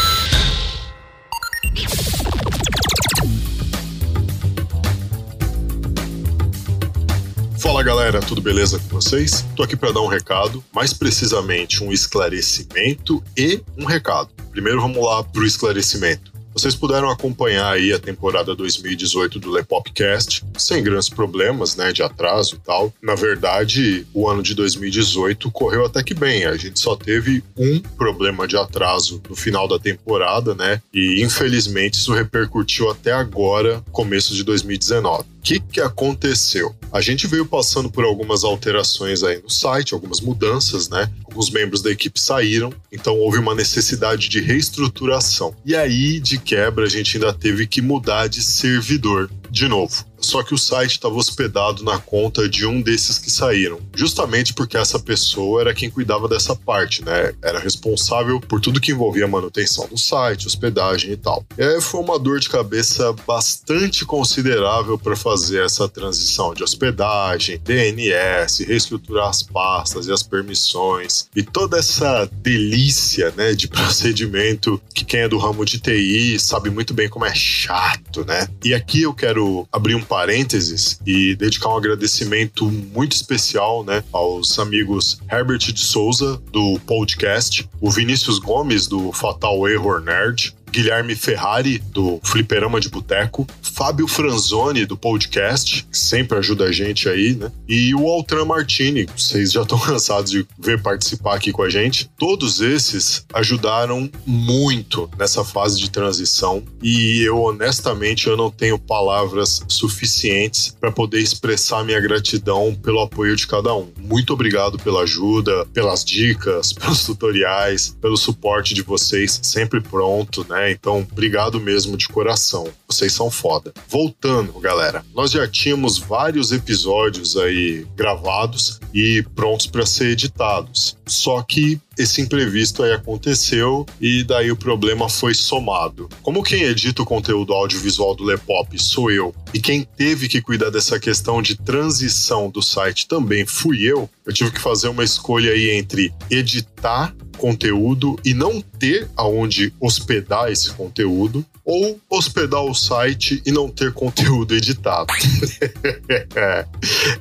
[8.05, 9.43] galera, tudo beleza com vocês?
[9.57, 14.29] Tô aqui para dar um recado, mais precisamente um esclarecimento e um recado.
[14.51, 16.34] Primeiro vamos lá pro esclarecimento.
[16.55, 22.55] Vocês puderam acompanhar aí a temporada 2018 do Lepopcast sem grandes problemas, né, de atraso
[22.55, 22.95] e tal.
[23.03, 26.45] Na verdade, o ano de 2018 correu até que bem.
[26.45, 30.81] A gente só teve um problema de atraso no final da temporada, né?
[30.93, 35.23] E infelizmente isso repercutiu até agora, começo de 2019.
[35.23, 36.75] O que, que aconteceu?
[36.91, 41.11] A gente veio passando por algumas alterações aí no site, algumas mudanças, né?
[41.27, 45.55] Alguns membros da equipe saíram, então houve uma necessidade de reestruturação.
[45.67, 50.05] E aí, de quebra, a gente ainda teve que mudar de servidor de novo.
[50.25, 54.77] Só que o site estava hospedado na conta de um desses que saíram, justamente porque
[54.77, 57.35] essa pessoa era quem cuidava dessa parte, né?
[57.43, 61.45] Era responsável por tudo que envolvia manutenção do site, hospedagem e tal.
[61.59, 67.61] E aí foi uma dor de cabeça bastante considerável para fazer essa transição de hospedagem,
[67.63, 75.05] DNS, reestruturar as pastas e as permissões e toda essa delícia, né, de procedimento que
[75.05, 78.49] quem é do ramo de TI sabe muito bem como é chato, né?
[78.65, 84.59] E aqui eu quero abrir um parênteses e dedicar um agradecimento muito especial, né, aos
[84.59, 91.79] amigos Herbert de Souza do podcast, o Vinícius Gomes do Fatal Error Nerd, Guilherme Ferrari,
[91.79, 97.53] do Fliperama de Boteco, Fábio Franzoni, do podcast, que sempre ajuda a gente aí, né?
[97.69, 102.11] E o Altran Martini, vocês já estão cansados de ver participar aqui com a gente.
[102.19, 109.63] Todos esses ajudaram muito nessa fase de transição e eu, honestamente, eu não tenho palavras
[109.69, 113.93] suficientes para poder expressar minha gratidão pelo apoio de cada um.
[114.01, 120.73] Muito obrigado pela ajuda, pelas dicas, pelos tutoriais, pelo suporte de vocês, sempre pronto, né?
[120.73, 122.69] Então, obrigado mesmo de coração.
[122.89, 123.73] Vocês são foda.
[123.89, 130.97] Voltando, galera, nós já tínhamos vários episódios aí gravados e prontos para ser editados.
[131.07, 136.09] Só que esse imprevisto aí aconteceu e daí o problema foi somado.
[136.23, 140.71] Como quem edita o conteúdo audiovisual do Lepop sou eu e quem teve que cuidar
[140.71, 145.53] dessa questão de transição do site também fui eu, eu tive que fazer uma escolha
[145.53, 153.43] aí entre editar conteúdo e não ter aonde hospedar esse conteúdo ou hospedar o site
[153.45, 155.13] e não ter conteúdo editado.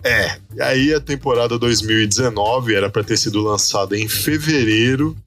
[0.03, 4.62] é, e aí a temporada 2019 era para ter sido lançada em fevereiro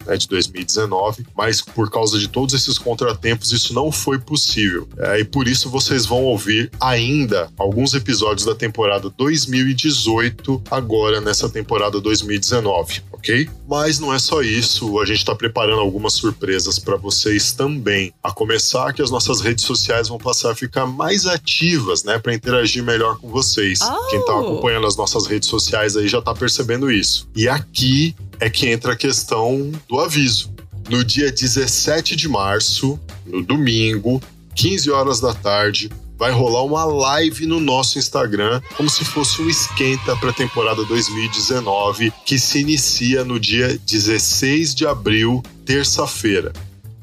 [0.06, 4.88] né, de 2019, mas por causa de todos esses contratempos isso não foi possível.
[4.98, 11.48] É, e por isso vocês vão ouvir ainda alguns episódios da temporada 2018 agora nessa
[11.48, 13.48] temporada 2019, ok?
[13.68, 18.12] Mas não é só isso, a gente está preparando algumas surpresas para vocês também.
[18.22, 22.34] A começar que as nossas redes sociais vão passar a ficar mais ativas, né, para
[22.34, 23.80] interagir melhor com vocês.
[23.82, 24.06] Oh.
[24.08, 27.28] Quem tá acompanhando as nossas redes sociais aí já tá percebendo isso.
[27.34, 30.54] E aqui é que entra a questão do aviso.
[30.88, 34.22] No dia 17 de março, no domingo,
[34.54, 39.48] 15 horas da tarde, vai rolar uma live no nosso Instagram, como se fosse um
[39.48, 46.52] esquenta para a temporada 2019, que se inicia no dia 16 de abril, terça-feira.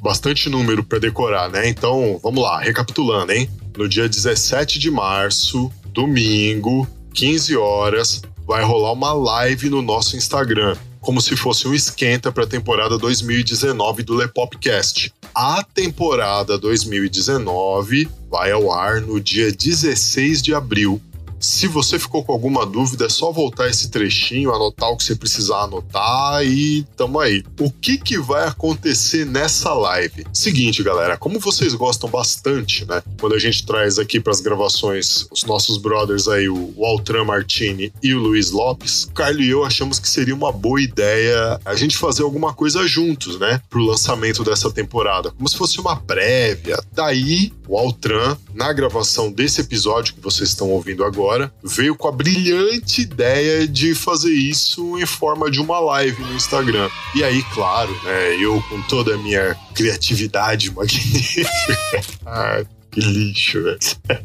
[0.01, 1.68] Bastante número para decorar, né?
[1.68, 3.49] Então, vamos lá, recapitulando, hein?
[3.77, 10.76] No dia 17 de março, domingo, 15 horas, vai rolar uma live no nosso Instagram,
[11.04, 15.14] como se fosse um esquenta para a temporada 2019 do Lepopcast.
[15.36, 21.02] A temporada 2019 vai ao ar no dia 16 de abril.
[21.44, 25.14] Se você ficou com alguma dúvida, é só voltar esse trechinho, anotar o que você
[25.14, 27.44] precisar anotar e tamo aí.
[27.60, 30.26] O que que vai acontecer nessa live?
[30.32, 33.03] Seguinte, galera, como vocês gostam bastante, né?
[33.20, 37.91] Quando a gente traz aqui para as gravações os nossos brothers aí, o Altran Martini
[38.02, 41.76] e o Luiz Lopes, o Carlos e eu achamos que seria uma boa ideia a
[41.76, 43.60] gente fazer alguma coisa juntos, né?
[43.70, 46.82] Pro lançamento dessa temporada, como se fosse uma prévia.
[46.94, 51.32] Daí, o Altran, na gravação desse episódio que vocês estão ouvindo agora,
[51.64, 56.89] veio com a brilhante ideia de fazer isso em forma de uma live no Instagram.
[57.15, 61.49] E aí, claro, né, eu com toda a minha criatividade magnífica.
[62.26, 63.80] Ai, que lixo, velho.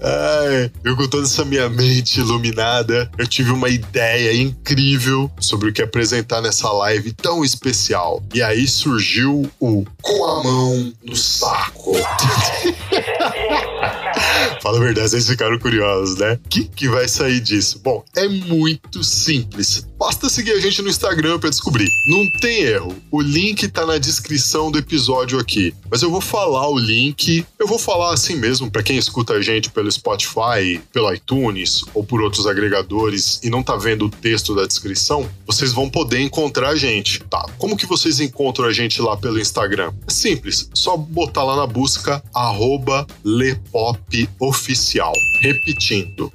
[0.00, 5.72] Ai, eu com toda essa minha mente iluminada, eu tive uma ideia incrível sobre o
[5.72, 8.22] que apresentar nessa live tão especial.
[8.32, 11.92] E aí surgiu o Com a Mão no Saco.
[14.62, 16.34] Fala a verdade, vocês ficaram curiosos, né?
[16.44, 17.80] O que, que vai sair disso?
[17.82, 19.86] Bom, é muito simples.
[19.98, 21.88] Basta seguir a gente no Instagram para descobrir.
[22.06, 22.94] Não tem erro.
[23.10, 25.74] O link tá na descrição do episódio aqui.
[25.90, 27.46] Mas eu vou falar o link.
[27.58, 32.04] Eu vou falar assim mesmo para quem escuta a gente pelo Spotify, pelo iTunes ou
[32.04, 36.68] por outros agregadores e não tá vendo o texto da descrição, vocês vão poder encontrar
[36.68, 37.20] a gente.
[37.30, 37.46] Tá?
[37.56, 39.94] Como que vocês encontram a gente lá pelo Instagram?
[40.06, 42.22] É simples, só botar lá na busca
[43.24, 45.12] lepopoficial.
[45.40, 46.30] Repetindo,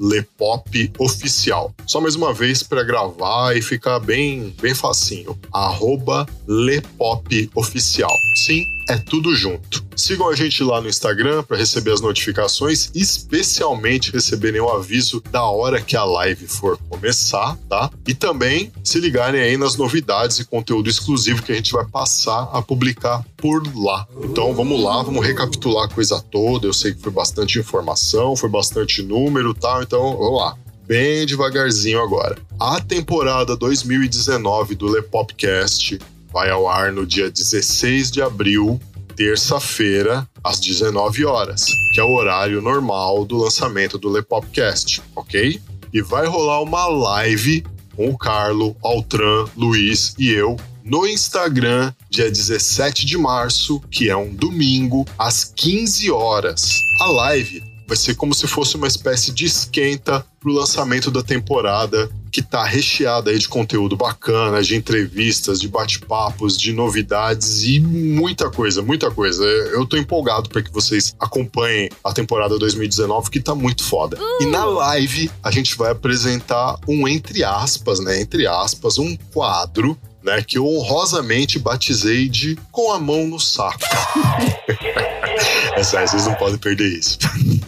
[0.00, 1.74] lepopoficial.
[1.86, 5.36] Só mais uma vez para gravar e ficar bem, bem facinho.
[5.52, 8.14] Arroba lepopoficial.
[8.36, 9.84] Sim, é tudo junto.
[9.96, 15.42] Sigam a gente lá no Instagram para receber as notificações, especialmente receberem o aviso da
[15.42, 17.90] hora que a live for começar, tá?
[18.06, 22.48] E também se ligarem aí nas novidades e conteúdo exclusivo que a gente vai passar
[22.52, 24.06] a publicar por lá.
[24.22, 26.66] Então vamos lá, vamos recapitular a coisa toda.
[26.66, 30.56] Eu sei que foi bastante informação, foi bastante número, tal, então vamos lá
[30.88, 32.38] bem devagarzinho agora.
[32.58, 35.98] A temporada 2019 do Lepopcast
[36.32, 38.80] vai ao ar no dia 16 de abril,
[39.14, 45.60] terça-feira, às 19 horas, que é o horário normal do lançamento do Lepopcast, ok?
[45.92, 52.30] E vai rolar uma live com o Carlo, Altran, Luiz e eu no Instagram, dia
[52.30, 56.80] 17 de março, que é um domingo, às 15 horas.
[57.02, 62.10] A live vai ser como se fosse uma espécie de esquenta pro lançamento da temporada,
[62.30, 68.50] que tá recheada aí de conteúdo bacana, de entrevistas, de bate-papos, de novidades e muita
[68.50, 69.42] coisa, muita coisa.
[69.42, 74.18] Eu tô empolgado para que vocês acompanhem a temporada 2019, que tá muito foda.
[74.38, 79.98] E na live a gente vai apresentar um entre aspas, né, entre aspas, um quadro
[80.22, 83.78] né, que eu honrosamente batizei de Com a Mão no Saco.
[85.74, 87.18] é sério, vocês não podem perder isso.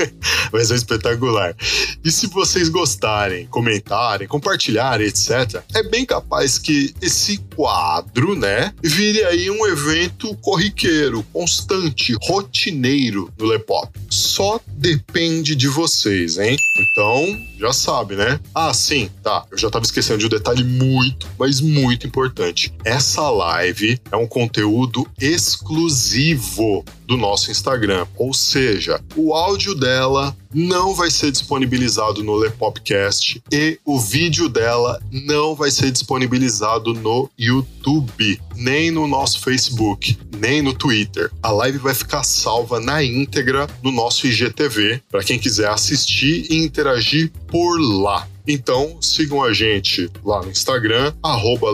[0.50, 1.54] Vai ser espetacular.
[2.04, 9.24] E se vocês gostarem, comentarem, compartilharem, etc., é bem capaz que esse quadro, né, vire
[9.24, 13.90] aí um evento corriqueiro, constante, rotineiro no Lepop.
[14.08, 16.56] Só depende de vocês, hein?
[16.78, 18.40] Então, já sabe, né?
[18.54, 19.44] Ah, sim, tá.
[19.50, 22.72] Eu já tava esquecendo de um detalhe muito, mas muito importante.
[22.84, 28.06] Essa live é um conteúdo exclusivo do nosso Instagram.
[28.16, 35.02] Ou seja, o áudio dela não vai ser disponibilizado no Lepopcast e o vídeo dela
[35.10, 41.32] não vai ser disponibilizado no YouTube, nem no nosso Facebook, nem no Twitter.
[41.42, 46.64] A live vai ficar salva na íntegra no nosso IGTV para quem quiser assistir e
[46.64, 48.28] interagir por lá.
[48.46, 51.12] Então sigam a gente lá no Instagram,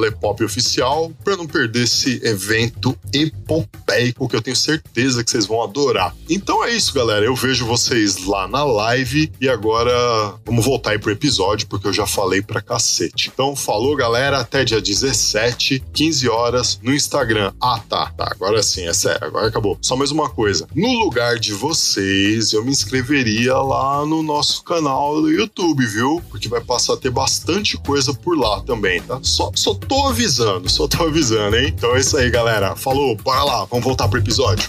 [0.01, 6.14] @lepopoficial, para não perder esse evento epopeico que eu tenho certeza que vocês vão adorar.
[6.28, 7.24] Então é isso, galera.
[7.24, 9.93] Eu vejo vocês lá na live e agora
[10.44, 13.30] vamos voltar aí pro episódio porque eu já falei pra cacete.
[13.32, 17.52] Então falou, galera, até dia 17, 15 horas no Instagram.
[17.60, 18.28] Ah, tá, tá.
[18.30, 19.78] Agora sim, é sério, agora acabou.
[19.80, 20.66] Só mais uma coisa.
[20.74, 26.22] No lugar de vocês, eu me inscreveria lá no nosso canal do YouTube, viu?
[26.30, 29.18] Porque vai passar a ter bastante coisa por lá também, tá?
[29.22, 31.72] Só, só tô avisando, só tô avisando, hein?
[31.74, 32.74] Então é isso aí, galera.
[32.76, 34.68] Falou, bora lá, vamos voltar pro episódio.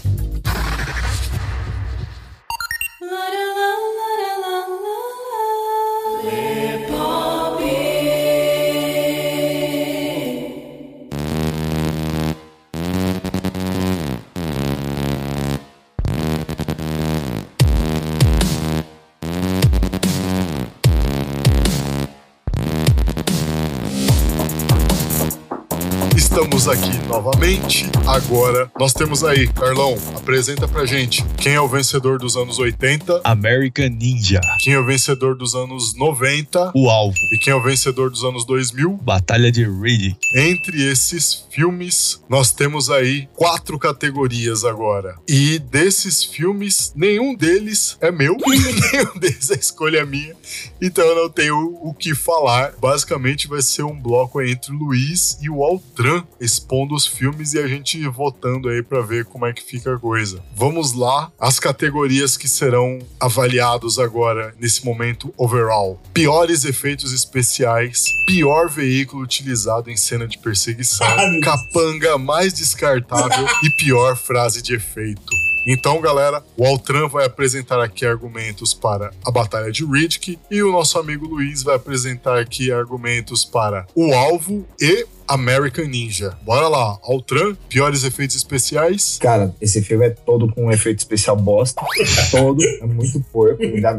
[26.38, 27.90] Estamos aqui novamente.
[28.06, 33.22] Agora nós temos aí, Carlão, apresenta pra gente quem é o vencedor dos anos 80,
[33.24, 34.40] American Ninja.
[34.60, 37.18] quem é o vencedor dos anos 90 O alvo.
[37.34, 39.00] e quem é o vencedor dos anos 2000.
[39.02, 40.16] Batalha de Riddick.
[40.36, 45.16] Entre esses filmes, nós temos aí quatro categorias agora.
[45.28, 50.36] E desses filmes, nenhum deles é meu, nenhum deles é escolha minha.
[50.80, 52.74] Então eu não tenho o que falar.
[52.80, 57.60] Basicamente vai ser um bloco entre o Luiz e o Altran expondo os filmes e
[57.60, 60.44] a gente votando aí pra ver como é que fica a coisa.
[60.56, 66.02] Vamos lá, as categorias que serão avaliados agora nesse momento overall.
[66.14, 73.70] Piores efeitos especiais, pior veículo utilizado em cena de perseguição, Ah, capanga mais descartável e
[73.72, 75.48] pior frase de efeito.
[75.70, 80.72] Então, galera, o Altran vai apresentar aqui argumentos para a Batalha de Riddick e o
[80.72, 86.38] nosso amigo Luiz vai apresentar aqui argumentos para o Alvo e American Ninja.
[86.44, 89.18] Bora lá, Altran, piores efeitos especiais.
[89.20, 91.82] Cara, esse filme é todo com um efeito especial bosta.
[92.32, 92.64] todo.
[92.64, 93.58] É muito porco.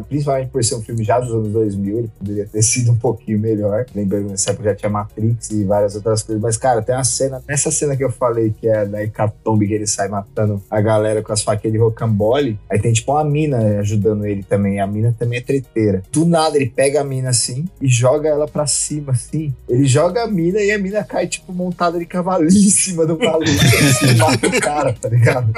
[0.08, 1.98] Principalmente por ser um filme já dos anos 2000.
[1.98, 3.86] Ele poderia ter sido um pouquinho melhor.
[3.94, 6.42] Lembrando nessa época já tinha Matrix e várias outras coisas.
[6.42, 7.42] Mas, cara, tem uma cena.
[7.48, 11.22] Nessa cena que eu falei, que é da Hecatombe, que ele sai matando a galera
[11.22, 12.58] com as faquinhas de rocambole.
[12.70, 14.80] Aí tem tipo uma mina ajudando ele também.
[14.80, 16.02] A mina também é treteira.
[16.12, 19.54] Do nada, ele pega a mina assim e joga ela pra cima, assim.
[19.68, 23.18] Ele joga a mina e a mina cai, tipo, montada de cavalinho em cima do
[23.18, 23.44] maluco.
[23.50, 25.52] Assim, mata o cara, tá ligado?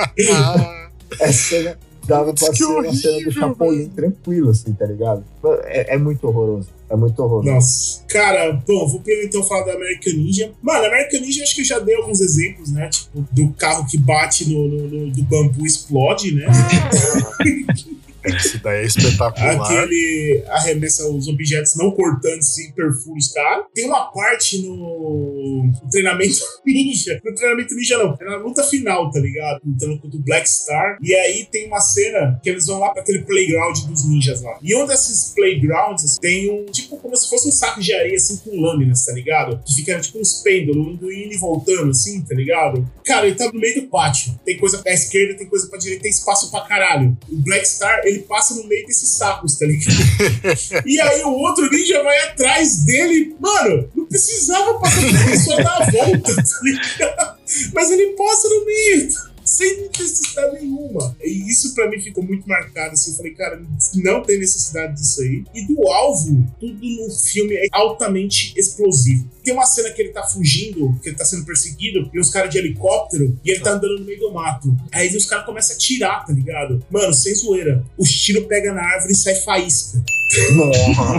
[1.21, 5.25] Essa cena dava pra que ser uma cena do horrível, Chapolin tranquilo, assim, tá ligado?
[5.65, 6.69] É, é muito horroroso.
[6.89, 7.49] É muito horroroso.
[7.53, 8.03] Nossa.
[8.09, 10.51] Cara, bom, vou primeiro então falar da American Ninja.
[10.61, 12.89] Mano, American Ninja acho que eu já dei alguns exemplos, né?
[12.89, 16.47] Tipo, do carro que bate no, no- no- do bambu explode, né?
[18.25, 19.63] Esse daí é espetacular.
[19.63, 23.65] Aquele arremessa os objetos não cortantes e perfura os caras.
[23.75, 27.21] Tem uma parte no, no treinamento ninja.
[27.25, 28.17] No treinamento ninja, não.
[28.21, 29.61] É na luta final, tá ligado?
[29.65, 30.99] Lutando contra o Black Star.
[31.03, 34.59] E aí tem uma cena que eles vão lá pra aquele playground dos ninjas lá.
[34.63, 38.37] E um desses playgrounds tem um, tipo, como se fosse um saco de areia, assim,
[38.39, 39.61] com lâminas, tá ligado?
[39.65, 42.89] Que fica tipo uns pêndulos, indo e voltando, assim, tá ligado?
[43.05, 44.39] Cara, ele tá no meio do pátio.
[44.45, 47.17] Tem coisa pra esquerda, tem coisa pra direita, tem espaço pra caralho.
[47.29, 50.83] O Black Star, ele passa no meio desses sacos, tá ligado?
[50.87, 53.35] e aí o outro ninja vai atrás dele.
[53.39, 57.41] Mano, não precisava passar por isso, só dar a volta, tá ligado?
[57.75, 59.09] Mas ele passa no meio.
[59.51, 61.17] Sem necessidade nenhuma.
[61.23, 63.17] E isso pra mim ficou muito marcado, assim.
[63.17, 63.61] Falei, cara,
[63.97, 65.45] não tem necessidade disso aí.
[65.55, 69.29] E do alvo, tudo no filme é altamente explosivo.
[69.43, 72.51] Tem uma cena que ele tá fugindo, que ele tá sendo perseguido, e os caras
[72.51, 74.77] de helicóptero, e ele tá andando no meio do mato.
[74.93, 76.85] Aí os caras começam a tirar, tá ligado?
[76.91, 77.85] Mano, sem zoeira.
[77.99, 80.03] Os tiros pegam na árvore e sai faísca.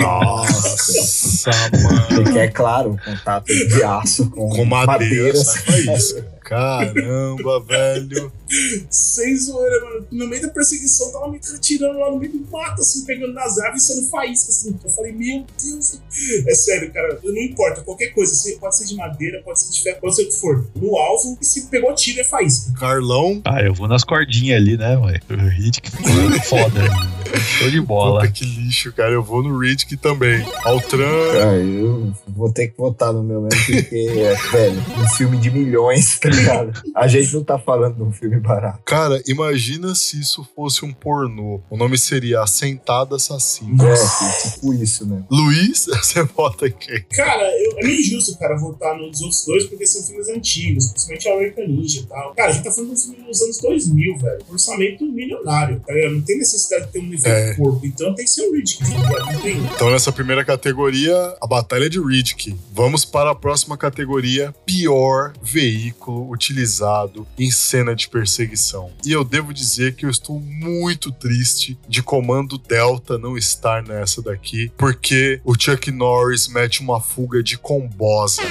[0.02, 1.52] Nossa,
[1.84, 2.24] mano.
[2.24, 6.16] Porque é claro, contato de aço com, Com madeira, madeiras.
[6.52, 8.30] Caramba, velho.
[8.90, 10.08] Sem zoeira, mano.
[10.12, 13.58] No meio da perseguição, tava me atirando lá no meio do mato, assim, pegando nas
[13.60, 14.78] árvores e sendo faísca, assim.
[14.84, 16.00] Eu falei, meu Deus.
[16.48, 17.20] É sério, cara.
[17.24, 18.34] Não importa, qualquer coisa.
[18.34, 20.68] se- Pode ser de madeira, pode ser de ferro, pode ser o que for.
[20.76, 22.72] No alvo, e se pegou tiro, é faísca.
[22.80, 23.42] Carlão.
[23.46, 25.20] Ah, eu vou nas cordinhas ali, né, ué?
[25.30, 25.90] O Riddick
[26.48, 26.82] foda.
[27.40, 28.22] Show de bola.
[28.22, 29.12] Puta que lixo, cara.
[29.14, 30.46] Eu vou no Riddick também.
[30.66, 31.06] Altran.
[31.08, 34.06] Ah, eu vou ter que votar no meu mesmo, porque,
[34.52, 36.72] velho, um filme de milhões, tá ligado?
[36.96, 38.80] A gente não tá falando de um filme barato.
[38.86, 41.62] Cara, imagina se isso fosse um pornô.
[41.70, 43.84] O nome seria A Sentada Assassina.
[43.88, 45.24] É, tipo isso, né?
[45.30, 47.04] Luiz, você vota em quem?
[47.16, 51.28] Cara, eu, é meio injusto, cara, votar nos outros dois, porque são filmes antigos, principalmente
[51.30, 52.34] o American Ninja e tal.
[52.34, 54.46] Cara, a gente tá falando de um filme dos anos 2000, velho.
[54.50, 56.14] Orçamento milionário, tá ligado?
[56.16, 57.52] Não tem necessidade de ter um nível É.
[57.52, 59.26] de corpo, então tem que ser o Riddick, tá ligado?
[59.34, 59.58] Não tem.
[59.58, 62.56] Então, nessa primeira categoria, a Batalha de Riddick.
[62.74, 68.31] Vamos para a próxima categoria: pior veículo utilizado em cena de perseguição.
[69.06, 74.22] E eu devo dizer que eu estou muito triste de Comando Delta não estar nessa
[74.22, 78.42] daqui, porque o Chuck Norris mete uma fuga de combosa.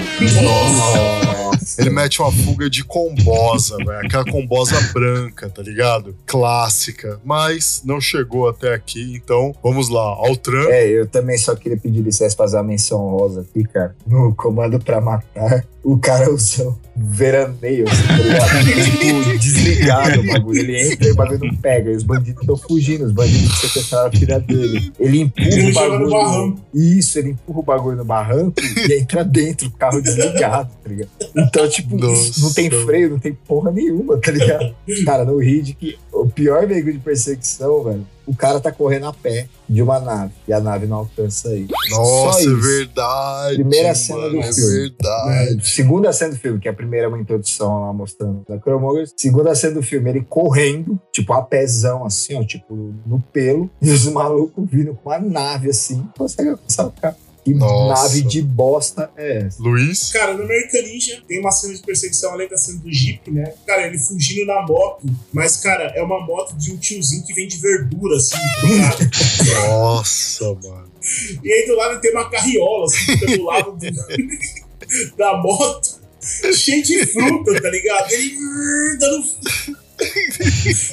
[0.43, 1.40] Nossa.
[1.78, 4.06] Ele mete uma fuga de combosa, velho.
[4.06, 6.14] Aquela combosa branca, tá ligado?
[6.26, 7.20] Clássica.
[7.24, 10.02] Mas não chegou até aqui, então vamos lá.
[10.02, 10.64] Altran.
[10.68, 13.94] É, eu também só queria pedir licença pra fazer uma menção rosa aqui, cara.
[14.06, 18.64] No comando pra matar, o cara usa veraneio, assim, tá ligado?
[18.84, 20.59] tipo, desligado o bagulho.
[20.60, 21.90] Ele entra e o bagulho não pega.
[21.90, 24.92] E os bandidos estão fugindo, os bandidos sequestraram a filha dele.
[24.98, 26.10] Ele empurra Ele o bagulho.
[26.10, 26.60] barranco.
[26.74, 31.10] Isso, ele empurra o bagulho no barranco e entra dentro, o carro desligado, tá ligado?
[31.36, 32.41] Então, tipo, Nossa.
[32.41, 34.74] não tem freio, não tem porra nenhuma, tá ligado?
[35.05, 39.49] Cara, no Riddick, o pior veículo de perseguição, velho, o cara tá correndo a pé
[39.69, 41.66] de uma nave e a nave não alcança ele.
[41.91, 43.55] Nossa, é verdade.
[43.57, 44.70] Primeira cena mano, do é filme.
[44.70, 45.69] verdade.
[45.69, 49.12] Segunda cena do filme, que a primeira é uma introdução lá mostrando da Chromogas.
[49.16, 53.69] Segunda cena do filme, ele correndo, tipo, a pezão, assim, ó, tipo, no pelo.
[53.82, 57.16] E os malucos vindo com uma nave, assim, consegue alcançar o carro.
[57.45, 58.03] Que Nossa.
[58.03, 59.62] nave de bosta é essa?
[59.62, 60.11] Luiz.
[60.12, 63.55] Cara, no American Ninja tem uma cena de perseguição além da cena do Jeep, né?
[63.67, 67.57] Cara, ele fugindo na moto, mas, cara, é uma moto de um tiozinho que vende
[67.57, 68.37] verdura, assim?
[69.69, 70.91] Nossa, mano.
[71.43, 75.99] E aí do lado tem uma carriola, assim, fica do lado do- da moto,
[76.55, 78.12] cheio de fruta, tá ligado?
[78.12, 78.37] Ele
[79.01, 79.25] dando,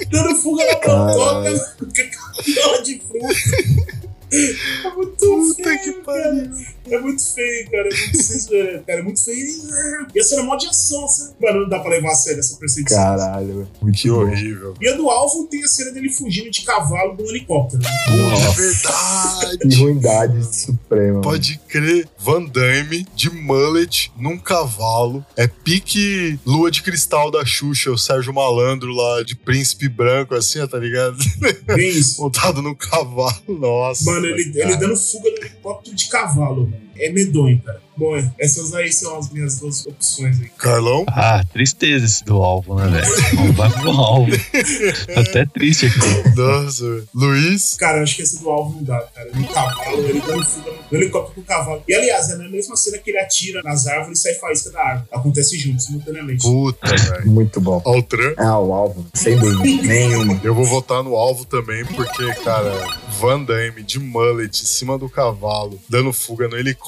[0.09, 1.91] dando fuga na motoca, com a
[2.37, 3.96] carriola de fruta.
[4.31, 6.03] É muito Puta feio, que cara.
[6.03, 6.51] pariu.
[6.89, 7.89] É muito feio, cara.
[7.89, 8.99] É muito, feio, cara.
[8.99, 9.47] É muito feio.
[10.15, 11.33] E a cena é mó de ação, assim.
[11.41, 12.97] Mano, não dá pra levar a sério essa perseguição.
[12.97, 13.67] Caralho, velho.
[13.81, 14.73] muito Que horrível.
[14.81, 17.81] E a do alvo tem a cena dele fugindo de cavalo de um helicóptero.
[17.83, 19.57] É Nossa, verdade.
[19.69, 21.21] que ruindade suprema.
[21.21, 25.25] Pode crer, Van Damme de mullet num cavalo.
[25.35, 30.59] É pique lua de cristal da Xuxa, o Sérgio Malandro lá de príncipe branco, assim,
[30.59, 31.17] ó, tá ligado?
[31.65, 32.21] Bem isso.
[32.27, 34.05] Montado num cavalo, nossa.
[34.05, 34.69] Mano, ele, cara.
[34.69, 36.86] ele dando fuga no helicóptero de cavalo, mano.
[36.99, 37.81] É medonho, cara.
[37.97, 40.49] Bom, essas aí são as minhas duas opções aí.
[40.55, 41.03] Carlão?
[41.07, 43.43] Ah, tristeza esse do alvo, né, velho?
[43.43, 44.31] Não vai pro alvo.
[45.17, 46.35] Até triste aqui.
[46.35, 47.09] Nossa, velho.
[47.11, 47.73] Luiz?
[47.73, 49.31] Cara, eu acho que esse do alvo não dá, cara.
[49.33, 51.83] No cavalo, ele dando fuga no, no helicóptero com o cavalo.
[51.87, 54.79] E aliás, é na mesma cena que ele atira nas árvores e sai faísca da
[54.79, 55.07] árvore.
[55.11, 56.43] Acontece junto, simultaneamente.
[56.43, 57.31] Puta, velho.
[57.31, 57.81] Muito bom.
[57.83, 58.35] Altran?
[58.37, 59.63] Ah, o alvo, sem dúvida.
[59.87, 60.39] Nenhuma.
[60.43, 62.71] Eu vou votar no alvo também, porque, cara,
[63.19, 66.86] Van Damme de mullet em cima do cavalo, dando fuga no helicóptero,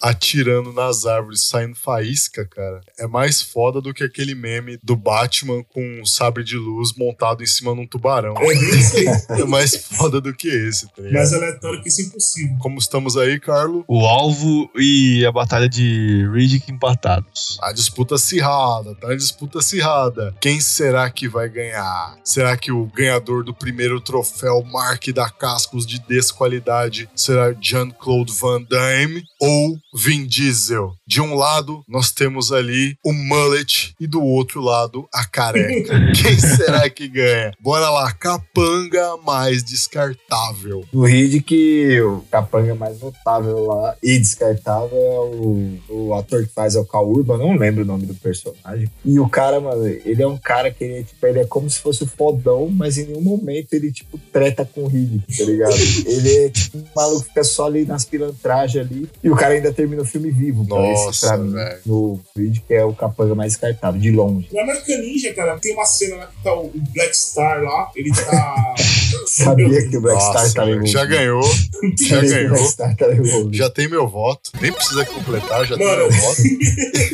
[0.00, 2.80] atirando nas árvores, saindo faísca, cara.
[2.98, 7.42] É mais foda do que aquele meme do Batman com um sabre de luz montado
[7.42, 8.34] em cima de um tubarão.
[8.36, 9.04] É bem isso aí.
[9.44, 11.14] É mais foda do que esse, tá ligado?
[11.14, 12.56] Mais aleatório que isso é impossível.
[12.60, 13.84] Como estamos aí, Carlo?
[13.88, 17.58] O alvo e a batalha de Riddick empatados.
[17.60, 19.10] A disputa acirrada, tá?
[19.10, 20.34] A disputa acirrada.
[20.40, 22.16] Quem será que vai ganhar?
[22.24, 28.62] Será que o ganhador do primeiro troféu Mark da Cascos de desqualidade será Jean-Claude Van
[28.62, 30.94] Damme ou Vin Diesel.
[31.06, 35.94] De um lado, nós temos ali o mullet e do outro lado, a careca.
[36.16, 37.52] Quem será que ganha?
[37.60, 40.84] Bora lá, capanga mais descartável.
[40.92, 46.52] No Reed que o capanga mais notável lá e descartável é o, o ator que
[46.52, 48.90] faz é o Cal Urban, não lembro o nome do personagem.
[49.04, 51.68] E o cara, mano, ele é um cara que ele, é, tipo, ele é como
[51.68, 55.44] se fosse o fodão, mas em nenhum momento ele, tipo, treta com o Reed, tá
[55.44, 55.74] ligado?
[56.06, 59.08] ele é tipo um maluco que fica só ali nas pilantragens ali.
[59.22, 60.66] E o cara ainda termina o filme vivo.
[60.66, 61.80] pra esse, Nossa, pra mim, velho.
[61.86, 64.48] no Reed, que é o capanga mais descartável, de longe.
[64.52, 67.90] No American Ninja, cara, tem uma cena lá que tá o o Black Star lá,
[67.94, 68.74] ele tá.
[69.26, 70.98] Sabia que o Black Star Nossa, tava velho, envolvido.
[70.98, 71.42] já ganhou,
[72.00, 72.56] já o ganhou.
[72.68, 73.54] Star envolvido.
[73.56, 74.50] Já tem meu voto.
[74.60, 75.98] Nem precisa completar, já tem Mano.
[76.08, 76.42] meu voto.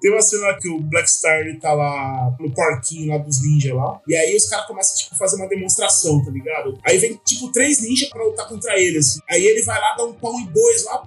[0.00, 3.40] Tem uma cena lá que o Black Star ele tá lá no parquinho lá dos
[3.42, 4.00] ninjas lá.
[4.08, 6.76] E aí os caras começam, tipo, a fazer uma demonstração, tá ligado?
[6.84, 9.20] Aí vem, tipo, três ninjas pra lutar contra ele, assim.
[9.30, 11.02] Aí ele vai lá, dá um pau em dois lá.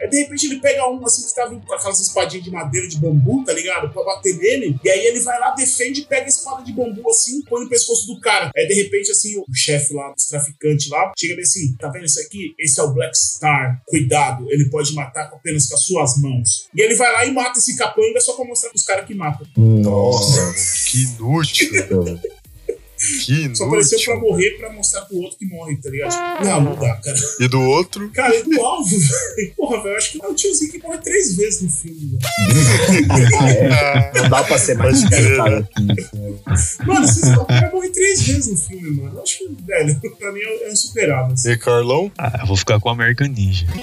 [0.00, 2.98] Aí de repente ele pega um, assim, que tava com aquelas espadinhas de madeira de
[2.98, 3.92] bambu, tá ligado?
[3.92, 4.78] Pra bater nele.
[4.82, 8.06] E aí ele vai lá, defende, pega a espada de bambu, assim, põe no pescoço
[8.06, 8.50] do cara.
[8.56, 12.06] Aí de repente, assim, o chefe lá, os traficantes lá, chega bem assim: tá vendo
[12.06, 12.54] isso aqui?
[12.58, 13.82] Esse é o Black Star.
[13.86, 16.68] Cuidado, ele pode matar com apenas com as suas mãos.
[16.74, 19.46] E ele vai lá e mata esse capanga só pra mostrar pros caras que matam.
[19.56, 20.54] Nossa.
[20.90, 21.70] Que inútil,
[23.24, 26.44] que Só apareceu pra morrer pra mostrar pro outro que morre, tá ligado?
[26.44, 27.16] Não, não dá, cara.
[27.40, 28.90] E do outro, Cara, e do alvo,
[29.36, 29.54] velho.
[29.56, 32.20] Porra, velho, eu acho que é o tiozinho que morre três vezes no filme, velho.
[33.72, 34.12] É?
[34.14, 35.66] Não dá pra ser mais né?
[36.86, 39.16] Mano, esse o cara morre três vezes no filme, mano.
[39.16, 41.32] Eu acho que, velho, pra mim é é insuperável.
[41.32, 41.50] Assim.
[41.50, 42.12] e Carlão?
[42.18, 43.66] Ah, eu vou ficar com o American Ninja.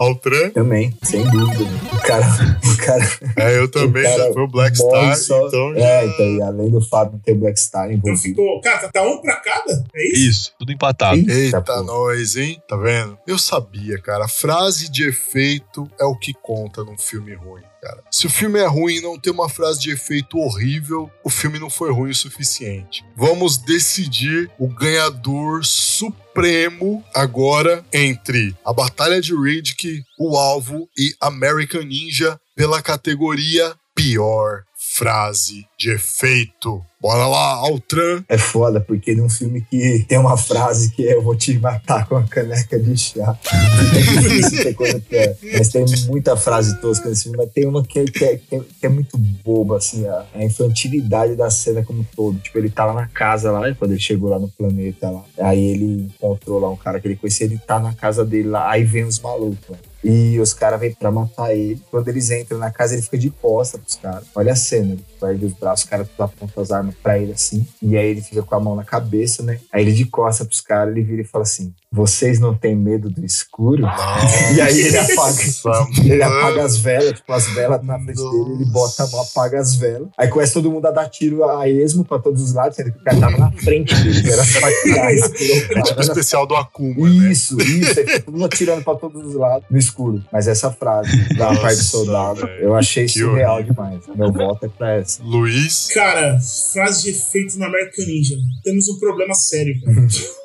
[0.00, 0.48] Altran?
[0.50, 1.62] Também, sem dúvida.
[1.92, 2.26] O cara,
[2.64, 3.04] o cara
[3.36, 5.80] É, eu também, O cara já foi o Black Star, só- então já...
[5.80, 8.34] É, então, e além do fato de ter o Black Star Então envolvido.
[8.36, 8.60] ficou.
[8.62, 9.84] Cara, tá um pra cada?
[9.94, 10.16] É isso?
[10.30, 11.16] Isso, tudo empatado.
[11.30, 11.82] Eita, pô.
[11.82, 12.62] nós, hein?
[12.66, 13.18] Tá vendo?
[13.26, 14.26] Eu sabia, cara.
[14.26, 18.02] Frase de efeito é o que conta num filme ruim, cara.
[18.10, 21.58] Se o filme é ruim e não tem uma frase de efeito horrível, o filme
[21.58, 23.04] não foi ruim o suficiente.
[23.16, 31.82] Vamos decidir o ganhador supremo agora entre a Batalha de Riddick, o Alvo e American
[31.82, 34.64] Ninja pela categoria pior
[35.00, 36.84] frase de efeito.
[37.00, 38.22] Bora lá, Altran.
[38.28, 42.06] É foda, porque num filme que tem uma frase que é eu vou te matar
[42.06, 43.34] com a caneca de chá.
[45.10, 45.34] É.
[45.56, 48.54] Mas tem muita frase tosca nesse filme, mas tem uma que é, que é, que
[48.54, 52.38] é- que é muito boba, assim, a, a infantilidade da cena como um todo.
[52.38, 55.24] Tipo, ele tá lá na casa lá, quando ele chegou lá no planeta lá.
[55.38, 58.70] Aí ele encontrou lá um cara que ele conhecia, ele tá na casa dele lá,
[58.70, 59.78] aí vem os malucos, né?
[60.02, 61.80] E os caras vêm pra matar ele.
[61.90, 64.24] Quando eles entram na casa, ele fica de costa pros caras.
[64.34, 67.66] Olha a cena, ele perde os braços, os caras apontam as armas pra ele assim.
[67.82, 69.58] E aí ele fica com a mão na cabeça, né?
[69.72, 73.10] Aí ele de costa pros caras, ele vira e fala assim: Vocês não têm medo
[73.10, 73.84] do escuro?
[74.54, 75.44] E aí ele apaga.
[75.64, 79.20] Nossa, Ele apaga as velas, tipo, as velas na frente dele, ele bota a mão,
[79.22, 80.08] apaga as velas.
[80.18, 82.98] Aí começa todo mundo a dar tiro a esmo pra todos os lados, sendo que
[82.98, 86.46] o cara tava na frente dele, que era só atirar, esse É tipo o especial
[86.46, 87.30] do Akuma, né?
[87.30, 87.98] isso, isso.
[88.00, 90.24] Aí fica todo mundo atirando pra todos os lados no escuro.
[90.32, 92.62] Mas essa frase da Nossa, parte do soldado, velho.
[92.62, 93.74] eu achei Que surreal horrível.
[93.74, 94.00] demais.
[94.14, 95.22] Meu voto é pra essa.
[95.22, 95.88] Luiz.
[95.92, 96.38] Cara,
[96.72, 98.36] frase de efeito no American Ninja.
[98.64, 100.08] Temos um problema sério, velho.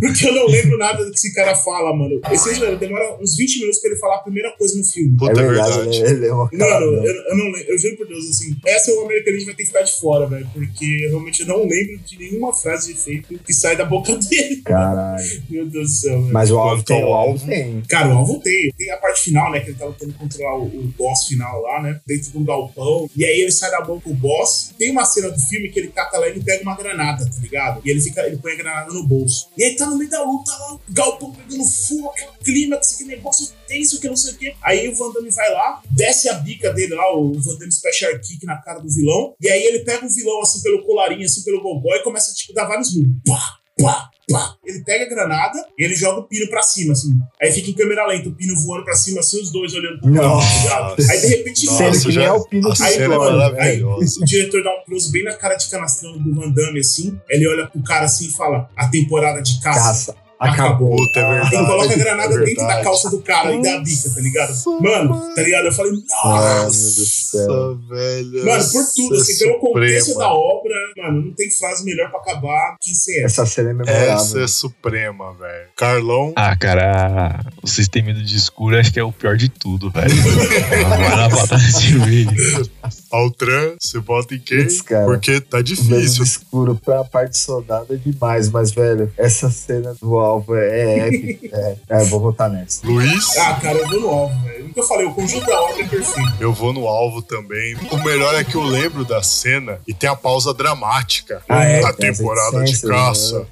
[0.00, 2.18] Porque eu não lembro nada do que esse cara fala, mano.
[2.30, 5.16] Esse velho, demora uns 20 minutos pra ele falar a primeira coisa no filme.
[5.16, 6.02] Puta, é é verdade, verdade.
[6.02, 6.10] né?
[6.10, 7.04] Ele é uma Mano, caladão.
[7.04, 9.62] eu, eu não lembro, eu juro por Deus, assim, essa o American Ninja vai ter
[9.62, 13.38] que ficar de fora, velho, porque eu realmente não lembro de nenhuma frase de efeito
[13.44, 14.62] que sai da boca dele.
[14.64, 15.22] Caralho.
[15.50, 16.32] Meu Deus do céu, velho.
[16.32, 17.82] Mas o alvo Quanto tem, o alvo alvo, tem.
[17.88, 18.72] Cara, o alvo tem.
[18.76, 19.60] Tem a parte final, né?
[19.60, 22.00] Que ele tá lutando contra o, o boss final lá, né?
[22.06, 23.08] Dentro de um galpão.
[23.16, 24.70] E aí ele sai da mão com o boss.
[24.78, 27.38] Tem uma cena do filme que ele cata lá e ele pega uma granada, tá
[27.40, 27.82] ligado?
[27.84, 29.25] E ele fica, ele põe a granada no bolso.
[29.56, 33.16] E aí tá no meio da luta lá, o galpão pegando fogo, aquele clímax, aquele
[33.16, 34.54] negócio tenso que não sei o quê.
[34.62, 38.12] Aí o Van Damme vai lá, desce a bica dele lá, o Van Damme Special
[38.20, 39.34] Kick na cara do vilão.
[39.40, 42.52] E aí ele pega o vilão assim pelo colarinho, assim pelo gogó e começa tipo,
[42.52, 43.65] dar vários murros.
[43.78, 44.54] Pá, pá.
[44.64, 47.10] Ele pega a granada e ele joga o pino pra cima, assim.
[47.40, 50.10] Aí fica em câmera lenta, o pino voando pra cima, assim, os dois olhando pro
[50.14, 51.12] lado, tá?
[51.12, 53.18] Aí de repente Nossa, Sendo que já- nem é o pino que Aí, cena é
[53.18, 56.80] mano, aí o diretor dá um close bem na cara de canastrão do Van Damme,
[56.80, 57.18] assim.
[57.28, 59.80] Ele olha pro cara assim e fala: A temporada de caça.
[59.80, 60.25] Caça.
[60.38, 60.96] Acabou.
[60.96, 61.66] Puta, é Ele verdade.
[61.66, 64.48] coloca a granada é dentro da calça do cara e dá a bica, tá ligado?
[64.50, 65.64] Nossa, Mano, tá ligado?
[65.66, 67.76] Eu falei, nossa!
[67.88, 68.44] velho.
[68.44, 72.20] Mano, por tudo, essa assim, pelo contexto da obra, mano, não tem frase melhor pra
[72.20, 73.42] acabar que sem essa.
[73.42, 74.12] Essa cena é memorável.
[74.14, 75.68] Essa é suprema, velho.
[75.76, 76.32] Carlão.
[76.36, 80.14] Ah, cara, o sistema de escuro acho que é o pior de tudo, velho.
[80.88, 82.26] Vai na batalha de.
[83.16, 84.62] Altran, você bota em quem?
[84.62, 85.04] Putz, cara.
[85.06, 86.22] Porque tá difícil.
[86.24, 91.56] escuro pra parte soldado é demais, mas, velho, essa cena do alvo é épica.
[91.88, 92.86] é, é, vou votar nessa.
[92.86, 94.66] Luiz, Ah, cara, eu vou no alvo, velho.
[94.66, 96.32] O que eu falei, o conjunto da obra é perfeito.
[96.40, 97.74] eu vou no alvo também.
[97.90, 101.42] O melhor é que eu lembro da cena e tem a pausa dramática.
[101.48, 103.40] Ah, é, a temporada de caça.
[103.40, 103.46] né?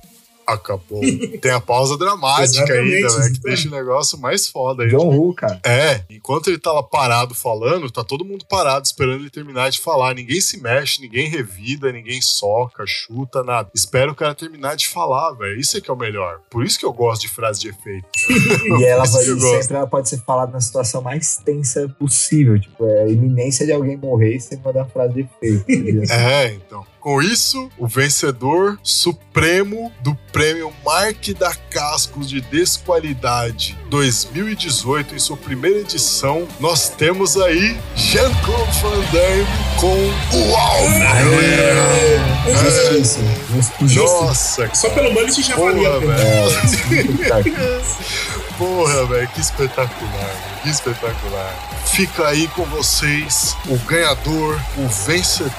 [0.46, 1.00] Acabou.
[1.40, 3.30] Tem a pausa dramática ainda, né?
[3.30, 4.96] Que deixa o negócio mais foda ainda.
[4.96, 5.60] John Woo, cara.
[5.64, 9.80] É, enquanto ele tá lá parado falando, tá todo mundo parado esperando ele terminar de
[9.80, 10.14] falar.
[10.14, 13.70] Ninguém se mexe, ninguém revida, ninguém soca, chuta, nada.
[13.74, 15.58] Espera o cara terminar de falar, velho.
[15.58, 16.40] Isso é que é o melhor.
[16.50, 18.06] Por isso que eu gosto de frase de efeito.
[18.78, 22.58] E ela vai sempre ela pode ser falada na situação mais tensa possível.
[22.60, 26.08] Tipo, é a iminência de alguém morrer e você mandar frase de efeito.
[26.08, 26.14] tá?
[26.14, 26.93] É, então.
[27.04, 35.36] Com isso, o vencedor supremo do prêmio Mark da Cascos de Desqualidade 2018, em sua
[35.36, 39.46] primeira edição, nós temos aí Jean-Claude Van Damme
[39.78, 39.94] com
[40.34, 40.98] o Alvo.
[42.64, 43.28] Justíssimo.
[44.02, 45.90] Nossa, Só pelo mullet já valia
[48.58, 49.28] porra, velho.
[49.28, 51.54] Que- espetacular, que espetacular.
[51.86, 55.52] Fica aí com vocês o ganhador, o vencedor,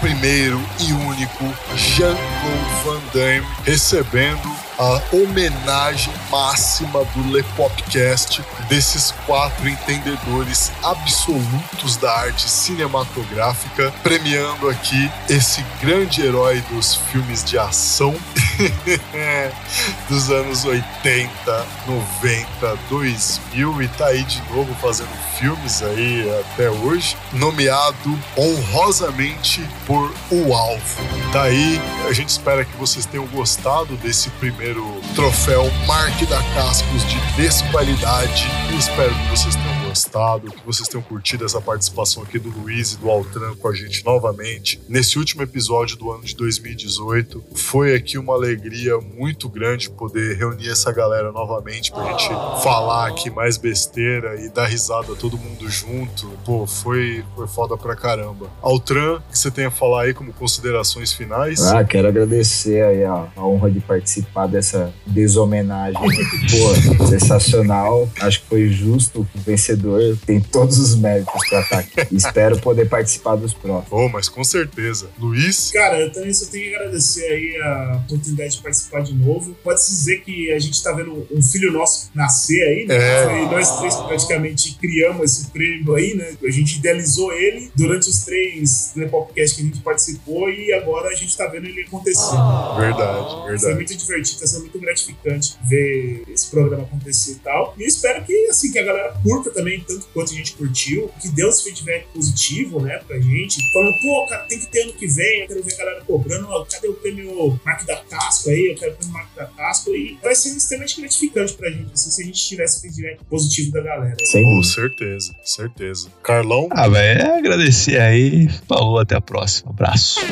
[0.00, 1.44] primeiro e único,
[1.76, 12.12] Jean-Claude Van Damme, recebendo a homenagem máxima do Le Popcast desses quatro entendedores absolutos da
[12.12, 18.14] arte cinematográfica, premiando aqui esse grande herói dos filmes de ação
[20.08, 27.16] dos anos 80, 90, 2000 e tá aí de novo fazendo filmes aí até hoje,
[27.32, 31.02] nomeado honrosamente por O Alvo.
[31.32, 34.67] Tá aí, a gente espera que vocês tenham gostado desse primeiro
[35.14, 38.46] troféu Mark da Cascos de Desqualidade.
[38.78, 42.98] Espero que vocês tenham gostado, que vocês tenham curtido essa participação aqui do Luiz e
[42.98, 47.42] do Altran com a gente novamente nesse último episódio do ano de 2018.
[47.54, 52.28] Foi aqui uma alegria muito grande poder reunir essa galera novamente pra gente
[52.62, 56.28] falar aqui mais besteira e dar risada todo mundo junto.
[56.44, 58.48] Pô, foi, foi foda pra caramba.
[58.62, 61.60] Altran, que você tem a falar aí como considerações finais?
[61.62, 66.00] Ah, quero agradecer aí a, a honra de participar dessa deshomenagem.
[66.00, 68.08] Pô, sensacional.
[68.20, 69.26] Acho que foi justo.
[69.34, 69.87] O vencedor
[70.26, 72.14] tem todos os méritos pra estar aqui.
[72.14, 73.88] Espero poder participar dos próximos.
[73.90, 75.10] Oh, mas com certeza.
[75.18, 75.70] Luiz?
[75.72, 79.56] Cara, eu também só tenho que agradecer aí a oportunidade de participar de novo.
[79.62, 82.96] Pode-se dizer que a gente tá vendo um filho nosso nascer aí, né?
[82.96, 83.24] É.
[83.24, 86.36] Foi nós três que praticamente criamos esse prêmio aí, né?
[86.42, 91.08] A gente idealizou ele durante os três né, podcast que a gente participou e agora
[91.08, 92.36] a gente tá vendo ele acontecer.
[92.78, 93.74] Verdade, Foi verdade.
[93.74, 97.74] muito divertido, tá sendo muito gratificante ver esse programa acontecer e tal.
[97.78, 101.10] E eu espero que, assim, que a galera curta também, tanto quanto a gente curtiu,
[101.20, 103.58] que dê uns feedback positivo, né, pra gente.
[103.72, 106.48] Falando, pô, cara, tem que ter ano que vem, eu quero ver a galera cobrando,
[106.48, 108.68] ó, cadê o prêmio Marco da Casco aí?
[108.72, 109.90] Eu quero o prêmio Marco da Casco.
[109.94, 113.80] E vai ser extremamente gratificante pra gente, assim, se a gente tivesse feedback positivo da
[113.82, 114.16] galera.
[114.24, 114.74] Sem Com dúvida.
[114.74, 116.10] certeza, certeza.
[116.22, 116.68] Carlão?
[116.70, 118.48] Ah, velho, é agradecer aí.
[118.68, 119.70] Falou, até a próxima.
[119.70, 120.20] Abraço.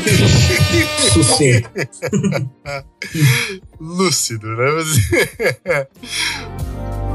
[3.81, 4.70] Lúcido, né?
[4.73, 4.97] Mas-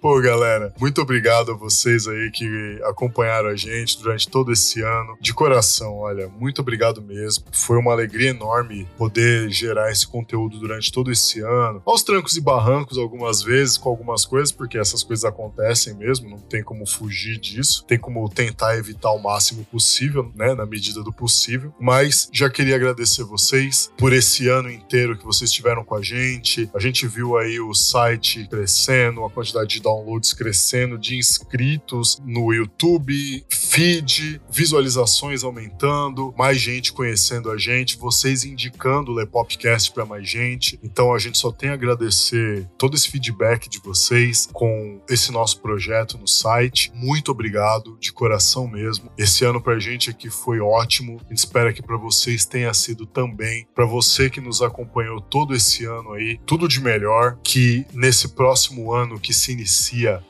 [0.00, 5.18] Pô, galera, muito obrigado a vocês aí que acompanharam a gente durante todo esse ano.
[5.20, 7.44] De coração, olha, muito obrigado mesmo.
[7.50, 11.82] Foi uma alegria enorme poder gerar esse conteúdo durante todo esse ano.
[11.84, 16.38] Aos trancos e barrancos, algumas vezes, com algumas coisas, porque essas coisas acontecem mesmo, não
[16.38, 17.84] tem como fugir disso.
[17.84, 21.74] Tem como tentar evitar o máximo possível, né, na medida do possível.
[21.80, 26.70] Mas já queria agradecer vocês por esse ano inteiro que vocês estiveram com a gente.
[26.72, 32.52] A gente viu aí o site crescendo, a quantidade de downloads crescendo, de inscritos no
[32.52, 40.28] YouTube, feed, visualizações aumentando, mais gente conhecendo a gente, vocês indicando o Lepopcast para mais
[40.28, 40.78] gente.
[40.82, 45.60] Então a gente só tem a agradecer todo esse feedback de vocês com esse nosso
[45.60, 46.92] projeto no site.
[46.94, 49.10] Muito obrigado, de coração mesmo.
[49.16, 51.20] Esse ano pra gente aqui foi ótimo.
[51.24, 53.66] A gente espera que para vocês tenha sido também.
[53.74, 57.38] Para você que nos acompanhou todo esse ano aí, tudo de melhor.
[57.42, 59.77] Que nesse próximo ano que se inicia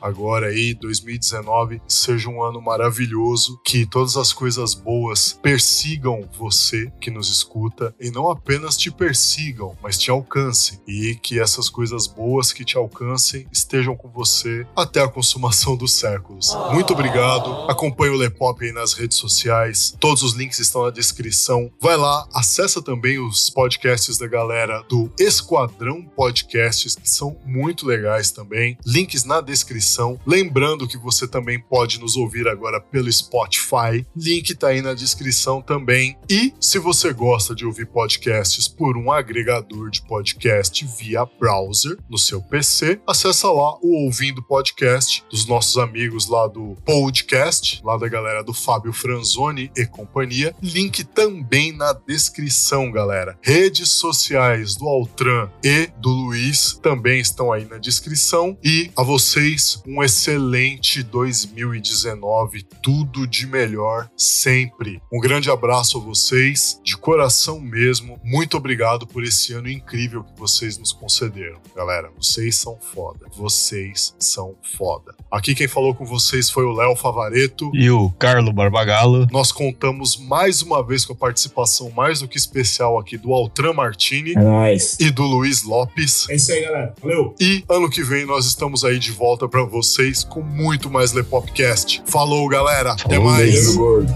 [0.01, 3.59] agora aí, 2019, seja um ano maravilhoso.
[3.65, 9.75] Que todas as coisas boas persigam você que nos escuta e não apenas te persigam,
[9.81, 10.79] mas te alcancem.
[10.87, 15.93] E que essas coisas boas que te alcancem estejam com você até a consumação dos
[15.93, 16.55] séculos.
[16.71, 17.49] Muito obrigado.
[17.69, 19.95] Acompanhe o Lepop aí nas redes sociais.
[19.99, 21.71] Todos os links estão na descrição.
[21.81, 28.31] Vai lá, acessa também os podcasts da galera do Esquadrão Podcasts, que são muito legais
[28.31, 28.77] também.
[28.85, 30.19] Links na na descrição.
[30.25, 34.05] Lembrando que você também pode nos ouvir agora pelo Spotify.
[34.15, 36.17] Link tá aí na descrição também.
[36.29, 42.17] E se você gosta de ouvir podcasts por um agregador de podcast via browser no
[42.17, 48.07] seu PC, acessa lá o Ouvindo Podcast dos nossos amigos lá do Podcast, lá da
[48.07, 50.53] galera do Fábio Franzoni e companhia.
[50.61, 53.37] Link também na descrição, galera.
[53.41, 58.57] Redes sociais do Altran e do Luiz também estão aí na descrição.
[58.63, 59.03] E a
[59.33, 64.99] vocês, um excelente 2019, tudo de melhor sempre.
[65.13, 68.19] Um grande abraço a vocês, de coração mesmo.
[68.23, 71.59] Muito obrigado por esse ano incrível que vocês nos concederam.
[71.75, 73.27] Galera, vocês são foda.
[73.37, 75.13] Vocês são foda.
[75.31, 77.69] Aqui quem falou com vocês foi o Léo Favareto.
[77.75, 79.27] E o Carlo Barbagalo.
[79.31, 83.73] Nós contamos mais uma vez com a participação mais do que especial aqui do Altran
[83.73, 84.97] Martini É nóis.
[84.99, 86.27] e do Luiz Lopes.
[86.31, 86.95] É isso aí, galera.
[86.99, 87.35] Valeu!
[87.39, 92.01] E ano que vem nós estamos aí de volta pra vocês com muito mais Lepopcast.
[92.05, 92.93] Falou, galera.
[92.93, 93.51] Até Falou, mais.
[93.51, 94.15] Beijo gordo.